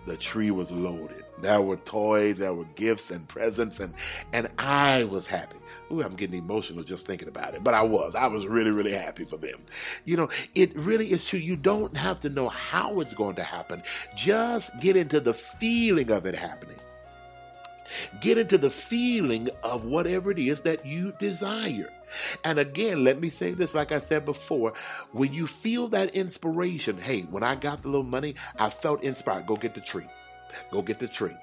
the 0.07 0.17
tree 0.17 0.51
was 0.51 0.73
loaded. 0.73 1.25
There 1.41 1.61
were 1.61 1.77
toys, 1.77 2.39
there 2.39 2.55
were 2.55 2.65
gifts 2.75 3.11
and 3.11 3.29
presents, 3.29 3.79
and, 3.81 3.95
and 4.33 4.49
I 4.59 5.05
was 5.05 5.27
happy. 5.27 5.59
Ooh, 5.93 6.03
I'm 6.03 6.17
getting 6.17 6.39
emotional 6.39 6.83
just 6.83 7.07
thinking 7.07 7.29
about 7.29 7.55
it. 7.55 7.63
But 7.63 7.75
I 7.75 7.83
was. 7.83 8.15
I 8.15 8.27
was 8.29 8.47
really, 8.47 8.71
really 8.71 8.93
happy 8.93 9.25
for 9.25 9.37
them. 9.37 9.61
You 10.05 10.17
know, 10.17 10.29
it 10.55 10.75
really 10.77 11.13
is 11.13 11.25
true. 11.25 11.39
You 11.39 11.57
don't 11.57 11.95
have 11.97 12.21
to 12.21 12.31
know 12.31 12.49
how 12.49 13.01
it's 13.01 13.13
going 13.13 13.37
to 13.37 13.43
happen. 13.43 13.83
Just 14.17 14.79
get 14.81 14.97
into 14.97 15.21
the 15.21 15.35
feeling 15.35 16.11
of 16.11 16.25
it 16.25 16.35
happening. 16.35 16.77
Get 18.21 18.39
into 18.39 18.57
the 18.57 18.71
feeling 18.71 19.51
of 19.63 19.85
whatever 19.85 20.31
it 20.31 20.39
is 20.39 20.61
that 20.63 20.87
you 20.87 21.13
desire. 21.19 21.91
And 22.45 22.59
again, 22.59 23.05
let 23.05 23.21
me 23.21 23.29
say 23.29 23.53
this 23.53 23.75
like 23.75 23.93
I 23.93 23.99
said 23.99 24.25
before 24.25 24.75
when 25.13 25.33
you 25.35 25.47
feel 25.47 25.89
that 25.89 26.15
inspiration, 26.15 26.99
hey, 26.99 27.23
when 27.23 27.43
I 27.43 27.55
got 27.55 27.83
the 27.83 27.89
little 27.89 28.03
money, 28.03 28.35
I 28.59 28.71
felt 28.71 29.03
inspired. 29.03 29.47
Go 29.47 29.57
get 29.57 29.75
the 29.75 29.81
tree. 29.81 30.07
Go 30.71 30.83
get 30.83 30.99
the 30.99 31.09
tree. 31.09 31.37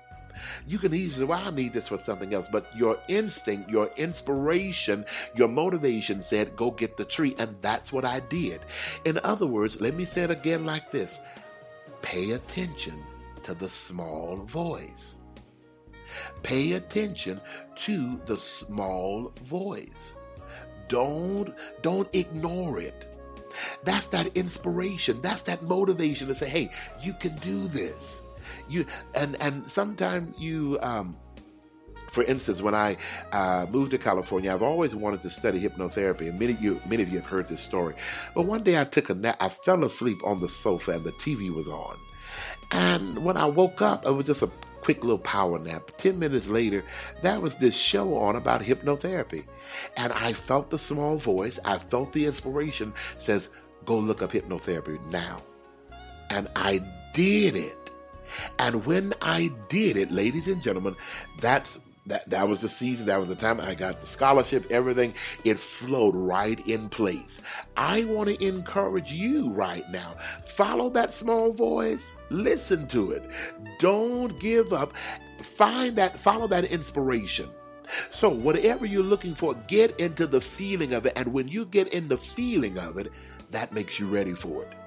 You 0.68 0.78
can 0.78 0.94
easily 0.94 1.26
well, 1.26 1.48
I 1.48 1.50
need 1.52 1.74
this 1.74 1.88
for 1.88 1.98
something 1.98 2.34
else. 2.34 2.48
But 2.52 2.66
your 2.76 2.98
instinct, 3.08 3.70
your 3.70 3.90
inspiration, 3.98 5.06
your 5.36 5.48
motivation 5.48 6.22
said, 6.22 6.56
go 6.56 6.72
get 6.72 6.98
the 6.98 7.06
tree. 7.06 7.36
And 7.38 7.56
that's 7.62 7.92
what 7.92 8.06
I 8.06 8.20
did. 8.22 8.62
In 9.06 9.20
other 9.24 9.46
words, 9.46 9.80
let 9.82 9.96
me 9.96 10.06
say 10.06 10.24
it 10.24 10.32
again 10.32 10.66
like 10.66 10.92
this 10.92 11.20
pay 12.02 12.32
attention 12.32 13.04
to 13.44 13.54
the 13.54 13.70
small 13.70 14.38
voice. 14.38 15.16
Pay 16.44 16.74
attention 16.74 17.40
to 17.76 18.20
the 18.26 18.38
small 18.38 19.32
voice. 19.44 20.16
Don't 20.88 21.54
don't 21.82 22.14
ignore 22.16 22.80
it. 22.80 23.06
That's 23.84 24.08
that 24.08 24.36
inspiration. 24.38 25.22
That's 25.22 25.44
that 25.44 25.62
motivation 25.64 26.28
to 26.28 26.36
say, 26.36 26.50
"Hey, 26.50 26.72
you 27.02 27.14
can 27.14 27.36
do 27.38 27.68
this." 27.68 28.19
You 28.70 28.86
and 29.14 29.36
and 29.42 29.70
sometimes 29.70 30.40
you 30.40 30.80
um 30.82 31.18
for 32.10 32.24
instance, 32.24 32.62
when 32.62 32.74
I 32.74 32.98
uh, 33.32 33.68
moved 33.70 33.92
to 33.92 33.98
California, 33.98 34.52
I've 34.52 34.64
always 34.64 34.96
wanted 34.96 35.22
to 35.22 35.30
study 35.30 35.62
hypnotherapy, 35.62 36.30
and 36.30 36.40
many 36.40 36.54
of 36.54 36.62
you, 36.62 36.82
many 36.88 37.04
of 37.04 37.10
you 37.10 37.18
have 37.18 37.26
heard 37.26 37.48
this 37.48 37.62
story. 37.62 37.94
But 38.34 38.44
one 38.44 38.64
day 38.64 38.80
I 38.80 38.84
took 38.84 39.10
a 39.10 39.14
nap. 39.14 39.38
I 39.40 39.50
fell 39.50 39.84
asleep 39.84 40.24
on 40.24 40.40
the 40.40 40.50
sofa, 40.50 40.92
and 40.94 41.04
the 41.04 41.12
TV 41.14 41.54
was 41.54 41.68
on. 41.68 41.98
And 42.72 43.24
when 43.24 43.38
I 43.38 43.46
woke 43.46 43.82
up, 43.82 44.06
it 44.06 44.12
was 44.12 44.26
just 44.26 44.42
a 44.42 44.52
quick 44.82 45.04
little 45.04 45.20
power 45.20 45.60
nap. 45.60 45.92
Ten 45.98 46.20
minutes 46.20 46.48
later, 46.48 46.84
there 47.22 47.40
was 47.40 47.56
this 47.56 47.78
show 47.78 48.18
on 48.18 48.36
about 48.36 48.62
hypnotherapy, 48.62 49.46
and 49.98 50.12
I 50.14 50.34
felt 50.34 50.70
the 50.70 50.78
small 50.78 51.18
voice. 51.18 51.60
I 51.64 51.78
felt 51.78 52.14
the 52.14 52.26
inspiration. 52.26 52.94
Says, 53.18 53.50
"Go 53.86 53.98
look 53.98 54.22
up 54.22 54.32
hypnotherapy 54.32 55.00
now," 55.08 55.38
and 56.30 56.48
I 56.56 56.80
did 57.14 57.56
it. 57.56 57.79
And 58.58 58.86
when 58.86 59.14
I 59.22 59.52
did 59.68 59.98
it, 59.98 60.12
ladies 60.12 60.48
and 60.48 60.62
gentlemen, 60.62 60.96
that's 61.40 61.80
that, 62.10 62.30
that 62.30 62.48
was 62.48 62.62
the 62.62 62.70
season, 62.70 63.06
that 63.08 63.20
was 63.20 63.30
the 63.30 63.36
time 63.36 63.62
I 63.62 63.76
got 63.76 64.02
the 64.02 64.08
scholarship, 64.08 64.66
everything. 64.72 65.14
It 65.44 65.60
flowed 65.60 66.16
right 66.16 66.60
in 66.68 66.90
place. 66.90 67.42
I 67.78 68.04
want 68.06 68.30
to 68.30 68.46
encourage 68.46 69.12
you 69.12 69.50
right 69.50 69.88
now. 69.90 70.16
Follow 70.46 70.90
that 70.92 71.14
small 71.14 71.52
voice, 71.52 72.14
listen 72.30 72.88
to 72.90 73.12
it. 73.12 73.24
Don't 73.80 74.40
give 74.40 74.74
up. 74.74 74.94
Find 75.38 75.96
that, 75.98 76.18
follow 76.18 76.48
that 76.48 76.66
inspiration. 76.66 77.50
So, 78.12 78.30
whatever 78.30 78.86
you're 78.86 79.04
looking 79.04 79.34
for, 79.34 79.56
get 79.68 80.00
into 80.00 80.28
the 80.28 80.42
feeling 80.42 80.94
of 80.94 81.06
it. 81.08 81.14
And 81.16 81.34
when 81.34 81.48
you 81.48 81.66
get 81.66 81.88
in 81.88 82.08
the 82.08 82.18
feeling 82.18 82.78
of 82.78 82.98
it, 82.98 83.12
that 83.52 83.74
makes 83.74 84.00
you 84.00 84.08
ready 84.08 84.34
for 84.34 84.64
it. 84.64 84.79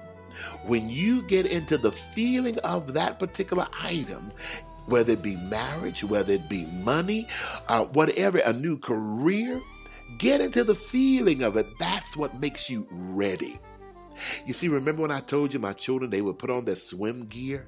When 0.65 0.89
you 0.89 1.21
get 1.23 1.45
into 1.45 1.77
the 1.77 1.91
feeling 1.91 2.57
of 2.59 2.93
that 2.93 3.19
particular 3.19 3.67
item, 3.81 4.31
whether 4.85 5.13
it 5.13 5.21
be 5.21 5.35
marriage, 5.35 6.03
whether 6.03 6.33
it 6.33 6.49
be 6.49 6.65
money, 6.65 7.27
uh, 7.67 7.85
whatever, 7.85 8.39
a 8.39 8.53
new 8.53 8.77
career, 8.77 9.61
get 10.17 10.41
into 10.41 10.63
the 10.63 10.75
feeling 10.75 11.43
of 11.43 11.57
it. 11.57 11.67
That's 11.79 12.15
what 12.15 12.39
makes 12.39 12.69
you 12.69 12.87
ready. 12.91 13.59
You 14.45 14.53
see, 14.53 14.67
remember 14.67 15.01
when 15.01 15.11
I 15.11 15.21
told 15.21 15.53
you 15.53 15.59
my 15.59 15.73
children 15.73 16.11
they 16.11 16.21
would 16.21 16.39
put 16.39 16.49
on 16.49 16.65
their 16.65 16.75
swim 16.75 17.27
gear 17.27 17.67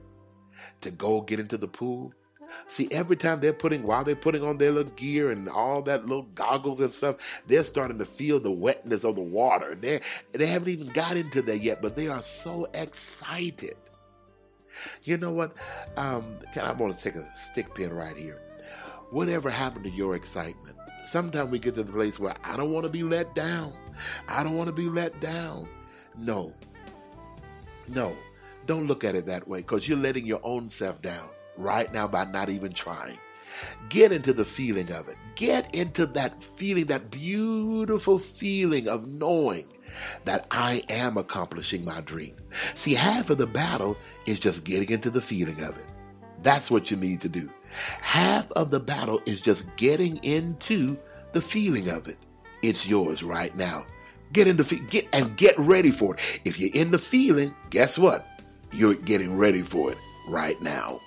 to 0.82 0.92
go 0.92 1.22
get 1.22 1.40
into 1.40 1.58
the 1.58 1.68
pool? 1.68 2.14
See, 2.68 2.88
every 2.92 3.16
time 3.16 3.40
they're 3.40 3.54
putting, 3.54 3.84
while 3.84 4.04
they're 4.04 4.16
putting 4.16 4.44
on 4.44 4.58
their 4.58 4.72
little 4.72 4.92
gear 4.94 5.30
and 5.30 5.48
all 5.48 5.82
that 5.84 6.06
little 6.06 6.24
goggles 6.24 6.80
and 6.80 6.94
stuff, 6.94 7.18
they're 7.48 7.64
starting 7.64 8.00
to 8.00 8.06
feel 8.06 8.40
the 8.40 8.52
wetness 8.52 9.04
of 9.04 9.16
the 9.16 9.22
water. 9.22 9.72
And 9.72 9.82
they 9.82 10.02
they 10.34 10.48
haven't 10.48 10.70
even 10.70 10.88
got 10.88 11.18
into 11.18 11.42
there 11.42 11.56
yet, 11.56 11.82
but 11.82 11.96
they 11.96 12.08
are 12.08 12.24
so 12.24 12.68
excited. 12.74 13.76
You 15.04 15.18
know 15.18 15.32
what? 15.32 15.54
Um, 15.96 16.38
I 16.56 16.72
want 16.72 16.98
to 16.98 17.04
take 17.04 17.16
a 17.16 17.28
stick 17.44 17.74
pin 17.74 17.94
right 17.94 18.18
here. 18.18 18.40
Whatever 19.12 19.50
happened 19.50 19.86
to 19.86 19.92
your 19.92 20.16
excitement? 20.16 20.76
Sometimes 21.06 21.52
we 21.52 21.60
get 21.60 21.76
to 21.76 21.84
the 21.84 21.92
place 21.92 22.20
where 22.20 22.36
I 22.44 22.58
don't 22.58 22.72
want 22.72 22.86
to 22.86 22.92
be 22.92 23.04
let 23.04 23.36
down. 23.36 23.74
I 24.28 24.44
don't 24.44 24.58
want 24.58 24.68
to 24.68 24.74
be 24.74 24.90
let 24.90 25.20
down. 25.22 25.70
No. 26.18 26.52
No. 27.88 28.16
Don't 28.66 28.88
look 28.88 29.04
at 29.04 29.14
it 29.14 29.28
that 29.28 29.48
way 29.48 29.60
because 29.60 29.88
you're 29.88 29.98
letting 29.98 30.26
your 30.26 30.42
own 30.44 30.70
self 30.70 31.02
down 31.02 31.30
right 31.58 31.92
now 31.94 32.08
by 32.08 32.26
not 32.26 32.50
even 32.50 32.74
trying. 32.74 33.18
Get 33.90 34.12
into 34.12 34.34
the 34.34 34.46
feeling 34.46 34.92
of 34.92 35.08
it. 35.08 35.16
Get 35.36 35.74
into 35.74 36.06
that 36.08 36.44
feeling, 36.44 36.86
that 36.86 37.12
beautiful 37.12 38.18
feeling 38.18 38.88
of 38.88 39.08
knowing 39.08 39.66
that 40.26 40.48
I 40.52 40.84
am 40.90 41.18
accomplishing 41.18 41.86
my 41.86 42.02
dream. 42.02 42.36
See, 42.76 42.94
half 42.94 43.30
of 43.30 43.38
the 43.38 43.48
battle 43.48 43.96
is 44.26 44.40
just 44.40 44.66
getting 44.66 44.90
into 44.90 45.10
the 45.10 45.22
feeling 45.22 45.64
of 45.64 45.78
it. 45.78 45.86
That's 46.44 46.70
what 46.70 46.92
you 46.92 46.98
need 46.98 47.22
to 47.22 47.30
do. 47.30 47.50
Half 48.02 48.52
of 48.52 48.72
the 48.72 48.80
battle 48.80 49.22
is 49.26 49.42
just 49.42 49.74
getting 49.78 50.18
into 50.18 50.98
the 51.32 51.42
feeling 51.42 51.90
of 51.90 52.08
it. 52.08 52.18
It's 52.62 52.88
yours 52.88 53.24
right 53.24 53.56
now. 53.56 53.86
Get 54.34 54.48
into 54.48 54.64
get 54.64 55.08
and 55.14 55.36
get 55.38 55.58
ready 55.58 55.92
for 55.92 56.16
it. 56.16 56.42
If 56.46 56.60
you're 56.60 56.74
in 56.74 56.92
the 56.92 56.98
feeling, 56.98 57.54
guess 57.70 57.98
what? 57.98 58.28
You're 58.74 58.96
getting 58.96 59.38
ready 59.38 59.62
for 59.62 59.92
it 59.92 59.98
right 60.28 60.60
now. 60.62 61.00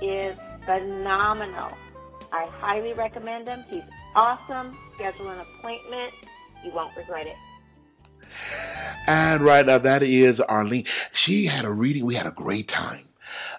He 0.00 0.06
is 0.06 0.36
phenomenal. 0.64 1.70
I 2.32 2.46
highly 2.46 2.92
recommend 2.92 3.48
him. 3.48 3.64
He's 3.68 3.82
awesome. 4.14 4.76
Schedule 4.94 5.30
an 5.30 5.40
appointment. 5.40 6.12
You 6.64 6.72
won't 6.72 6.96
regret 6.96 7.26
it. 7.26 7.36
And 9.06 9.40
right 9.40 9.64
now, 9.64 9.78
that 9.78 10.02
is 10.02 10.40
Arlene. 10.40 10.84
She 11.12 11.46
had 11.46 11.64
a 11.64 11.72
reading. 11.72 12.04
We 12.04 12.14
had 12.14 12.26
a 12.26 12.32
great 12.32 12.68
time. 12.68 13.07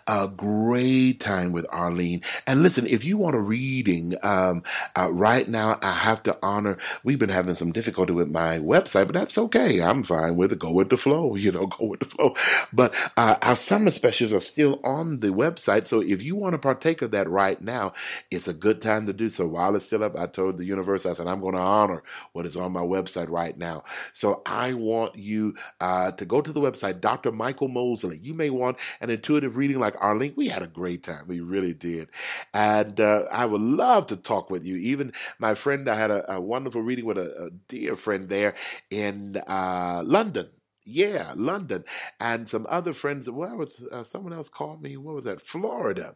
A 0.07 0.27
great 0.27 1.19
time 1.19 1.51
with 1.51 1.65
Arlene. 1.69 2.21
And 2.47 2.63
listen, 2.63 2.87
if 2.87 3.03
you 3.03 3.17
want 3.17 3.35
a 3.35 3.39
reading, 3.39 4.15
um, 4.23 4.63
uh, 4.97 5.11
right 5.11 5.47
now 5.47 5.79
I 5.81 5.93
have 5.93 6.23
to 6.23 6.37
honor. 6.41 6.77
We've 7.03 7.19
been 7.19 7.29
having 7.29 7.55
some 7.55 7.71
difficulty 7.71 8.13
with 8.13 8.29
my 8.29 8.59
website, 8.59 9.07
but 9.07 9.13
that's 9.13 9.37
okay. 9.37 9.81
I'm 9.81 10.03
fine 10.03 10.35
with 10.35 10.51
it. 10.51 10.59
Go 10.59 10.71
with 10.71 10.89
the 10.89 10.97
flow, 10.97 11.35
you 11.37 11.51
know, 11.51 11.67
go 11.67 11.85
with 11.85 12.01
the 12.01 12.05
flow. 12.07 12.35
But 12.73 12.95
uh, 13.17 13.35
our 13.41 13.55
summer 13.55 13.91
specials 13.91 14.33
are 14.33 14.39
still 14.39 14.79
on 14.83 15.17
the 15.17 15.29
website, 15.29 15.85
so 15.85 16.01
if 16.01 16.21
you 16.21 16.35
want 16.35 16.53
to 16.53 16.59
partake 16.59 17.01
of 17.01 17.11
that 17.11 17.29
right 17.29 17.59
now, 17.61 17.93
it's 18.31 18.47
a 18.47 18.53
good 18.53 18.81
time 18.81 19.05
to 19.07 19.13
do 19.13 19.29
so. 19.29 19.47
While 19.47 19.75
it's 19.75 19.85
still 19.85 20.03
up, 20.03 20.17
I 20.17 20.27
told 20.27 20.57
the 20.57 20.65
universe, 20.65 21.05
I 21.05 21.13
said 21.13 21.27
I'm 21.27 21.41
going 21.41 21.55
to 21.55 21.61
honor 21.61 22.03
what 22.33 22.45
is 22.45 22.57
on 22.57 22.71
my 22.71 22.81
website 22.81 23.29
right 23.29 23.57
now. 23.57 23.83
So 24.13 24.41
I 24.45 24.73
want 24.73 25.15
you 25.15 25.55
uh, 25.79 26.11
to 26.11 26.25
go 26.25 26.41
to 26.41 26.51
the 26.51 26.61
website, 26.61 27.01
Dr. 27.01 27.31
Michael 27.31 27.67
Mosley. 27.67 28.19
You 28.21 28.33
may 28.33 28.49
want 28.49 28.77
an 29.01 29.09
intuitive 29.09 29.57
reading 29.59 29.79
like 29.79 29.95
Arlene. 29.99 30.33
We 30.37 30.47
had 30.47 30.63
a 30.63 30.67
great 30.67 31.03
time. 31.03 31.25
We 31.27 31.41
really 31.41 31.73
did. 31.73 32.09
And 32.53 32.99
uh, 32.99 33.25
I 33.29 33.45
would 33.45 33.61
love 33.61 34.07
to 34.07 34.15
talk 34.15 34.49
with 34.49 34.63
you. 34.65 34.77
Even 34.77 35.11
my 35.37 35.53
friend, 35.53 35.87
I 35.89 35.95
had 35.95 36.11
a, 36.11 36.33
a 36.35 36.41
wonderful 36.41 36.81
reading 36.81 37.05
with 37.05 37.17
a, 37.17 37.45
a, 37.45 37.49
dear 37.67 37.95
friend 37.97 38.29
there 38.29 38.55
in 38.89 39.35
uh, 39.47 40.01
London. 40.05 40.49
Yeah, 40.85 41.33
London. 41.35 41.83
And 42.19 42.47
some 42.47 42.65
other 42.69 42.93
friends. 42.93 43.29
Where 43.29 43.55
was 43.55 43.85
uh, 43.91 44.03
someone 44.03 44.33
else 44.33 44.49
called 44.49 44.81
me? 44.81 44.95
What 44.97 45.15
was 45.15 45.25
that? 45.25 45.41
Florida. 45.41 46.15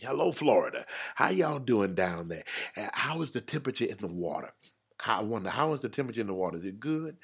Hello, 0.00 0.32
Florida. 0.32 0.86
How 1.14 1.30
y'all 1.30 1.58
doing 1.60 1.94
down 1.94 2.28
there? 2.28 2.44
Uh, 2.76 2.88
how 2.92 3.22
is 3.22 3.32
the 3.32 3.40
temperature 3.40 3.84
in 3.84 3.98
the 3.98 4.08
water? 4.08 4.52
I 5.06 5.22
wonder 5.22 5.50
how 5.50 5.72
is 5.72 5.80
the 5.80 5.88
temperature 5.88 6.20
in 6.20 6.26
the 6.26 6.34
water? 6.34 6.56
Is 6.56 6.64
it 6.64 6.80
good? 6.80 7.16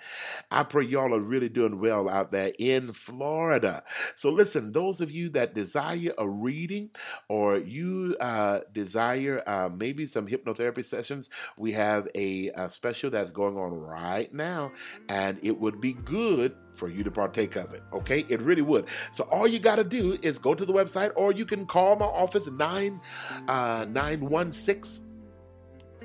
I 0.51 0.63
pray 0.65 0.85
y'all 0.85 1.15
are 1.15 1.21
really 1.21 1.49
doing 1.49 1.81
well 1.81 2.09
out 2.09 2.33
there 2.33 2.53
in 2.59 2.93
Florida. 2.93 3.83
So 4.15 4.31
listen, 4.31 4.73
those 4.73 5.01
of 5.01 5.11
you 5.11 5.29
that 5.31 5.55
desire 5.55 6.13
a 6.19 6.29
reading 6.29 6.91
or 7.29 7.59
you 7.59 8.17
uh, 8.21 8.61
desire 8.73 9.43
uh, 9.47 9.69
maybe 9.75 10.07
some 10.07 10.27
hypnotherapy 10.27 10.85
sessions, 10.85 11.29
we 11.59 11.73
have 11.73 12.09
a, 12.15 12.49
a 12.57 12.69
special 12.69 13.11
that's 13.11 13.33
going 13.33 13.57
on 13.57 13.73
right 13.73 14.33
now, 14.33 14.73
and 15.09 15.39
it 15.43 15.59
would 15.59 15.81
be 15.81 15.95
good 15.95 16.55
for 16.75 16.89
you 16.89 17.03
to 17.03 17.11
partake 17.11 17.57
of 17.57 17.73
it. 17.73 17.83
Okay, 17.93 18.25
it 18.29 18.41
really 18.43 18.63
would. 18.63 18.87
So 19.15 19.25
all 19.25 19.47
you 19.47 19.59
got 19.59 19.77
to 19.77 19.85
do 19.85 20.19
is 20.23 20.39
go 20.39 20.55
to 20.55 20.65
the 20.65 20.73
website, 20.73 21.13
or 21.17 21.33
you 21.33 21.47
can 21.47 21.67
call 21.67 21.97
my 21.97 22.07
office 22.07 22.51
nine 22.51 23.01
uh, 23.49 23.87
nine 23.89 24.21
one 24.21 24.53
six 24.53 25.01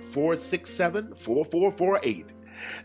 467 0.03 1.13
4448. 1.15 2.33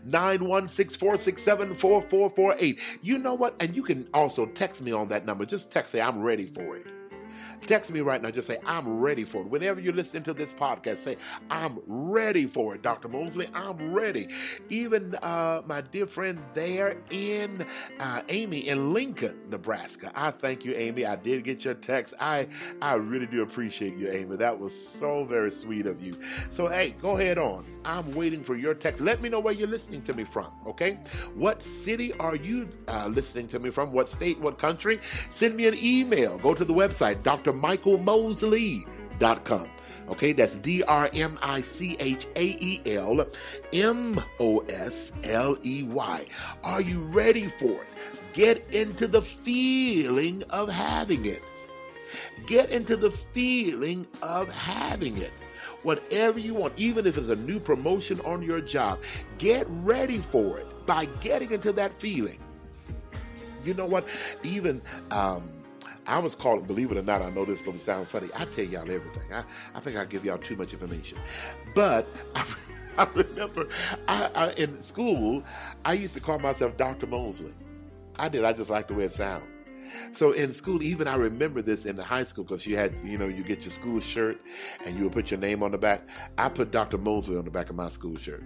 916 0.03 0.99
467 0.99 1.75
4448. 1.75 2.79
You 3.01 3.17
know 3.19 3.33
what? 3.33 3.55
And 3.59 3.75
you 3.75 3.83
can 3.83 4.07
also 4.13 4.45
text 4.45 4.81
me 4.81 4.91
on 4.91 5.09
that 5.09 5.25
number. 5.25 5.45
Just 5.45 5.71
text 5.71 5.91
say, 5.91 6.01
I'm 6.01 6.21
ready 6.21 6.47
for 6.47 6.77
it. 6.77 6.96
Text 7.65 7.91
me 7.91 8.01
right 8.01 8.21
now. 8.21 8.31
Just 8.31 8.47
say, 8.47 8.57
I'm 8.65 8.99
ready 8.99 9.23
for 9.23 9.41
it. 9.41 9.47
Whenever 9.49 9.79
you're 9.79 9.93
listening 9.93 10.23
to 10.23 10.33
this 10.33 10.53
podcast, 10.53 10.97
say, 10.97 11.17
I'm 11.49 11.79
ready 11.85 12.45
for 12.45 12.75
it, 12.75 12.81
Dr. 12.81 13.07
Mosley. 13.07 13.49
I'm 13.53 13.93
ready. 13.93 14.29
Even 14.69 15.15
uh, 15.15 15.61
my 15.65 15.81
dear 15.81 16.05
friend 16.05 16.39
there 16.53 16.97
in 17.09 17.65
uh, 17.99 18.21
Amy 18.29 18.67
in 18.67 18.93
Lincoln, 18.93 19.39
Nebraska. 19.49 20.11
I 20.15 20.31
thank 20.31 20.63
you, 20.65 20.73
Amy. 20.75 21.05
I 21.05 21.15
did 21.15 21.43
get 21.43 21.65
your 21.65 21.73
text. 21.73 22.13
I, 22.19 22.47
I 22.81 22.95
really 22.95 23.27
do 23.27 23.41
appreciate 23.41 23.95
you, 23.95 24.09
Amy. 24.11 24.35
That 24.37 24.57
was 24.57 24.73
so 24.73 25.25
very 25.25 25.51
sweet 25.51 25.85
of 25.85 26.01
you. 26.01 26.13
So, 26.49 26.67
hey, 26.67 26.91
go 27.01 27.17
ahead 27.17 27.37
on. 27.37 27.65
I'm 27.87 28.11
waiting 28.11 28.43
for 28.43 28.55
your 28.57 28.73
text. 28.73 28.99
Let 28.99 29.21
me 29.21 29.29
know 29.29 29.39
where 29.39 29.53
you're 29.53 29.69
listening 29.69 30.01
to 30.03 30.13
me 30.13 30.25
from, 30.25 30.47
okay? 30.67 30.99
What 31.35 31.63
city 31.63 32.11
are 32.19 32.35
you 32.35 32.67
uh, 32.89 33.07
listening 33.07 33.47
to 33.47 33.59
me 33.59 33.69
from? 33.69 33.93
What 33.93 34.09
state? 34.09 34.37
What 34.41 34.59
country? 34.59 34.99
Send 35.29 35.55
me 35.55 35.67
an 35.67 35.75
email. 35.81 36.37
Go 36.37 36.53
to 36.53 36.65
the 36.65 36.73
website, 36.73 37.23
drmichaelmosley.com. 37.23 39.69
Okay, 40.09 40.33
that's 40.33 40.55
D 40.55 40.83
R 40.83 41.09
M 41.13 41.39
I 41.41 41.61
C 41.61 41.95
H 41.99 42.27
A 42.35 42.57
E 42.59 42.81
L 42.85 43.25
M 43.71 44.21
O 44.41 44.59
S 44.67 45.13
L 45.23 45.57
E 45.63 45.83
Y. 45.83 46.25
Are 46.65 46.81
you 46.81 46.99
ready 46.99 47.47
for 47.47 47.71
it? 47.71 47.87
Get 48.33 48.73
into 48.73 49.07
the 49.07 49.21
feeling 49.21 50.43
of 50.49 50.67
having 50.69 51.23
it. 51.25 51.41
Get 52.45 52.69
into 52.69 52.97
the 52.97 53.11
feeling 53.11 54.07
of 54.21 54.49
having 54.49 55.17
it 55.17 55.31
whatever 55.87 56.37
you 56.37 56.53
want, 56.53 56.73
even 56.75 57.07
if 57.07 57.17
it's 57.17 57.29
a 57.29 57.35
new 57.37 57.61
promotion 57.61 58.19
on 58.25 58.41
your 58.41 58.59
job, 58.59 58.99
get 59.37 59.65
ready 59.69 60.17
for 60.17 60.59
it 60.59 60.85
by 60.85 61.05
getting 61.21 61.51
into 61.51 61.71
that 61.71 61.93
feeling. 61.93 62.39
You 63.63 63.73
know 63.73 63.85
what? 63.85 64.05
Even 64.43 64.81
um, 65.11 65.49
I 66.05 66.19
was 66.19 66.35
called, 66.35 66.67
believe 66.67 66.91
it 66.91 66.97
or 66.97 67.03
not, 67.03 67.21
I 67.21 67.29
know 67.29 67.45
this 67.45 67.59
is 67.59 67.65
going 67.65 67.77
to 67.77 67.83
sound 67.83 68.09
funny. 68.09 68.27
I 68.35 68.43
tell 68.45 68.65
y'all 68.65 68.91
everything. 68.91 69.33
I, 69.33 69.43
I 69.73 69.79
think 69.79 69.95
I 69.95 70.03
give 70.03 70.25
y'all 70.25 70.37
too 70.37 70.57
much 70.57 70.73
information. 70.73 71.19
But 71.73 72.05
I, 72.35 72.45
I 72.97 73.07
remember 73.13 73.69
I, 74.09 74.29
I, 74.35 74.51
in 74.51 74.81
school, 74.81 75.41
I 75.85 75.93
used 75.93 76.15
to 76.15 76.21
call 76.21 76.37
myself 76.39 76.75
Dr. 76.75 77.07
Mosley. 77.07 77.53
I 78.19 78.27
did. 78.27 78.43
I 78.43 78.51
just 78.51 78.69
like 78.69 78.89
the 78.89 78.93
way 78.93 79.05
it 79.05 79.13
sounds. 79.13 79.45
So 80.17 80.31
in 80.31 80.51
school, 80.51 80.81
even 80.81 81.07
I 81.07 81.15
remember 81.15 81.61
this 81.61 81.85
in 81.85 81.95
the 81.95 82.03
high 82.03 82.23
school 82.23 82.43
because 82.43 82.65
you 82.65 82.75
had, 82.75 82.91
you 83.03 83.19
know, 83.19 83.27
you 83.27 83.43
get 83.43 83.61
your 83.61 83.71
school 83.71 83.99
shirt 83.99 84.41
and 84.83 84.97
you 84.97 85.03
would 85.03 85.13
put 85.13 85.29
your 85.29 85.39
name 85.39 85.61
on 85.61 85.69
the 85.69 85.77
back. 85.77 86.07
I 86.39 86.49
put 86.49 86.71
Dr. 86.71 86.97
Mosley 86.97 87.37
on 87.37 87.45
the 87.45 87.51
back 87.51 87.69
of 87.69 87.75
my 87.75 87.87
school 87.89 88.17
shirt. 88.17 88.43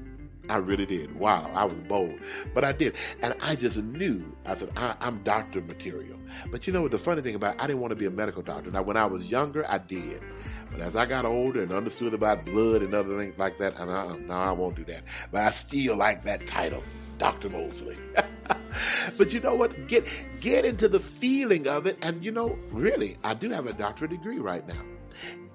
I 0.49 0.57
really 0.57 0.86
did. 0.86 1.17
Wow, 1.17 1.49
I 1.53 1.63
was 1.63 1.80
bold, 1.80 2.19
but 2.53 2.65
I 2.65 2.74
did, 2.74 2.95
and 3.22 3.34
I 3.39 3.55
just 3.55 3.78
knew. 3.78 4.36
I 4.45 4.55
said, 4.55 4.69
I, 4.76 4.97
am 4.99 5.24
doctor 5.24 5.61
material. 5.61 6.17
But 6.51 6.67
you 6.67 6.74
know 6.74 6.82
what? 6.82 6.91
The 6.91 6.97
funny 6.97 7.22
thing 7.22 7.36
about, 7.36 7.55
it, 7.55 7.63
I 7.63 7.67
didn't 7.67 7.80
want 7.80 7.91
to 7.91 7.95
be 7.95 8.05
a 8.05 8.11
medical 8.11 8.41
doctor. 8.41 8.69
Now, 8.69 8.82
when 8.82 8.97
I 8.97 9.05
was 9.05 9.28
younger, 9.28 9.65
I 9.69 9.78
did, 9.78 10.22
but 10.72 10.82
as 10.82 10.97
I 10.97 11.05
got 11.05 11.24
older 11.24 11.63
and 11.63 11.72
understood 11.72 12.13
about 12.13 12.43
blood 12.43 12.82
and 12.82 12.93
other 12.93 13.17
things 13.17 13.38
like 13.38 13.59
that, 13.59 13.80
and 13.80 13.89
I, 13.89 14.07
uh, 14.07 14.15
no, 14.17 14.34
I 14.34 14.51
won't 14.51 14.76
do 14.76 14.84
that. 14.86 15.03
But 15.32 15.43
I 15.43 15.51
still 15.51 15.95
like 15.95 16.26
that 16.26 16.45
title, 16.47 16.84
Doctor 17.22 17.49
Mosley. 17.49 17.95
but 19.19 19.32
you 19.32 19.39
know 19.41 19.53
what? 19.53 19.88
Get 19.88 20.07
get 20.39 20.65
into 20.65 20.88
the 20.88 20.99
feeling 20.99 21.67
of 21.67 21.86
it. 21.86 21.99
And 22.01 22.26
you 22.26 22.32
know, 22.32 22.57
really, 22.72 23.15
I 23.24 23.36
do 23.36 23.51
have 23.51 23.67
a 23.67 23.74
doctorate 23.74 24.09
degree 24.09 24.39
right 24.39 24.67
now. 24.67 24.82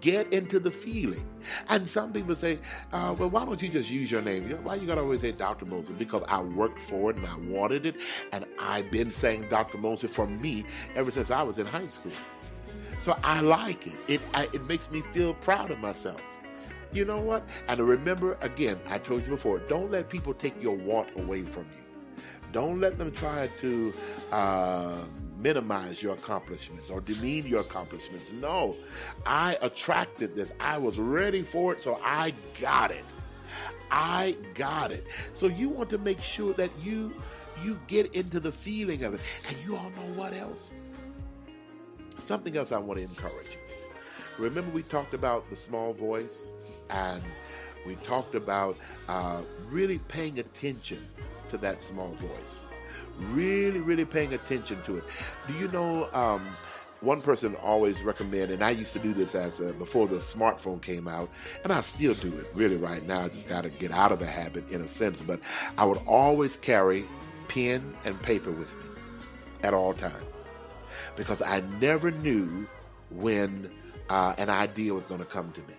Get 0.00 0.32
into 0.32 0.60
the 0.60 0.70
feeling. 0.70 1.26
And 1.68 1.88
some 1.88 2.12
people 2.12 2.36
say, 2.36 2.60
uh, 2.92 3.16
well, 3.18 3.30
why 3.30 3.44
don't 3.44 3.60
you 3.60 3.68
just 3.68 3.90
use 3.90 4.12
your 4.12 4.22
name? 4.22 4.48
Why 4.62 4.76
you 4.76 4.86
gotta 4.86 5.00
always 5.00 5.22
say 5.22 5.32
Dr. 5.32 5.64
Mosley? 5.64 5.96
Because 5.96 6.22
I 6.28 6.40
worked 6.40 6.78
for 6.78 7.10
it 7.10 7.16
and 7.16 7.26
I 7.26 7.36
wanted 7.36 7.84
it. 7.84 7.96
And 8.32 8.46
I've 8.60 8.92
been 8.92 9.10
saying 9.10 9.48
Dr. 9.48 9.78
Mosley 9.78 10.08
for 10.08 10.28
me 10.28 10.64
ever 10.94 11.10
since 11.10 11.32
I 11.32 11.42
was 11.42 11.58
in 11.58 11.66
high 11.66 11.88
school. 11.88 12.12
So 13.00 13.18
I 13.24 13.40
like 13.40 13.88
it. 13.88 13.98
It, 14.06 14.20
I, 14.34 14.44
it 14.52 14.64
makes 14.66 14.88
me 14.92 15.00
feel 15.10 15.34
proud 15.34 15.72
of 15.72 15.80
myself. 15.80 16.22
You 16.92 17.04
know 17.04 17.20
what? 17.20 17.44
And 17.68 17.80
remember, 17.80 18.36
again, 18.40 18.80
I 18.88 18.98
told 18.98 19.24
you 19.24 19.30
before, 19.30 19.58
don't 19.60 19.90
let 19.90 20.08
people 20.08 20.34
take 20.34 20.60
your 20.62 20.76
want 20.76 21.08
away 21.18 21.42
from 21.42 21.64
you. 21.64 22.12
Don't 22.52 22.80
let 22.80 22.96
them 22.96 23.12
try 23.12 23.48
to 23.60 23.92
uh, 24.32 24.96
minimize 25.36 26.02
your 26.02 26.14
accomplishments 26.14 26.88
or 26.90 27.00
demean 27.00 27.46
your 27.46 27.60
accomplishments. 27.60 28.32
No, 28.32 28.76
I 29.26 29.58
attracted 29.60 30.34
this. 30.34 30.52
I 30.60 30.78
was 30.78 30.98
ready 30.98 31.42
for 31.42 31.72
it, 31.72 31.82
so 31.82 31.98
I 32.02 32.32
got 32.60 32.90
it. 32.90 33.04
I 33.90 34.36
got 34.54 34.90
it. 34.90 35.06
So 35.32 35.46
you 35.46 35.68
want 35.68 35.90
to 35.90 35.98
make 35.98 36.20
sure 36.20 36.54
that 36.54 36.70
you 36.80 37.12
you 37.64 37.78
get 37.86 38.14
into 38.14 38.38
the 38.38 38.52
feeling 38.52 39.04
of 39.04 39.14
it. 39.14 39.20
And 39.48 39.56
you 39.64 39.76
all 39.76 39.90
know 39.90 40.14
what 40.14 40.34
else? 40.34 40.92
Something 42.18 42.56
else 42.56 42.72
I 42.72 42.78
want 42.78 42.98
to 42.98 43.04
encourage 43.04 43.48
you. 43.52 43.60
Remember 44.38 44.70
we 44.72 44.82
talked 44.82 45.14
about 45.14 45.48
the 45.48 45.56
small 45.56 45.92
voice 45.92 46.48
and 46.90 47.22
we 47.86 47.94
talked 47.96 48.34
about 48.34 48.76
uh, 49.08 49.42
really 49.70 49.98
paying 50.08 50.38
attention 50.38 51.06
to 51.48 51.58
that 51.58 51.82
small 51.82 52.10
voice. 52.14 52.64
Really, 53.30 53.80
really 53.80 54.04
paying 54.04 54.34
attention 54.34 54.82
to 54.82 54.98
it. 54.98 55.04
Do 55.46 55.54
you 55.54 55.68
know? 55.68 56.12
Um, 56.12 56.46
one 57.02 57.20
person 57.20 57.54
always 57.56 58.02
recommend, 58.02 58.50
and 58.50 58.64
I 58.64 58.70
used 58.70 58.94
to 58.94 58.98
do 58.98 59.12
this 59.12 59.34
as 59.34 59.60
a, 59.60 59.72
before 59.74 60.06
the 60.06 60.16
smartphone 60.16 60.80
came 60.80 61.06
out, 61.06 61.28
and 61.62 61.72
I 61.72 61.82
still 61.82 62.14
do 62.14 62.34
it 62.38 62.46
really 62.54 62.76
right 62.76 63.06
now. 63.06 63.20
I 63.20 63.28
just 63.28 63.48
got 63.48 63.64
to 63.64 63.68
get 63.68 63.92
out 63.92 64.12
of 64.12 64.18
the 64.18 64.26
habit 64.26 64.70
in 64.70 64.80
a 64.80 64.88
sense, 64.88 65.20
but 65.20 65.38
I 65.76 65.84
would 65.84 66.00
always 66.06 66.56
carry 66.56 67.04
pen 67.48 67.94
and 68.04 68.20
paper 68.22 68.50
with 68.50 68.74
me 68.76 68.90
at 69.62 69.74
all 69.74 69.92
times 69.92 70.24
because 71.16 71.42
I 71.42 71.60
never 71.80 72.10
knew 72.10 72.66
when 73.10 73.70
uh, 74.08 74.34
an 74.38 74.50
idea 74.50 74.94
was 74.94 75.06
going 75.06 75.20
to 75.20 75.26
come 75.26 75.52
to 75.52 75.60
me 75.62 75.74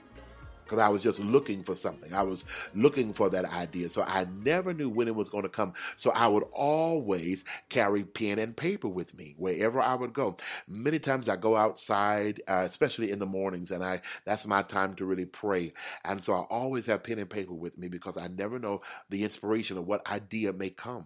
because 0.67 0.79
I 0.79 0.89
was 0.89 1.03
just 1.03 1.19
looking 1.19 1.63
for 1.63 1.75
something. 1.75 2.13
I 2.13 2.23
was 2.23 2.43
looking 2.73 3.13
for 3.13 3.29
that 3.29 3.45
idea. 3.45 3.89
So 3.89 4.03
I 4.03 4.25
never 4.43 4.73
knew 4.73 4.89
when 4.89 5.07
it 5.07 5.15
was 5.15 5.29
going 5.29 5.43
to 5.43 5.49
come. 5.49 5.73
So 5.95 6.11
I 6.11 6.27
would 6.27 6.43
always 6.53 7.43
carry 7.69 8.03
pen 8.03 8.39
and 8.39 8.55
paper 8.55 8.87
with 8.89 9.17
me 9.17 9.35
wherever 9.37 9.81
I 9.81 9.95
would 9.95 10.13
go. 10.13 10.37
Many 10.67 10.99
times 10.99 11.29
I 11.29 11.35
go 11.37 11.55
outside, 11.55 12.41
uh, 12.47 12.63
especially 12.65 13.11
in 13.11 13.19
the 13.19 13.25
mornings, 13.25 13.71
and 13.71 13.83
I 13.83 14.01
that's 14.25 14.45
my 14.45 14.63
time 14.63 14.95
to 14.95 15.05
really 15.05 15.25
pray. 15.25 15.73
And 16.03 16.23
so 16.23 16.33
I 16.33 16.41
always 16.41 16.85
have 16.87 17.03
pen 17.03 17.19
and 17.19 17.29
paper 17.29 17.53
with 17.53 17.77
me 17.77 17.87
because 17.87 18.17
I 18.17 18.27
never 18.27 18.59
know 18.59 18.81
the 19.09 19.23
inspiration 19.23 19.77
of 19.77 19.87
what 19.87 20.07
idea 20.09 20.53
may 20.53 20.69
come. 20.69 21.05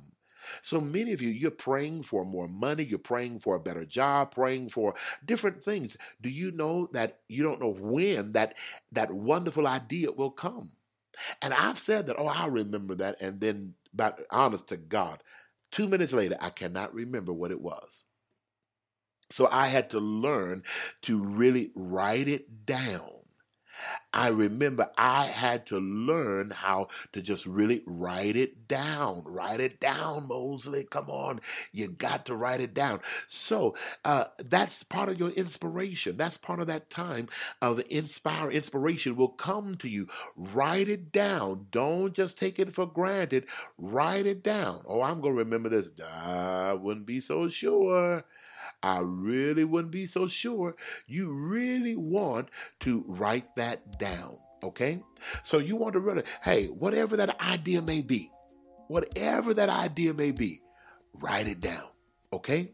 So 0.62 0.82
many 0.82 1.14
of 1.14 1.22
you, 1.22 1.30
you're 1.30 1.52
praying 1.52 2.04
for 2.04 2.26
more 2.26 2.48
money, 2.48 2.84
you're 2.84 3.00
praying 3.00 3.40
for 3.40 3.56
a 3.56 3.60
better 3.60 3.86
job, 3.86 4.34
praying 4.34 4.70
for 4.70 4.96
different 5.26 5.64
things. 5.64 5.98
Do 6.22 6.30
you 6.30 6.52
know 6.52 6.90
that 6.94 7.20
you 7.28 7.44
don't 7.44 7.62
know 7.62 7.74
when 7.74 8.34
that 8.34 8.56
that 8.94 9.12
wonderful 9.12 9.68
idea 9.68 10.12
will 10.12 10.32
come? 10.32 10.72
And 11.42 11.54
I've 11.54 11.80
said 11.80 12.08
that, 12.08 12.18
oh, 12.20 12.28
I'll 12.28 12.50
remember 12.50 12.96
that. 12.96 13.22
And 13.22 13.40
then, 13.40 13.76
but 13.94 14.26
honest 14.32 14.68
to 14.68 14.78
God, 14.78 15.22
two 15.72 15.88
minutes 15.88 16.14
later, 16.14 16.38
I 16.40 16.50
cannot 16.50 16.94
remember 16.94 17.34
what 17.34 17.52
it 17.52 17.62
was. 17.62 18.06
So 19.32 19.48
I 19.52 19.68
had 19.68 19.92
to 19.92 20.00
learn 20.00 20.64
to 21.04 21.22
really 21.24 21.72
write 21.76 22.28
it 22.28 22.66
down 22.66 23.21
I 24.14 24.30
remember 24.30 24.90
I 24.98 25.26
had 25.26 25.66
to 25.68 25.80
learn 25.80 26.50
how 26.52 26.90
to 27.14 27.22
just 27.22 27.46
really 27.46 27.84
write 27.86 28.36
it 28.36 28.68
down. 28.68 29.24
Write 29.26 29.60
it 29.60 29.80
down, 29.80 30.28
Mosley. 30.28 30.84
Come 30.86 31.10
on. 31.10 31.42
You 31.72 31.88
got 31.88 32.26
to 32.28 32.36
write 32.36 32.62
it 32.62 32.74
down. 32.74 33.02
So 33.28 33.76
uh, 34.06 34.26
that's 34.38 34.84
part 34.84 35.10
of 35.10 35.20
your 35.20 35.30
inspiration. 35.30 36.18
That's 36.18 36.38
part 36.38 36.60
of 36.60 36.68
that 36.68 36.90
time 36.90 37.30
of 37.62 37.82
inspire 37.90 38.50
inspiration 38.52 39.16
will 39.16 39.30
come 39.30 39.76
to 39.78 39.88
you. 39.90 40.08
Write 40.36 40.90
it 40.90 41.12
down. 41.12 41.68
Don't 41.72 42.14
just 42.14 42.38
take 42.38 42.60
it 42.60 42.72
for 42.72 42.86
granted. 42.86 43.46
Write 43.78 44.26
it 44.26 44.44
down. 44.44 44.84
Oh, 44.88 45.02
I'm 45.02 45.22
going 45.22 45.34
to 45.36 45.40
remember 45.40 45.70
this. 45.70 45.92
I 46.02 46.74
wouldn't 46.74 47.06
be 47.06 47.20
so 47.20 47.48
sure. 47.48 48.24
I 48.84 49.00
really 49.00 49.64
wouldn't 49.64 49.92
be 49.92 50.06
so 50.06 50.28
sure. 50.28 50.76
You 51.08 51.32
really 51.32 51.96
want 51.96 52.50
to 52.82 53.04
write 53.08 53.56
that 53.56 54.00
down. 54.00 54.38
Okay? 54.64 55.02
So 55.44 55.58
you 55.58 55.76
want 55.76 55.94
to 55.94 56.00
really, 56.00 56.24
hey, 56.44 56.68
whatever 56.68 57.18
that 57.18 57.42
idea 57.42 57.82
may 57.82 58.02
be, 58.02 58.30
whatever 58.88 59.54
that 59.56 59.70
idea 59.70 60.14
may 60.14 60.32
be, 60.32 60.62
write 61.14 61.48
it 61.48 61.62
down. 61.62 61.88
Okay? 62.34 62.72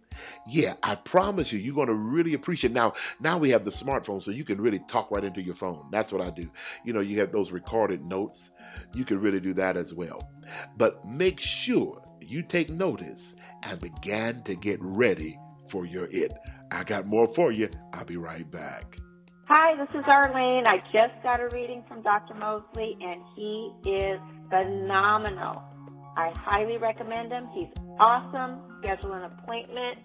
Yeah, 0.47 0.73
I 0.83 0.95
promise 0.95 1.51
you, 1.51 1.59
you're 1.59 1.73
going 1.73 1.87
to 1.87 1.93
really 1.95 2.35
appreciate. 2.35 2.73
Now, 2.73 2.93
now 3.19 3.39
we 3.39 3.49
have 3.51 3.65
the 3.65 3.71
smartphone, 3.71 4.21
so 4.21 4.29
you 4.29 4.43
can 4.43 4.61
really 4.61 4.79
talk 4.87 5.09
right 5.09 5.23
into 5.23 5.41
your 5.41 5.55
phone. 5.55 5.89
That's 5.91 6.11
what 6.11 6.21
I 6.21 6.29
do. 6.29 6.47
You 6.85 6.93
know, 6.93 6.99
you 6.99 7.19
have 7.21 7.31
those 7.31 7.51
recorded 7.51 8.05
notes. 8.05 8.51
You 8.93 9.03
can 9.03 9.19
really 9.19 9.39
do 9.39 9.53
that 9.53 9.75
as 9.75 9.93
well. 9.93 10.29
But 10.77 11.03
make 11.05 11.39
sure 11.39 12.03
you 12.21 12.43
take 12.43 12.69
notice 12.69 13.35
and 13.63 13.79
begin 13.79 14.43
to 14.43 14.55
get 14.55 14.79
ready 14.81 15.39
for 15.69 15.85
your 15.85 16.07
it. 16.11 16.33
I 16.71 16.83
got 16.83 17.05
more 17.05 17.27
for 17.27 17.51
you. 17.51 17.69
I'll 17.93 18.05
be 18.05 18.17
right 18.17 18.49
back. 18.49 18.97
Hi, 19.45 19.77
this 19.77 19.89
is 19.97 20.03
Arlene. 20.05 20.65
I 20.67 20.79
just 20.91 21.23
got 21.23 21.39
a 21.39 21.47
reading 21.53 21.83
from 21.87 22.01
Dr. 22.01 22.33
Mosley, 22.33 22.97
and 23.01 23.21
he 23.35 23.71
is 23.85 24.19
phenomenal. 24.49 25.63
I 26.17 26.33
highly 26.35 26.77
recommend 26.77 27.31
him. 27.31 27.47
He's 27.53 27.69
awesome. 27.99 28.59
Schedule 28.81 29.13
an 29.13 29.23
appointment. 29.23 29.99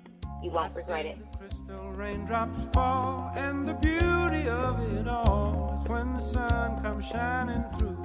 You 0.45 0.51
won't 0.51 0.75
regret 0.77 1.07
it. 1.07 1.19
Crystal 1.39 1.91
raindrops 1.91 2.61
fall, 2.73 3.33
and 3.37 3.69
the 3.69 3.75
beauty 3.75 4.49
of 4.49 4.81
it 4.97 5.09
all 5.09 5.81
is 5.83 5.91
when 5.91 6.13
the 6.15 6.21
sun 6.21 6.81
comes 6.83 7.05
shining 7.07 7.65
through 7.79 8.05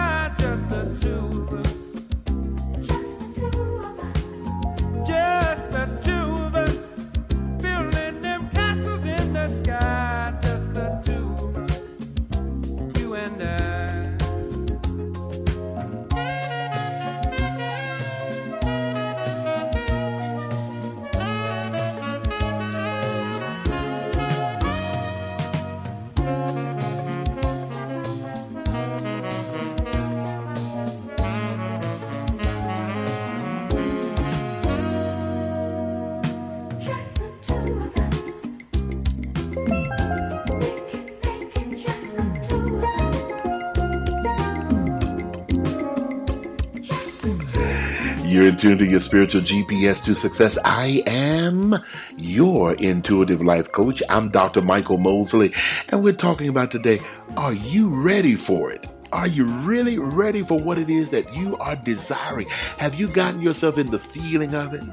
Us. 48.61 48.67
Tune 48.69 48.77
to 48.77 48.85
your 48.85 48.99
spiritual 48.99 49.41
GPS 49.41 50.03
to 50.05 50.15
success. 50.15 50.57
I 50.63 51.03
am 51.07 51.75
your 52.17 52.75
intuitive 52.75 53.41
life 53.41 53.71
coach. 53.71 54.03
I'm 54.09 54.29
Dr. 54.29 54.61
Michael 54.61 54.97
Mosley, 54.97 55.51
and 55.89 56.03
we're 56.03 56.13
talking 56.13 56.47
about 56.47 56.71
today 56.71 57.01
are 57.37 57.53
you 57.53 57.89
ready 57.89 58.35
for 58.35 58.71
it? 58.71 58.87
Are 59.11 59.27
you 59.27 59.45
really 59.45 59.97
ready 59.99 60.41
for 60.41 60.57
what 60.57 60.77
it 60.77 60.89
is 60.89 61.09
that 61.09 61.35
you 61.35 61.57
are 61.57 61.75
desiring? 61.75 62.47
Have 62.77 62.95
you 62.95 63.07
gotten 63.07 63.41
yourself 63.41 63.77
in 63.77 63.91
the 63.91 63.99
feeling 63.99 64.53
of 64.53 64.73
it? 64.73 64.83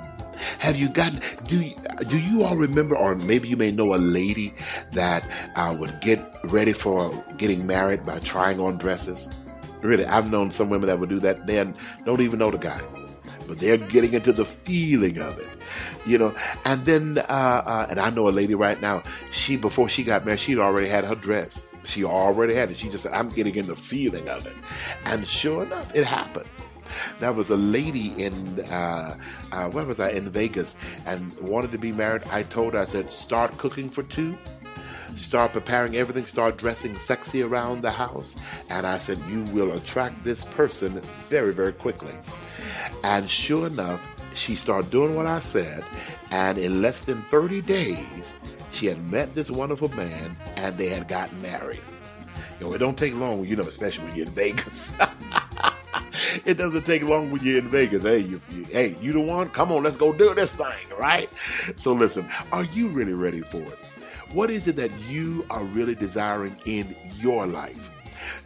Have 0.59 0.77
you 0.77 0.89
gotten 0.89 1.21
do 1.47 1.71
do 2.07 2.19
you 2.19 2.45
all 2.45 2.57
remember 2.57 2.97
or 2.97 3.15
maybe 3.17 3.49
you 3.49 3.57
may 3.57 3.71
know 3.71 3.95
a 3.95 3.97
lady 3.97 4.55
that 4.93 5.29
uh, 5.57 5.77
would 5.79 6.01
get 6.01 6.37
ready 6.45 6.73
for 6.73 7.13
getting 7.37 7.67
married 7.67 8.05
by 8.05 8.19
trying 8.21 8.61
on 8.61 8.79
dresses? 8.79 9.29
Really, 9.83 10.07
I've 10.07 10.31
known 10.31 10.51
some 10.51 10.71
women 10.71 10.89
that 10.89 10.99
would 10.99 11.09
do 11.09 11.21
that. 11.21 11.47
They 11.47 11.65
don't 12.05 12.21
even 12.21 12.39
know 12.39 12.51
the 12.51 12.59
guy 12.59 12.81
but 13.49 13.59
they're 13.59 13.79
getting 13.79 14.13
into 14.13 14.33
the 14.33 14.45
feeling 14.45 15.19
of 15.19 15.39
it, 15.39 15.49
you 16.07 16.19
know. 16.19 16.35
And 16.65 16.85
then, 16.85 17.19
uh, 17.19 17.23
uh, 17.67 17.87
and 17.91 17.99
I 17.99 18.11
know 18.11 18.29
a 18.29 18.31
lady 18.31 18.55
right 18.55 18.81
now. 18.81 19.03
She 19.33 19.57
before 19.57 19.89
she 19.89 20.05
got 20.05 20.25
married, 20.25 20.41
she'd 20.41 20.59
already 20.59 20.89
had 20.89 21.05
her 21.05 21.15
dress. 21.15 21.65
She 21.85 22.05
already 22.05 22.55
had 22.55 22.71
it. 22.71 22.77
She 22.77 22.89
just 22.89 23.05
said, 23.05 23.13
"I'm 23.13 23.31
getting 23.31 23.57
in 23.57 23.67
the 23.67 23.77
feeling 23.77 24.29
of 24.29 24.47
it," 24.47 24.57
and 25.05 25.27
sure 25.27 25.65
enough, 25.65 25.95
it 25.97 26.05
happened. 26.05 26.49
There 27.21 27.33
was 27.33 27.51
a 27.51 27.57
lady 27.57 28.15
in 28.23 28.61
uh, 28.71 29.17
uh, 29.53 29.69
where 29.71 29.85
was 29.85 30.01
I 30.01 30.11
in 30.11 30.31
Vegas 30.31 30.77
and 31.07 31.37
wanted 31.41 31.73
to 31.73 31.79
be 31.79 31.93
married. 31.93 32.23
I 32.31 32.43
told 32.45 32.75
her, 32.75 32.81
I 32.81 32.85
said, 32.85 33.11
"Start 33.11 33.57
cooking 33.59 33.91
for 33.91 34.03
two 34.05 34.37
start 35.17 35.53
preparing 35.53 35.97
everything, 35.97 36.27
start 36.27 36.57
dressing 36.57 36.97
sexy 36.97 37.43
around 37.43 37.83
the 37.83 37.91
house. 37.91 38.35
And 38.71 38.87
I 38.87 38.99
said, 38.99 39.19
You 39.29 39.43
will 39.45 39.73
attract 39.73 40.25
this 40.25 40.45
person 40.45 41.01
very, 41.29 41.53
very 41.53 41.73
quickly. 41.73 42.15
And 43.05 43.29
sure 43.29 43.67
enough, 43.67 44.01
she 44.35 44.57
started 44.57 44.91
doing 44.91 45.15
what 45.15 45.27
I 45.27 45.41
said. 45.41 45.85
And 46.31 46.59
in 46.59 46.83
less 46.83 47.03
than 47.03 47.23
30 47.23 47.63
days, 47.63 48.35
she 48.71 48.87
had 48.87 49.03
met 49.03 49.35
this 49.35 49.51
wonderful 49.51 49.89
man 49.91 50.37
and 50.57 50.77
they 50.77 50.89
had 50.89 51.09
gotten 51.09 51.41
married. 51.43 51.81
You 52.61 52.67
know, 52.67 52.73
it 52.75 52.79
don't 52.79 52.99
take 52.99 53.15
long, 53.15 53.45
you 53.45 53.57
know, 53.57 53.65
especially 53.65 54.05
when 54.05 54.17
you're 54.17 54.27
in 54.27 54.33
Vegas. 54.33 54.93
it 56.45 56.55
doesn't 56.55 56.85
take 56.85 57.03
long 57.03 57.31
when 57.31 57.43
you're 57.43 57.59
in 57.59 57.69
Vegas. 57.69 58.03
Hey, 58.03 58.19
you, 58.19 58.41
you, 58.51 58.65
hey, 58.65 58.97
you 59.01 59.13
the 59.13 59.21
one? 59.21 59.49
Come 59.51 59.73
on, 59.73 59.83
let's 59.83 59.97
go 59.97 60.13
do 60.13 60.35
this 60.35 60.53
thing, 60.53 60.99
right? 60.99 61.31
So 61.77 61.93
listen, 61.93 62.29
are 62.53 62.65
you 62.65 62.89
really 62.89 63.15
ready 63.15 63.41
for 63.41 63.59
it? 63.63 63.79
What 64.33 64.51
is 64.51 64.69
it 64.69 64.77
that 64.77 64.91
you 65.09 65.47
are 65.49 65.65
really 65.65 65.95
desiring 65.95 66.57
in 66.67 66.95
your 67.19 67.47
life? 67.47 67.91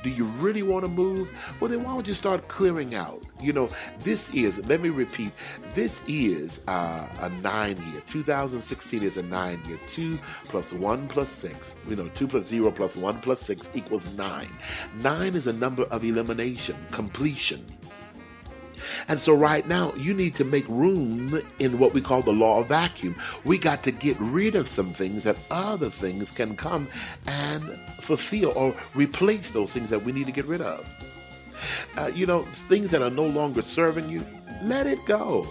Do 0.03 0.11
you 0.11 0.25
really 0.25 0.63
want 0.63 0.85
to 0.85 0.89
move? 0.89 1.31
Well, 1.59 1.71
then 1.71 1.83
why 1.83 1.93
don't 1.93 2.07
you 2.07 2.15
start 2.15 2.47
clearing 2.49 2.95
out? 2.95 3.23
You 3.41 3.53
know, 3.53 3.71
this 4.05 4.33
is, 4.35 4.65
let 4.67 4.81
me 4.81 4.91
repeat, 4.91 5.33
this 5.75 6.01
is 6.07 6.61
uh, 6.69 7.09
a 7.21 7.31
nine 7.43 7.77
year. 7.93 8.03
2016 8.07 9.03
is 9.03 9.17
a 9.17 9.23
nine 9.23 9.61
year. 9.67 9.79
Two 9.89 10.19
plus 10.45 10.73
one 10.73 11.09
plus 11.09 11.31
six. 11.31 11.77
You 11.89 11.97
know, 11.97 12.09
two 12.15 12.29
plus 12.29 12.47
zero 12.47 12.71
plus 12.71 12.97
one 12.97 13.21
plus 13.21 13.41
six 13.41 13.71
equals 13.75 14.07
nine. 14.15 14.49
Nine 15.01 15.35
is 15.35 15.47
a 15.47 15.53
number 15.53 15.85
of 15.85 16.05
elimination, 16.05 16.77
completion. 16.91 17.65
And 19.09 19.21
so 19.21 19.35
right 19.35 19.67
now, 19.67 19.93
you 19.95 20.15
need 20.15 20.35
to 20.37 20.45
make 20.45 20.67
room 20.69 21.43
in 21.59 21.79
what 21.79 21.95
we 21.95 22.01
call 22.01 22.23
the 22.23 22.33
law 22.33 22.61
of 22.61 22.69
vacuum. 22.69 23.17
We 23.45 23.59
got 23.59 23.83
to 23.85 23.93
get 23.93 24.17
rid 24.19 24.55
of 24.55 24.69
some 24.69 24.93
things 24.93 25.25
that 25.25 25.37
other 25.51 25.91
things 25.91 26.31
can 26.31 26.57
come 26.57 26.89
and 27.27 27.63
fulfill 28.01 28.53
or 28.57 28.75
replace 28.95 29.51
those 29.51 29.73
things 29.73 29.91
that 29.91 30.05
we 30.05 30.13
need 30.13 30.27
to 30.27 30.33
get 30.33 30.47
rid 30.47 30.61
of. 30.61 30.89
Uh, 31.97 32.11
you 32.15 32.27
know, 32.27 32.43
things 32.53 32.91
that 32.91 33.03
are 33.03 33.11
no 33.11 33.25
longer 33.27 33.63
serving 33.63 34.09
you, 34.09 34.25
let 34.63 34.87
it 34.87 35.05
go. 35.07 35.49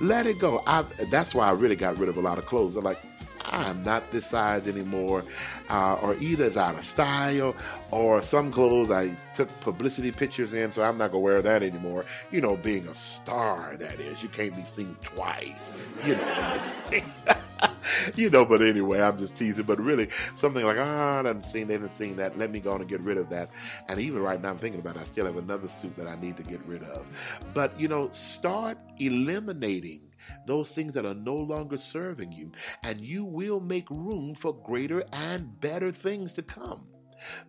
Let 0.00 0.26
it 0.26 0.38
go. 0.38 0.62
I, 0.66 0.82
that's 1.10 1.34
why 1.34 1.48
I 1.48 1.52
really 1.52 1.76
got 1.76 1.96
rid 1.98 2.08
of 2.08 2.16
a 2.16 2.20
lot 2.20 2.38
of 2.38 2.46
clothes. 2.46 2.76
I'm 2.76 2.84
like, 2.84 3.00
I'm 3.44 3.82
not 3.82 4.10
this 4.10 4.26
size 4.26 4.66
anymore, 4.66 5.24
uh, 5.68 5.94
or 5.94 6.14
either 6.16 6.46
it's 6.46 6.56
out 6.56 6.76
of 6.76 6.84
style, 6.84 7.54
or 7.90 8.22
some 8.22 8.50
clothes 8.52 8.90
I 8.90 9.16
took 9.34 9.48
publicity 9.60 10.10
pictures 10.12 10.52
in, 10.52 10.70
so 10.72 10.82
I'm 10.82 10.98
not 10.98 11.10
gonna 11.12 11.20
wear 11.20 11.42
that 11.42 11.62
anymore. 11.62 12.04
You 12.30 12.40
know, 12.40 12.56
being 12.56 12.88
a 12.88 12.94
star, 12.94 13.76
that 13.78 14.00
is, 14.00 14.22
you 14.22 14.28
can't 14.28 14.54
be 14.56 14.64
seen 14.64 14.96
twice. 15.02 15.70
You 16.04 16.16
know, 16.16 16.58
you 18.16 18.30
know. 18.30 18.44
But 18.44 18.62
anyway, 18.62 19.00
I'm 19.00 19.18
just 19.18 19.36
teasing. 19.36 19.64
But 19.64 19.80
really, 19.80 20.08
something 20.36 20.64
like 20.64 20.76
ah, 20.78 21.18
I 21.18 21.22
done 21.22 21.42
seen, 21.42 21.68
they 21.68 21.76
done 21.78 21.88
seen 21.88 22.16
that. 22.16 22.38
Let 22.38 22.50
me 22.50 22.60
go 22.60 22.72
on 22.72 22.80
and 22.80 22.88
get 22.88 23.00
rid 23.00 23.18
of 23.18 23.28
that. 23.30 23.50
And 23.88 24.00
even 24.00 24.20
right 24.22 24.40
now, 24.40 24.50
I'm 24.50 24.58
thinking 24.58 24.80
about 24.80 24.96
it. 24.96 25.00
I 25.00 25.04
still 25.04 25.26
have 25.26 25.36
another 25.36 25.68
suit 25.68 25.96
that 25.96 26.06
I 26.08 26.16
need 26.16 26.36
to 26.38 26.42
get 26.42 26.64
rid 26.66 26.82
of. 26.84 27.08
But 27.52 27.78
you 27.78 27.88
know, 27.88 28.08
start 28.12 28.78
eliminating 28.98 30.02
those 30.46 30.70
things 30.70 30.94
that 30.94 31.06
are 31.06 31.14
no 31.14 31.36
longer 31.36 31.76
serving 31.76 32.32
you, 32.32 32.52
and 32.82 33.00
you 33.00 33.24
will 33.24 33.60
make 33.60 33.88
room 33.90 34.34
for 34.34 34.54
greater 34.54 35.04
and 35.12 35.60
better 35.60 35.90
things 35.90 36.34
to 36.34 36.42
come. 36.42 36.88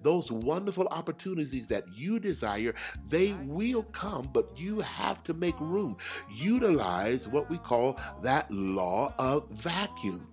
Those 0.02 0.32
wonderful 0.32 0.88
opportunities 0.88 1.68
that 1.68 1.86
you 1.94 2.20
desire, 2.20 2.74
they 3.08 3.34
will 3.46 3.84
come, 3.84 4.30
but 4.32 4.58
you 4.58 4.80
have 4.80 5.24
to 5.24 5.34
make 5.34 5.60
room. 5.60 5.98
Utilize 6.32 7.28
what 7.28 7.50
we 7.50 7.58
call 7.58 8.00
that 8.22 8.50
law 8.52 9.14
of 9.18 9.50
vacuum. 9.50 10.28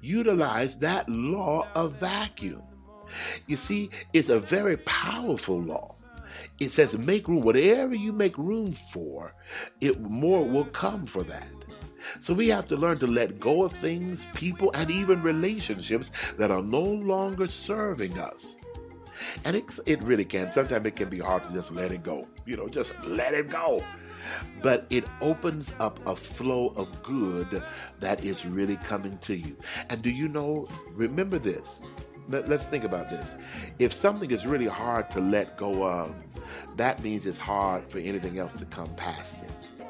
Utilize 0.00 0.78
that 0.78 1.08
law 1.08 1.66
of 1.74 1.94
vacuum. 1.94 2.62
You 3.46 3.56
see, 3.56 3.90
it's 4.12 4.28
a 4.28 4.40
very 4.40 4.76
powerful 4.78 5.60
law. 5.60 5.96
It 6.58 6.72
says 6.72 6.96
make 6.98 7.28
room. 7.28 7.42
Whatever 7.42 7.94
you 7.94 8.12
make 8.12 8.36
room 8.38 8.72
for, 8.92 9.34
it 9.80 10.00
more 10.00 10.44
will 10.44 10.66
come 10.66 11.06
for 11.06 11.22
that. 11.24 11.46
So 12.20 12.34
we 12.34 12.48
have 12.48 12.68
to 12.68 12.76
learn 12.76 12.98
to 12.98 13.06
let 13.06 13.40
go 13.40 13.64
of 13.64 13.72
things, 13.72 14.26
people, 14.34 14.70
and 14.74 14.90
even 14.90 15.22
relationships 15.22 16.10
that 16.38 16.50
are 16.50 16.62
no 16.62 16.82
longer 16.82 17.48
serving 17.48 18.18
us. 18.18 18.56
And 19.44 19.56
it, 19.56 19.64
it 19.86 20.02
really 20.02 20.24
can. 20.24 20.50
Sometimes 20.52 20.86
it 20.86 20.96
can 20.96 21.08
be 21.08 21.18
hard 21.18 21.44
to 21.44 21.52
just 21.52 21.72
let 21.72 21.90
it 21.90 22.02
go. 22.02 22.26
You 22.46 22.56
know, 22.56 22.68
just 22.68 22.94
let 23.04 23.34
it 23.34 23.50
go. 23.50 23.82
But 24.62 24.86
it 24.90 25.04
opens 25.20 25.72
up 25.80 26.04
a 26.06 26.14
flow 26.14 26.72
of 26.76 27.02
good 27.02 27.62
that 28.00 28.24
is 28.24 28.44
really 28.44 28.76
coming 28.76 29.18
to 29.18 29.34
you. 29.34 29.56
And 29.88 30.02
do 30.02 30.10
you 30.10 30.28
know, 30.28 30.68
remember 30.92 31.38
this. 31.38 31.80
Let, 32.28 32.50
us 32.50 32.68
think 32.68 32.84
about 32.84 33.08
this. 33.08 33.34
If 33.78 33.92
something 33.92 34.30
is 34.30 34.46
really 34.46 34.66
hard 34.66 35.10
to 35.12 35.20
let 35.20 35.56
go 35.56 35.86
of, 35.86 36.14
that 36.76 37.02
means 37.02 37.24
it's 37.24 37.38
hard 37.38 37.90
for 37.90 37.98
anything 37.98 38.38
else 38.38 38.52
to 38.54 38.66
come 38.66 38.94
past 38.96 39.36
it, 39.42 39.86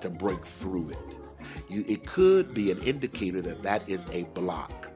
to 0.00 0.08
break 0.08 0.44
through 0.44 0.90
it. 0.90 0.98
You, 1.68 1.84
it 1.86 2.06
could 2.06 2.54
be 2.54 2.70
an 2.70 2.82
indicator 2.82 3.42
that 3.42 3.62
that 3.62 3.86
is 3.88 4.04
a 4.12 4.24
block. 4.24 4.88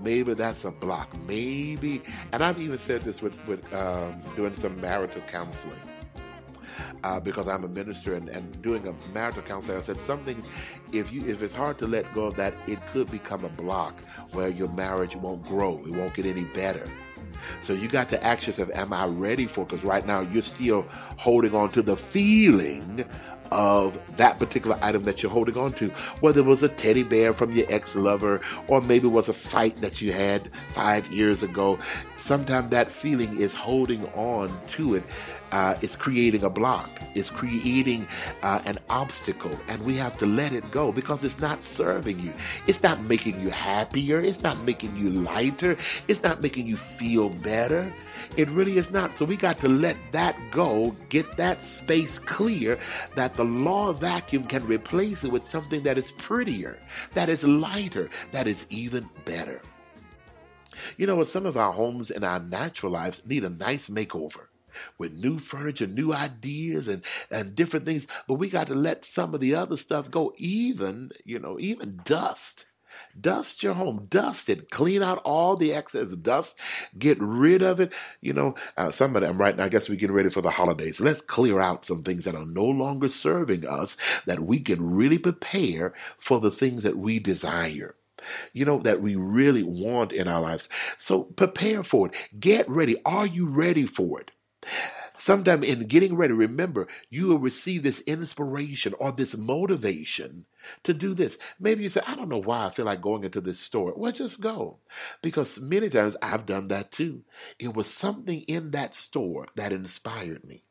Maybe 0.00 0.32
that's 0.34 0.64
a 0.64 0.70
block. 0.70 1.14
Maybe, 1.26 2.02
and 2.32 2.42
I've 2.42 2.58
even 2.58 2.78
said 2.78 3.02
this 3.02 3.20
with, 3.20 3.36
with 3.46 3.72
um, 3.74 4.22
doing 4.34 4.54
some 4.54 4.80
marital 4.80 5.22
counseling. 5.22 5.78
Uh, 7.04 7.20
because 7.20 7.48
I'm 7.48 7.64
a 7.64 7.68
minister 7.68 8.14
and, 8.14 8.28
and 8.28 8.62
doing 8.62 8.86
a 8.86 8.94
marital 9.12 9.42
counseling, 9.42 9.78
I 9.78 9.82
said 9.82 10.00
some 10.00 10.20
things, 10.20 10.48
if 10.92 11.12
you 11.12 11.26
if 11.26 11.42
it's 11.42 11.54
hard 11.54 11.78
to 11.78 11.86
let 11.86 12.12
go 12.12 12.24
of 12.26 12.36
that, 12.36 12.54
it 12.66 12.78
could 12.92 13.10
become 13.10 13.44
a 13.44 13.48
block 13.48 13.94
where 14.32 14.48
your 14.48 14.68
marriage 14.68 15.16
won't 15.16 15.44
grow, 15.44 15.80
it 15.84 15.92
won't 15.92 16.14
get 16.14 16.26
any 16.26 16.44
better. 16.44 16.86
So 17.62 17.72
you 17.72 17.88
got 17.88 18.08
to 18.10 18.24
ask 18.24 18.46
yourself, 18.46 18.70
am 18.74 18.92
I 18.92 19.06
ready 19.06 19.46
for? 19.46 19.64
Because 19.64 19.84
right 19.84 20.06
now 20.06 20.20
you're 20.20 20.42
still 20.42 20.86
holding 21.16 21.54
on 21.54 21.70
to 21.72 21.82
the 21.82 21.96
feeling 21.96 23.04
of 23.52 23.98
that 24.16 24.38
particular 24.38 24.78
item 24.82 25.04
that 25.04 25.22
you're 25.22 25.30
holding 25.30 25.56
on 25.56 25.72
to, 25.74 25.88
whether 26.20 26.40
it 26.40 26.46
was 26.46 26.62
a 26.62 26.68
teddy 26.68 27.02
bear 27.02 27.32
from 27.32 27.52
your 27.54 27.66
ex-lover, 27.68 28.40
or 28.68 28.80
maybe 28.80 29.06
it 29.06 29.10
was 29.10 29.28
a 29.28 29.32
fight 29.32 29.76
that 29.76 30.00
you 30.00 30.12
had 30.12 30.50
five 30.72 31.06
years 31.12 31.42
ago. 31.42 31.78
Sometimes 32.16 32.70
that 32.70 32.90
feeling 32.90 33.38
is 33.40 33.54
holding 33.54 34.04
on 34.14 34.50
to 34.68 34.94
it. 34.96 35.04
Uh, 35.56 35.74
it's 35.80 35.96
creating 35.96 36.44
a 36.44 36.50
block. 36.50 36.90
It's 37.14 37.30
creating 37.30 38.06
uh, 38.42 38.60
an 38.66 38.78
obstacle, 38.90 39.58
and 39.68 39.82
we 39.86 39.96
have 39.96 40.18
to 40.18 40.26
let 40.26 40.52
it 40.52 40.70
go 40.70 40.92
because 40.92 41.24
it's 41.24 41.40
not 41.40 41.64
serving 41.64 42.18
you. 42.18 42.30
It's 42.66 42.82
not 42.82 43.00
making 43.00 43.40
you 43.40 43.48
happier. 43.48 44.20
It's 44.20 44.42
not 44.42 44.58
making 44.64 44.94
you 44.98 45.08
lighter. 45.08 45.78
It's 46.08 46.22
not 46.22 46.42
making 46.42 46.66
you 46.66 46.76
feel 46.76 47.30
better. 47.30 47.90
It 48.36 48.50
really 48.50 48.76
is 48.76 48.90
not. 48.90 49.16
So 49.16 49.24
we 49.24 49.38
got 49.38 49.58
to 49.60 49.68
let 49.68 49.96
that 50.12 50.36
go, 50.50 50.94
get 51.08 51.38
that 51.38 51.62
space 51.62 52.18
clear, 52.18 52.78
that 53.14 53.32
the 53.32 53.44
law 53.46 53.94
vacuum 53.94 54.44
can 54.44 54.62
replace 54.66 55.24
it 55.24 55.32
with 55.32 55.46
something 55.46 55.82
that 55.84 55.96
is 55.96 56.12
prettier, 56.18 56.78
that 57.14 57.30
is 57.30 57.44
lighter, 57.44 58.10
that 58.30 58.46
is 58.46 58.66
even 58.68 59.08
better. 59.24 59.62
You 60.98 61.06
know 61.06 61.16
what? 61.16 61.28
Some 61.28 61.46
of 61.46 61.56
our 61.56 61.72
homes 61.72 62.10
and 62.10 62.24
our 62.24 62.40
natural 62.40 62.92
lives 62.92 63.22
need 63.24 63.44
a 63.44 63.48
nice 63.48 63.88
makeover 63.88 64.48
with 64.98 65.12
new 65.12 65.38
furniture, 65.38 65.86
new 65.86 66.12
ideas, 66.12 66.88
and 66.88 67.02
and 67.30 67.54
different 67.54 67.86
things. 67.86 68.06
But 68.28 68.34
we 68.34 68.48
got 68.50 68.68
to 68.68 68.74
let 68.74 69.04
some 69.04 69.34
of 69.34 69.40
the 69.40 69.54
other 69.54 69.76
stuff 69.76 70.10
go, 70.10 70.32
even 70.36 71.10
you 71.24 71.38
know, 71.38 71.58
even 71.60 72.00
dust. 72.04 72.66
Dust 73.20 73.62
your 73.62 73.74
home, 73.74 74.06
dust 74.10 74.48
it, 74.48 74.70
clean 74.70 75.02
out 75.02 75.18
all 75.24 75.56
the 75.56 75.72
excess 75.74 76.10
dust, 76.10 76.58
get 76.98 77.18
rid 77.20 77.62
of 77.62 77.80
it. 77.80 77.92
You 78.22 78.32
know, 78.32 78.54
uh, 78.76 78.90
some 78.90 79.16
of 79.16 79.22
them 79.22 79.38
right 79.38 79.56
now, 79.56 79.64
I 79.64 79.68
guess 79.68 79.88
we're 79.88 79.96
getting 79.96 80.16
ready 80.16 80.30
for 80.30 80.40
the 80.42 80.50
holidays. 80.50 81.00
Let's 81.00 81.20
clear 81.20 81.60
out 81.60 81.84
some 81.84 82.02
things 82.02 82.24
that 82.24 82.34
are 82.34 82.46
no 82.46 82.64
longer 82.64 83.08
serving 83.08 83.66
us 83.66 83.96
that 84.26 84.40
we 84.40 84.60
can 84.60 84.82
really 84.94 85.18
prepare 85.18 85.94
for 86.18 86.40
the 86.40 86.50
things 86.50 86.84
that 86.84 86.96
we 86.96 87.18
desire 87.18 87.94
you 88.52 88.64
know, 88.64 88.78
that 88.80 89.02
we 89.02 89.16
really 89.16 89.62
want 89.62 90.12
in 90.12 90.28
our 90.28 90.40
lives. 90.40 90.68
So 90.98 91.24
prepare 91.24 91.82
for 91.82 92.08
it. 92.08 92.14
Get 92.40 92.68
ready. 92.68 92.96
Are 93.04 93.26
you 93.26 93.46
ready 93.48 93.86
for 93.86 94.20
it? 94.20 94.30
Sometime 95.18 95.64
in 95.64 95.86
getting 95.86 96.16
ready, 96.16 96.34
remember, 96.34 96.88
you 97.10 97.28
will 97.28 97.38
receive 97.38 97.82
this 97.82 98.00
inspiration 98.02 98.94
or 98.98 99.12
this 99.12 99.36
motivation 99.36 100.46
to 100.84 100.94
do 100.94 101.14
this. 101.14 101.38
Maybe 101.60 101.84
you 101.84 101.88
say, 101.88 102.02
I 102.06 102.16
don't 102.16 102.28
know 102.28 102.42
why 102.42 102.66
I 102.66 102.70
feel 102.70 102.86
like 102.86 103.00
going 103.00 103.24
into 103.24 103.40
this 103.40 103.60
store. 103.60 103.94
Well, 103.96 104.12
just 104.12 104.40
go. 104.40 104.80
Because 105.22 105.60
many 105.60 105.90
times 105.90 106.16
I've 106.22 106.46
done 106.46 106.68
that 106.68 106.92
too. 106.92 107.24
It 107.58 107.74
was 107.74 107.88
something 107.88 108.42
in 108.42 108.72
that 108.72 108.94
store 108.94 109.46
that 109.56 109.72
inspired 109.72 110.44
me. 110.44 110.64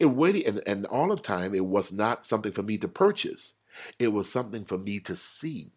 It 0.00 0.06
waited, 0.06 0.46
and, 0.46 0.62
and 0.66 0.86
all 0.86 1.08
the 1.14 1.20
time, 1.22 1.54
it 1.54 1.64
was 1.66 1.92
not 1.92 2.26
something 2.26 2.52
for 2.52 2.62
me 2.62 2.78
to 2.78 2.88
purchase. 2.88 3.54
It 3.98 4.08
was 4.08 4.30
something 4.30 4.64
for 4.64 4.78
me 4.78 5.00
to 5.00 5.16
see. 5.16 5.72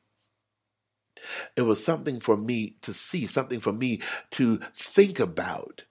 It 1.56 1.64
was 1.64 1.84
something 1.84 2.20
for 2.20 2.38
me 2.38 2.78
to 2.82 2.94
see, 2.94 3.28
something 3.28 3.60
for 3.60 3.74
me 3.74 4.02
to 4.32 4.58
think 4.76 5.20
about. 5.20 5.86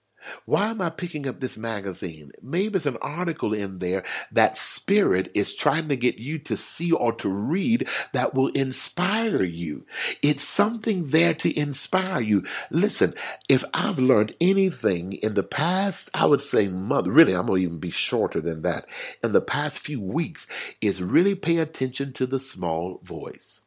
Why 0.45 0.69
am 0.69 0.81
I 0.81 0.89
picking 0.89 1.27
up 1.27 1.39
this 1.39 1.57
magazine? 1.57 2.31
Maybe 2.41 2.77
it's 2.77 2.85
an 2.85 2.97
article 3.01 3.53
in 3.53 3.79
there 3.79 4.03
that 4.31 4.57
spirit 4.57 5.31
is 5.35 5.53
trying 5.53 5.89
to 5.89 5.97
get 5.97 6.17
you 6.17 6.39
to 6.39 6.57
see 6.57 6.91
or 6.91 7.13
to 7.13 7.29
read 7.29 7.87
that 8.13 8.33
will 8.33 8.49
inspire 8.49 9.43
you. 9.43 9.85
It's 10.21 10.43
something 10.43 11.07
there 11.07 11.33
to 11.35 11.57
inspire 11.57 12.21
you. 12.21 12.43
Listen, 12.71 13.13
if 13.49 13.63
I've 13.73 13.99
learned 13.99 14.35
anything 14.41 15.13
in 15.13 15.35
the 15.35 15.43
past, 15.43 16.09
I 16.13 16.25
would 16.25 16.41
say 16.41 16.67
month, 16.67 17.07
really, 17.07 17.35
I'm 17.35 17.47
going 17.47 17.61
to 17.61 17.65
even 17.67 17.79
be 17.79 17.91
shorter 17.91 18.41
than 18.41 18.63
that. 18.63 18.87
In 19.23 19.33
the 19.33 19.41
past 19.41 19.79
few 19.79 20.01
weeks, 20.01 20.47
is 20.81 21.01
really 21.01 21.35
pay 21.35 21.57
attention 21.57 22.13
to 22.13 22.25
the 22.27 22.39
small 22.39 22.99
voice. 23.03 23.58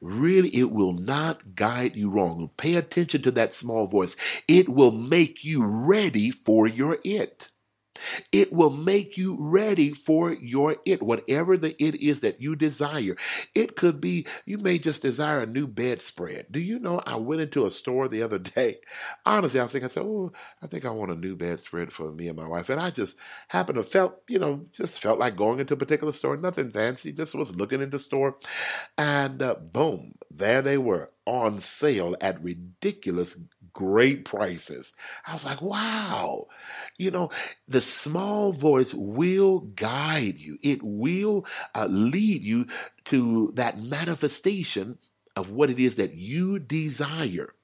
Really, 0.00 0.50
it 0.56 0.70
will 0.72 0.94
not 0.94 1.54
guide 1.54 1.96
you 1.96 2.10
wrong. 2.10 2.50
Pay 2.56 2.76
attention 2.76 3.22
to 3.22 3.32
that 3.32 3.54
small 3.54 3.86
voice. 3.86 4.16
It 4.48 4.70
will 4.70 4.92
make 4.92 5.44
you 5.44 5.64
ready 5.64 6.30
for 6.32 6.66
your 6.68 6.98
it. 7.04 7.49
It 8.32 8.52
will 8.52 8.70
make 8.70 9.16
you 9.18 9.36
ready 9.38 9.90
for 9.92 10.32
your 10.32 10.76
it, 10.84 11.02
whatever 11.02 11.56
the 11.56 11.74
it 11.82 11.96
is 11.96 12.20
that 12.20 12.40
you 12.40 12.56
desire. 12.56 13.16
It 13.54 13.76
could 13.76 14.00
be 14.00 14.26
you 14.46 14.58
may 14.58 14.78
just 14.78 15.02
desire 15.02 15.40
a 15.40 15.46
new 15.46 15.66
bedspread. 15.66 16.46
Do 16.50 16.60
you 16.60 16.78
know 16.78 17.00
I 17.04 17.16
went 17.16 17.40
into 17.42 17.66
a 17.66 17.70
store 17.70 18.08
the 18.08 18.22
other 18.22 18.38
day? 18.56 18.78
Honestly, 19.26 19.60
I 19.60 19.62
was 19.64 19.72
thinking, 19.72 19.86
I 19.86 19.88
said, 19.88 20.02
Oh, 20.04 20.32
I 20.62 20.66
think 20.66 20.84
I 20.84 20.90
want 20.90 21.10
a 21.10 21.16
new 21.16 21.36
bedspread 21.36 21.92
for 21.92 22.10
me 22.12 22.28
and 22.28 22.36
my 22.36 22.46
wife. 22.46 22.68
And 22.70 22.80
I 22.80 22.90
just 22.90 23.16
happened 23.48 23.76
to 23.76 23.82
felt, 23.82 24.22
you 24.28 24.38
know, 24.38 24.66
just 24.72 25.00
felt 25.00 25.18
like 25.18 25.36
going 25.36 25.60
into 25.60 25.74
a 25.74 25.78
particular 25.78 26.12
store, 26.12 26.36
nothing 26.36 26.70
fancy, 26.70 27.12
just 27.12 27.34
was 27.34 27.54
looking 27.54 27.80
in 27.82 27.90
the 27.90 27.98
store. 27.98 28.36
And 28.98 29.42
uh, 29.42 29.54
boom, 29.56 30.14
there 30.30 30.62
they 30.62 30.78
were 30.78 31.10
on 31.26 31.58
sale 31.58 32.16
at 32.20 32.42
ridiculous 32.42 33.38
great 33.72 34.24
prices. 34.24 34.94
I 35.26 35.34
was 35.34 35.44
like, 35.44 35.62
wow. 35.62 36.48
You 36.98 37.10
know, 37.10 37.30
the 37.68 37.80
small 37.80 38.52
voice 38.52 38.94
will 38.94 39.60
guide 39.60 40.38
you. 40.38 40.58
It 40.62 40.80
will 40.82 41.46
uh, 41.74 41.86
lead 41.90 42.44
you 42.44 42.66
to 43.06 43.52
that 43.56 43.80
manifestation 43.80 44.98
of 45.36 45.50
what 45.50 45.70
it 45.70 45.78
is 45.78 45.96
that 45.96 46.14
you 46.14 46.58
desire. 46.58 47.54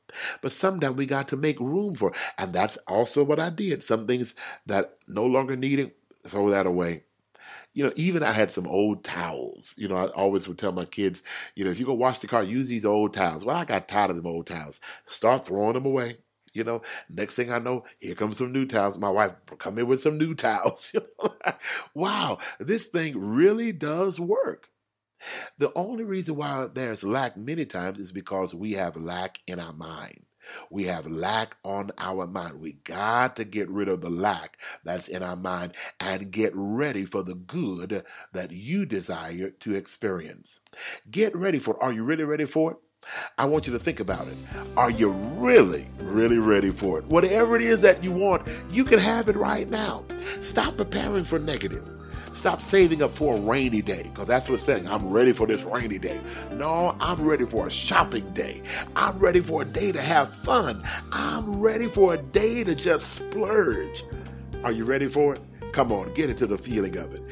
But 0.42 0.52
sometimes 0.52 0.96
we 0.96 1.06
got 1.06 1.28
to 1.28 1.36
make 1.36 1.60
room 1.60 1.96
for, 1.96 2.14
and 2.38 2.52
that's 2.54 2.78
also 2.88 3.24
what 3.24 3.40
I 3.40 3.50
did. 3.50 3.82
Some 3.82 4.06
things 4.06 4.34
that 4.66 4.98
no 5.08 5.26
longer 5.26 5.56
needed, 5.56 5.92
throw 6.26 6.50
that 6.50 6.66
away 6.66 7.04
you 7.76 7.84
know, 7.84 7.92
even 7.96 8.24
I 8.24 8.32
had 8.32 8.50
some 8.50 8.66
old 8.66 9.04
towels. 9.04 9.74
You 9.78 9.88
know, 9.88 9.96
I 9.96 10.08
always 10.08 10.48
would 10.48 10.58
tell 10.58 10.72
my 10.72 10.86
kids, 10.86 11.22
you 11.54 11.64
know, 11.64 11.70
if 11.70 11.78
you 11.78 11.86
go 11.86 11.94
wash 11.94 12.20
the 12.20 12.26
car, 12.28 12.42
use 12.42 12.68
these 12.68 12.86
old 12.86 13.14
towels. 13.14 13.44
Well, 13.44 13.56
I 13.56 13.66
got 13.66 13.88
tired 13.88 14.10
of 14.10 14.16
them 14.16 14.26
old 14.26 14.46
towels. 14.48 14.80
Start 15.06 15.46
throwing 15.46 15.74
them 15.74 15.86
away. 15.86 16.18
You 16.54 16.64
know, 16.64 16.82
next 17.10 17.34
thing 17.36 17.52
I 17.52 17.58
know, 17.58 17.84
here 18.00 18.14
comes 18.16 18.38
some 18.38 18.52
new 18.52 18.66
towels. 18.66 18.98
My 18.98 19.10
wife 19.10 19.34
come 19.58 19.78
in 19.78 19.86
with 19.88 20.00
some 20.00 20.18
new 20.18 20.34
towels. 20.34 20.94
wow, 21.94 22.38
this 22.58 22.88
thing 22.88 23.18
really 23.20 23.72
does 23.72 24.18
work. 24.18 24.70
The 25.58 25.72
only 25.76 26.04
reason 26.04 26.36
why 26.36 26.68
there's 26.72 27.04
lack 27.04 27.36
many 27.36 27.66
times 27.66 27.98
is 27.98 28.12
because 28.12 28.54
we 28.54 28.72
have 28.72 28.96
lack 28.96 29.38
in 29.46 29.60
our 29.60 29.74
mind. 29.74 30.24
We 30.70 30.84
have 30.84 31.06
lack 31.06 31.56
on 31.64 31.90
our 31.98 32.26
mind. 32.26 32.60
We 32.60 32.72
got 32.72 33.36
to 33.36 33.44
get 33.44 33.68
rid 33.68 33.88
of 33.88 34.00
the 34.00 34.10
lack 34.10 34.58
that's 34.84 35.08
in 35.08 35.22
our 35.22 35.36
mind 35.36 35.72
and 36.00 36.30
get 36.30 36.52
ready 36.54 37.04
for 37.04 37.22
the 37.22 37.34
good 37.34 38.04
that 38.32 38.52
you 38.52 38.86
desire 38.86 39.50
to 39.50 39.74
experience. 39.74 40.60
Get 41.10 41.34
ready 41.36 41.58
for 41.58 41.74
it. 41.74 41.82
Are 41.82 41.92
you 41.92 42.04
really 42.04 42.24
ready 42.24 42.46
for 42.46 42.72
it? 42.72 42.76
I 43.38 43.44
want 43.44 43.66
you 43.66 43.72
to 43.72 43.78
think 43.78 44.00
about 44.00 44.26
it. 44.26 44.36
Are 44.76 44.90
you 44.90 45.10
really, 45.10 45.86
really 46.00 46.38
ready 46.38 46.70
for 46.70 46.98
it? 46.98 47.04
Whatever 47.04 47.56
it 47.56 47.62
is 47.62 47.80
that 47.82 48.02
you 48.02 48.10
want, 48.10 48.48
you 48.70 48.84
can 48.84 48.98
have 48.98 49.28
it 49.28 49.36
right 49.36 49.68
now. 49.68 50.04
Stop 50.40 50.76
preparing 50.76 51.24
for 51.24 51.38
negative. 51.38 51.95
Stop 52.36 52.60
saving 52.60 53.02
up 53.02 53.10
for 53.10 53.36
a 53.36 53.40
rainy 53.40 53.80
day 53.80 54.02
because 54.04 54.26
that's 54.26 54.48
what 54.48 54.60
saying. 54.60 54.86
I'm 54.86 55.08
ready 55.08 55.32
for 55.32 55.46
this 55.46 55.62
rainy 55.62 55.98
day. 55.98 56.20
No, 56.52 56.94
I'm 57.00 57.26
ready 57.26 57.46
for 57.46 57.66
a 57.66 57.70
shopping 57.70 58.28
day. 58.34 58.62
I'm 58.94 59.18
ready 59.18 59.40
for 59.40 59.62
a 59.62 59.64
day 59.64 59.90
to 59.90 60.00
have 60.00 60.34
fun. 60.34 60.86
I'm 61.12 61.58
ready 61.58 61.88
for 61.88 62.12
a 62.12 62.18
day 62.18 62.62
to 62.62 62.74
just 62.74 63.14
splurge. 63.14 64.04
Are 64.62 64.70
you 64.70 64.84
ready 64.84 65.08
for 65.08 65.32
it? 65.32 65.40
Come 65.72 65.90
on, 65.90 66.12
get 66.12 66.28
into 66.28 66.46
the 66.46 66.58
feeling 66.58 66.98
of 66.98 67.14
it. 67.14 67.22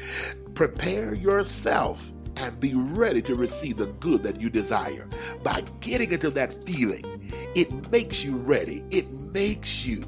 Prepare 0.55 1.13
yourself 1.13 2.11
and 2.37 2.59
be 2.59 2.73
ready 2.73 3.21
to 3.21 3.35
receive 3.35 3.77
the 3.77 3.85
good 3.85 4.23
that 4.23 4.41
you 4.41 4.49
desire. 4.49 5.07
By 5.43 5.63
getting 5.81 6.11
into 6.11 6.31
that 6.31 6.51
feeling, 6.65 7.31
it 7.53 7.91
makes 7.91 8.23
you 8.23 8.37
ready. 8.37 8.83
It 8.89 9.11
makes 9.11 9.85
you 9.85 10.03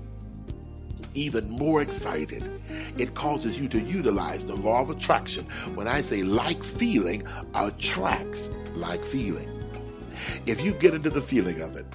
even 1.17 1.49
more 1.49 1.81
excited. 1.81 2.61
It 2.97 3.15
causes 3.15 3.57
you 3.57 3.67
to 3.69 3.79
utilize 3.79 4.45
the 4.45 4.55
law 4.55 4.81
of 4.81 4.91
attraction. 4.91 5.45
When 5.73 5.87
I 5.87 6.01
say 6.01 6.21
like 6.21 6.63
feeling, 6.63 7.25
attracts 7.55 8.49
like 8.75 9.03
feeling. 9.03 9.49
If 10.45 10.61
you 10.61 10.73
get 10.73 10.93
into 10.93 11.09
the 11.09 11.21
feeling 11.21 11.61
of 11.61 11.75
it, 11.75 11.85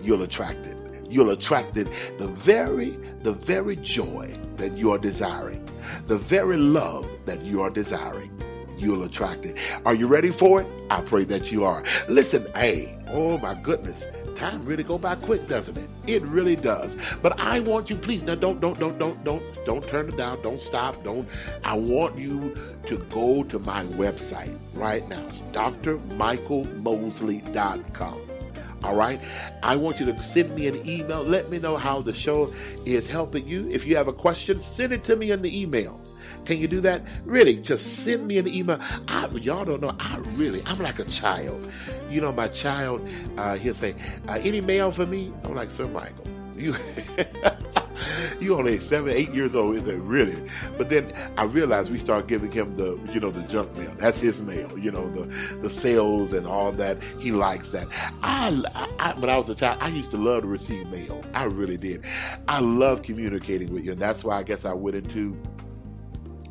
you'll 0.00 0.22
attract 0.22 0.66
it. 0.66 0.76
You'll 1.10 1.30
attract 1.30 1.76
it 1.76 1.88
the 2.18 2.28
very, 2.28 2.90
the 3.22 3.32
very 3.32 3.76
joy 3.76 4.36
that 4.56 4.76
you 4.76 4.92
are 4.92 4.98
desiring, 4.98 5.64
the 6.06 6.18
very 6.18 6.58
love 6.58 7.08
that 7.26 7.42
you 7.42 7.60
are 7.62 7.70
desiring 7.70 8.30
you'll 8.78 9.04
attract 9.04 9.44
it. 9.44 9.58
Are 9.84 9.94
you 9.94 10.06
ready 10.06 10.30
for 10.30 10.62
it? 10.62 10.66
I 10.90 11.02
pray 11.02 11.24
that 11.24 11.52
you 11.52 11.64
are. 11.64 11.82
Listen, 12.08 12.48
hey, 12.54 12.96
oh 13.08 13.36
my 13.38 13.54
goodness, 13.54 14.04
time 14.34 14.64
really 14.64 14.82
go 14.82 14.98
by 14.98 15.14
quick, 15.16 15.46
doesn't 15.46 15.76
it? 15.76 15.88
It 16.06 16.22
really 16.22 16.56
does. 16.56 16.96
But 17.22 17.38
I 17.38 17.60
want 17.60 17.90
you, 17.90 17.96
please, 17.96 18.22
now 18.22 18.34
don't, 18.34 18.58
don't, 18.60 18.78
don't, 18.78 18.98
don't, 18.98 19.22
don't, 19.24 19.42
don't 19.64 19.86
turn 19.86 20.08
it 20.08 20.16
down. 20.16 20.40
Don't 20.42 20.60
stop. 20.60 21.04
Don't. 21.04 21.28
I 21.64 21.76
want 21.76 22.18
you 22.18 22.56
to 22.86 22.96
go 23.10 23.42
to 23.44 23.58
my 23.58 23.84
website 23.84 24.56
right 24.74 25.06
now, 25.08 25.26
drmichaelmosley.com. 25.52 28.20
All 28.84 28.94
right. 28.94 29.20
I 29.62 29.76
want 29.76 29.98
you 29.98 30.06
to 30.06 30.22
send 30.22 30.54
me 30.54 30.68
an 30.68 30.88
email. 30.88 31.22
Let 31.22 31.50
me 31.50 31.58
know 31.58 31.76
how 31.76 32.00
the 32.00 32.14
show 32.14 32.52
is 32.86 33.08
helping 33.08 33.46
you. 33.46 33.68
If 33.68 33.84
you 33.84 33.96
have 33.96 34.06
a 34.06 34.12
question, 34.12 34.60
send 34.60 34.92
it 34.92 35.02
to 35.04 35.16
me 35.16 35.32
in 35.32 35.42
the 35.42 35.60
email. 35.60 36.00
Can 36.44 36.58
you 36.58 36.68
do 36.68 36.80
that? 36.82 37.02
Really, 37.24 37.54
just 37.54 38.04
send 38.04 38.26
me 38.26 38.38
an 38.38 38.48
email. 38.48 38.80
I, 39.08 39.28
y'all 39.28 39.64
don't 39.64 39.80
know. 39.80 39.94
I 39.98 40.18
really, 40.34 40.62
I'm 40.66 40.78
like 40.78 40.98
a 40.98 41.04
child. 41.04 41.70
You 42.10 42.20
know, 42.20 42.32
my 42.32 42.48
child, 42.48 43.06
uh, 43.36 43.56
he'll 43.56 43.74
say, 43.74 43.94
uh, 44.28 44.38
"Any 44.42 44.60
mail 44.60 44.90
for 44.90 45.06
me?" 45.06 45.32
I'm 45.44 45.54
like, 45.54 45.70
"Sir 45.70 45.86
Michael, 45.86 46.26
you." 46.56 46.74
you 48.40 48.56
only 48.56 48.78
seven, 48.78 49.12
eight 49.12 49.30
years 49.30 49.54
old. 49.54 49.76
Is 49.76 49.86
it 49.86 49.96
really? 50.00 50.36
But 50.76 50.88
then 50.88 51.12
I 51.36 51.44
realized 51.44 51.90
we 51.90 51.98
start 51.98 52.26
giving 52.26 52.50
him 52.50 52.76
the, 52.76 52.98
you 53.12 53.20
know, 53.20 53.30
the 53.30 53.42
junk 53.42 53.76
mail. 53.76 53.90
That's 53.96 54.18
his 54.18 54.40
mail. 54.40 54.78
You 54.78 54.90
know, 54.90 55.08
the 55.08 55.24
the 55.56 55.70
sales 55.70 56.32
and 56.32 56.46
all 56.46 56.72
that. 56.72 57.02
He 57.20 57.32
likes 57.32 57.70
that. 57.70 57.88
I, 58.22 58.62
I 58.98 59.18
when 59.18 59.30
I 59.30 59.36
was 59.36 59.48
a 59.48 59.54
child, 59.54 59.78
I 59.80 59.88
used 59.88 60.10
to 60.12 60.16
love 60.16 60.42
to 60.42 60.48
receive 60.48 60.88
mail. 60.88 61.22
I 61.34 61.44
really 61.44 61.76
did. 61.76 62.04
I 62.46 62.60
love 62.60 63.02
communicating 63.02 63.72
with 63.72 63.84
you, 63.84 63.92
and 63.92 64.00
that's 64.00 64.24
why 64.24 64.38
I 64.38 64.42
guess 64.42 64.64
I 64.64 64.72
went 64.72 64.96
into 64.96 65.36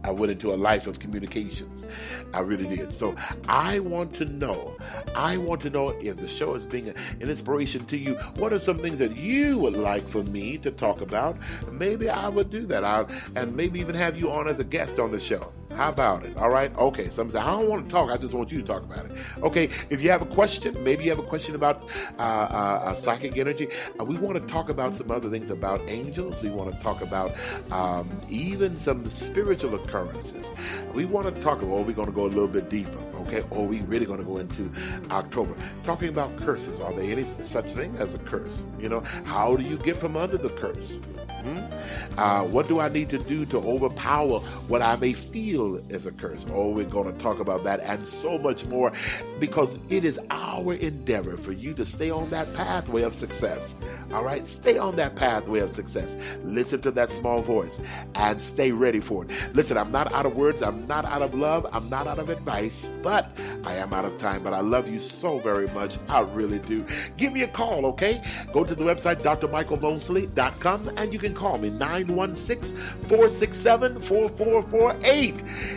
I 0.04 0.12
went 0.12 0.32
into 0.32 0.54
a 0.54 0.56
life 0.56 0.88
of 0.88 1.00
communications. 1.00 1.86
I 2.34 2.39
really 2.39 2.68
did. 2.68 2.95
So 2.95 3.16
I 3.48 3.80
want 3.80 4.14
to 4.16 4.26
know, 4.26 4.78
I 5.16 5.38
want 5.38 5.62
to 5.62 5.70
know 5.70 5.89
if 5.89 6.18
the 6.18 6.28
show 6.28 6.56
is 6.56 6.66
being 6.66 6.89
an 6.89 6.95
inspiration 7.22 7.86
to 7.86 7.98
you. 7.98 8.16
What 8.36 8.54
are 8.54 8.60
some 8.60 8.80
things 8.80 9.00
that 9.00 9.18
you 9.18 9.58
would 9.60 9.74
like 9.74 10.08
for 10.08 10.24
me 10.24 10.58
to 10.60 10.72
talk 10.72 11.02
about? 11.02 11.38
Maybe 11.72 12.10
I 12.10 12.30
would 12.30 12.50
do 12.50 12.66
that. 12.68 12.84
I, 12.84 13.06
and 13.36 13.56
maybe 13.56 13.80
even 13.80 13.95
have 13.95 14.18
you 14.18 14.32
on 14.32 14.48
as 14.48 14.60
a 14.60 14.64
guest 14.64 15.00
on 15.00 15.12
the 15.12 15.20
show. 15.20 15.52
How 15.76 15.89
about 15.89 16.26
it? 16.26 16.36
All 16.38 16.49
right. 16.49 16.76
Okay. 16.78 17.07
Some 17.07 17.30
say, 17.30 17.39
I 17.39 17.51
don't 17.51 17.70
want 17.70 17.86
to 17.86 17.91
talk. 17.91 18.09
I 18.09 18.18
just 18.18 18.34
want 18.34 18.51
you 18.51 18.59
to 18.59 18.65
talk 18.65 18.84
about 18.84 19.05
it. 19.05 19.11
Okay. 19.43 19.70
If 19.89 20.01
you 20.01 20.09
have 20.09 20.22
a 20.22 20.26
question, 20.26 20.82
maybe 20.84 21.03
you 21.03 21.09
have 21.09 21.20
a 21.20 21.24
question 21.24 21.55
about 21.55 21.84
uh, 22.18 22.22
uh, 22.22 22.24
uh, 22.24 22.95
psychic 22.95 23.38
energy. 23.38 23.68
Uh, 23.99 24.05
we 24.05 24.18
want 24.18 24.41
to 24.41 24.53
talk 24.53 24.70
about 24.70 24.95
some 24.95 25.11
other 25.11 25.30
things 25.30 25.51
about 25.51 25.82
angels. 25.88 26.41
We 26.41 26.49
want 26.49 26.74
to 26.76 26.82
talk 26.82 27.01
about 27.01 27.36
um, 27.70 28.09
even 28.30 28.78
some 28.78 29.09
spiritual 29.11 29.76
occurrences. 29.76 30.49
We 30.93 31.05
want 31.05 31.34
to 31.34 31.41
talk, 31.41 31.61
about, 31.61 31.72
or 31.72 31.84
we're 31.84 31.93
going 31.93 32.07
to 32.07 32.15
go 32.15 32.26
a 32.26 32.28
little 32.28 32.47
bit 32.47 32.70
deeper. 32.70 32.99
Okay. 33.28 33.43
Or 33.51 33.68
we 33.68 33.82
really 33.82 34.05
going 34.05 34.20
to 34.20 34.26
go 34.26 34.38
into 34.38 34.72
October. 35.11 35.55
Talking 35.84 36.09
about 36.09 36.36
curses. 36.38 36.80
Are 36.80 36.93
there 36.93 37.11
any 37.11 37.26
such 37.43 37.74
thing 37.74 37.95
as 37.97 38.13
a 38.13 38.20
curse? 38.20 38.63
You 38.80 38.89
know, 38.89 39.01
how 39.26 39.55
do 39.55 39.63
you 39.63 39.78
get 39.78 39.97
from 39.97 40.15
under 40.15 40.38
the 40.38 40.49
curse? 40.49 40.99
Hmm? 41.42 42.20
Uh, 42.20 42.44
what 42.44 42.68
do 42.68 42.80
I 42.80 42.90
need 42.90 43.10
to 43.10 43.18
do 43.20 43.46
to 43.48 43.58
overpower 43.58 44.40
what 44.68 44.82
I 44.82 44.96
may 44.96 45.14
feel 45.14 45.78
is 45.90 46.06
a 46.06 46.12
curse? 46.12 46.46
Oh, 46.52 46.70
we're 46.70 46.86
going 46.86 47.12
to 47.12 47.20
talk 47.20 47.40
about 47.40 47.64
that 47.64 47.80
and 47.82 48.08
so 48.08 48.38
much 48.38 48.66
more 48.66 48.92
because 49.40 49.78
it 49.90 50.04
is 50.04 50.20
our 50.30 50.74
endeavor 50.74 51.38
for 51.38 51.52
you 51.52 51.74
to 51.76 51.86
stay 51.86 52.10
on 52.10 52.30
that 52.30 52.54
pathway 52.54 53.04
of 53.04 53.14
success. 53.14 53.76
All 54.14 54.24
right, 54.24 54.48
stay 54.48 54.78
on 54.78 54.96
that 54.96 55.16
pathway 55.16 55.60
of 55.60 55.70
success. 55.70 56.16
Listen 56.44 56.82
to 56.82 56.92
that 56.92 57.10
small 57.10 57.42
voice 57.42 57.80
and 58.16 58.42
stay 58.42 58.72
ready 58.72 59.00
for 59.00 59.26
it. 59.26 59.32
Listen, 59.54 59.78
I'm 59.78 59.92
not 59.92 60.12
out 60.14 60.26
of 60.26 60.36
words, 60.36 60.62
I'm 60.62 60.88
not 60.88 61.06
out 61.06 61.22
of 61.22 61.34
love, 61.36 61.68
I'm 61.72 61.90
not 61.90 62.08
out 62.08 62.20
of 62.20 62.30
advice, 62.30 62.90
but 63.02 63.30
I 63.64 63.76
am 63.76 63.94
out 63.94 64.06
of 64.06 64.18
time. 64.18 64.44
But 64.44 64.54
I 64.54 64.62
love 64.62 64.88
you 64.88 65.00
so 65.00 65.40
very 65.40 65.68
much. 65.70 65.98
I 66.08 66.22
really 66.22 66.60
do. 66.60 66.86
Give 67.18 67.34
me 67.34 67.44
a 67.44 67.48
call, 67.48 67.86
okay? 67.88 68.22
Go 68.54 68.64
to 68.64 68.76
the 68.76 68.84
website, 68.84 69.22
drmichaelmosley.com, 69.22 70.92
and 70.98 71.14
you 71.14 71.20
can 71.20 71.27
call 71.34 71.58
me 71.58 71.70
916 71.70 72.76
467 73.08 74.00
4448. 74.00 75.36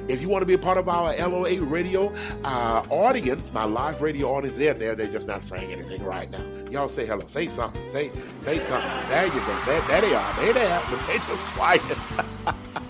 If 0.08 0.20
you 0.20 0.28
want 0.28 0.42
to 0.42 0.46
be 0.46 0.54
a 0.54 0.58
part 0.58 0.78
of 0.78 0.88
our 0.88 1.14
LOA 1.16 1.60
radio 1.60 2.12
uh, 2.44 2.84
audience, 2.90 3.52
my 3.52 3.64
live 3.64 4.00
radio 4.02 4.34
audience, 4.34 4.58
they're 4.58 4.74
there. 4.74 4.94
They're 4.94 5.10
just 5.10 5.26
not 5.26 5.44
saying 5.44 5.72
anything 5.72 6.02
right 6.02 6.30
now. 6.30 6.44
Y'all 6.70 6.88
say 6.88 7.06
hello. 7.06 7.26
Say 7.26 7.48
something. 7.48 7.88
Say 7.90 8.10
say 8.40 8.58
something. 8.60 9.08
There 9.08 9.26
you 9.26 9.32
go. 9.32 9.60
There, 9.66 9.80
there 9.82 10.00
they 10.00 10.14
are. 10.14 10.36
They 10.36 10.52
there. 10.52 10.82
But 10.90 11.06
they 11.06 11.18
just 11.18 11.42
quiet. 11.54 11.82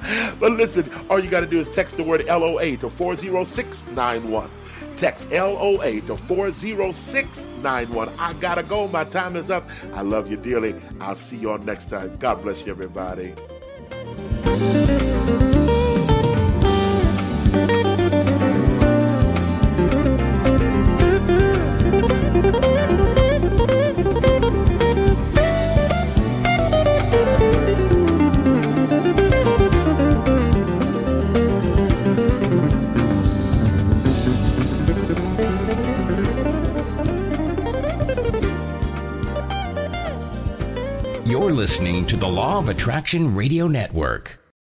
but 0.41 0.53
listen, 0.53 0.91
all 1.09 1.23
you 1.23 1.31
got 1.31 1.41
to 1.41 1.47
do 1.47 1.59
is 1.59 1.69
text 1.71 1.97
the 1.97 2.03
word 2.03 2.25
LOA 2.27 2.77
to 2.79 2.91
40691. 2.91 4.51
Text 5.01 5.31
LOA 5.31 6.03
to 6.03 6.15
40691. 6.15 8.09
I 8.19 8.35
gotta 8.35 8.63
go. 8.63 8.87
My 8.87 9.05
time 9.05 9.35
is 9.35 9.51
up. 9.51 9.67
I 9.95 10.03
love 10.03 10.31
you 10.31 10.37
dearly. 10.37 10.75
I'll 11.01 11.17
see 11.17 11.37
you 11.39 11.53
all 11.53 11.59
next 11.59 11.89
time. 11.89 12.19
God 12.19 12.43
bless 12.43 12.67
you, 12.67 12.73
everybody. 12.73 13.35
You're 41.51 41.57
listening 41.57 42.07
to 42.07 42.17
the 42.17 42.29
Law 42.29 42.59
of 42.61 42.69
Attraction 42.69 43.35
Radio 43.35 43.67
Network. 43.67 44.39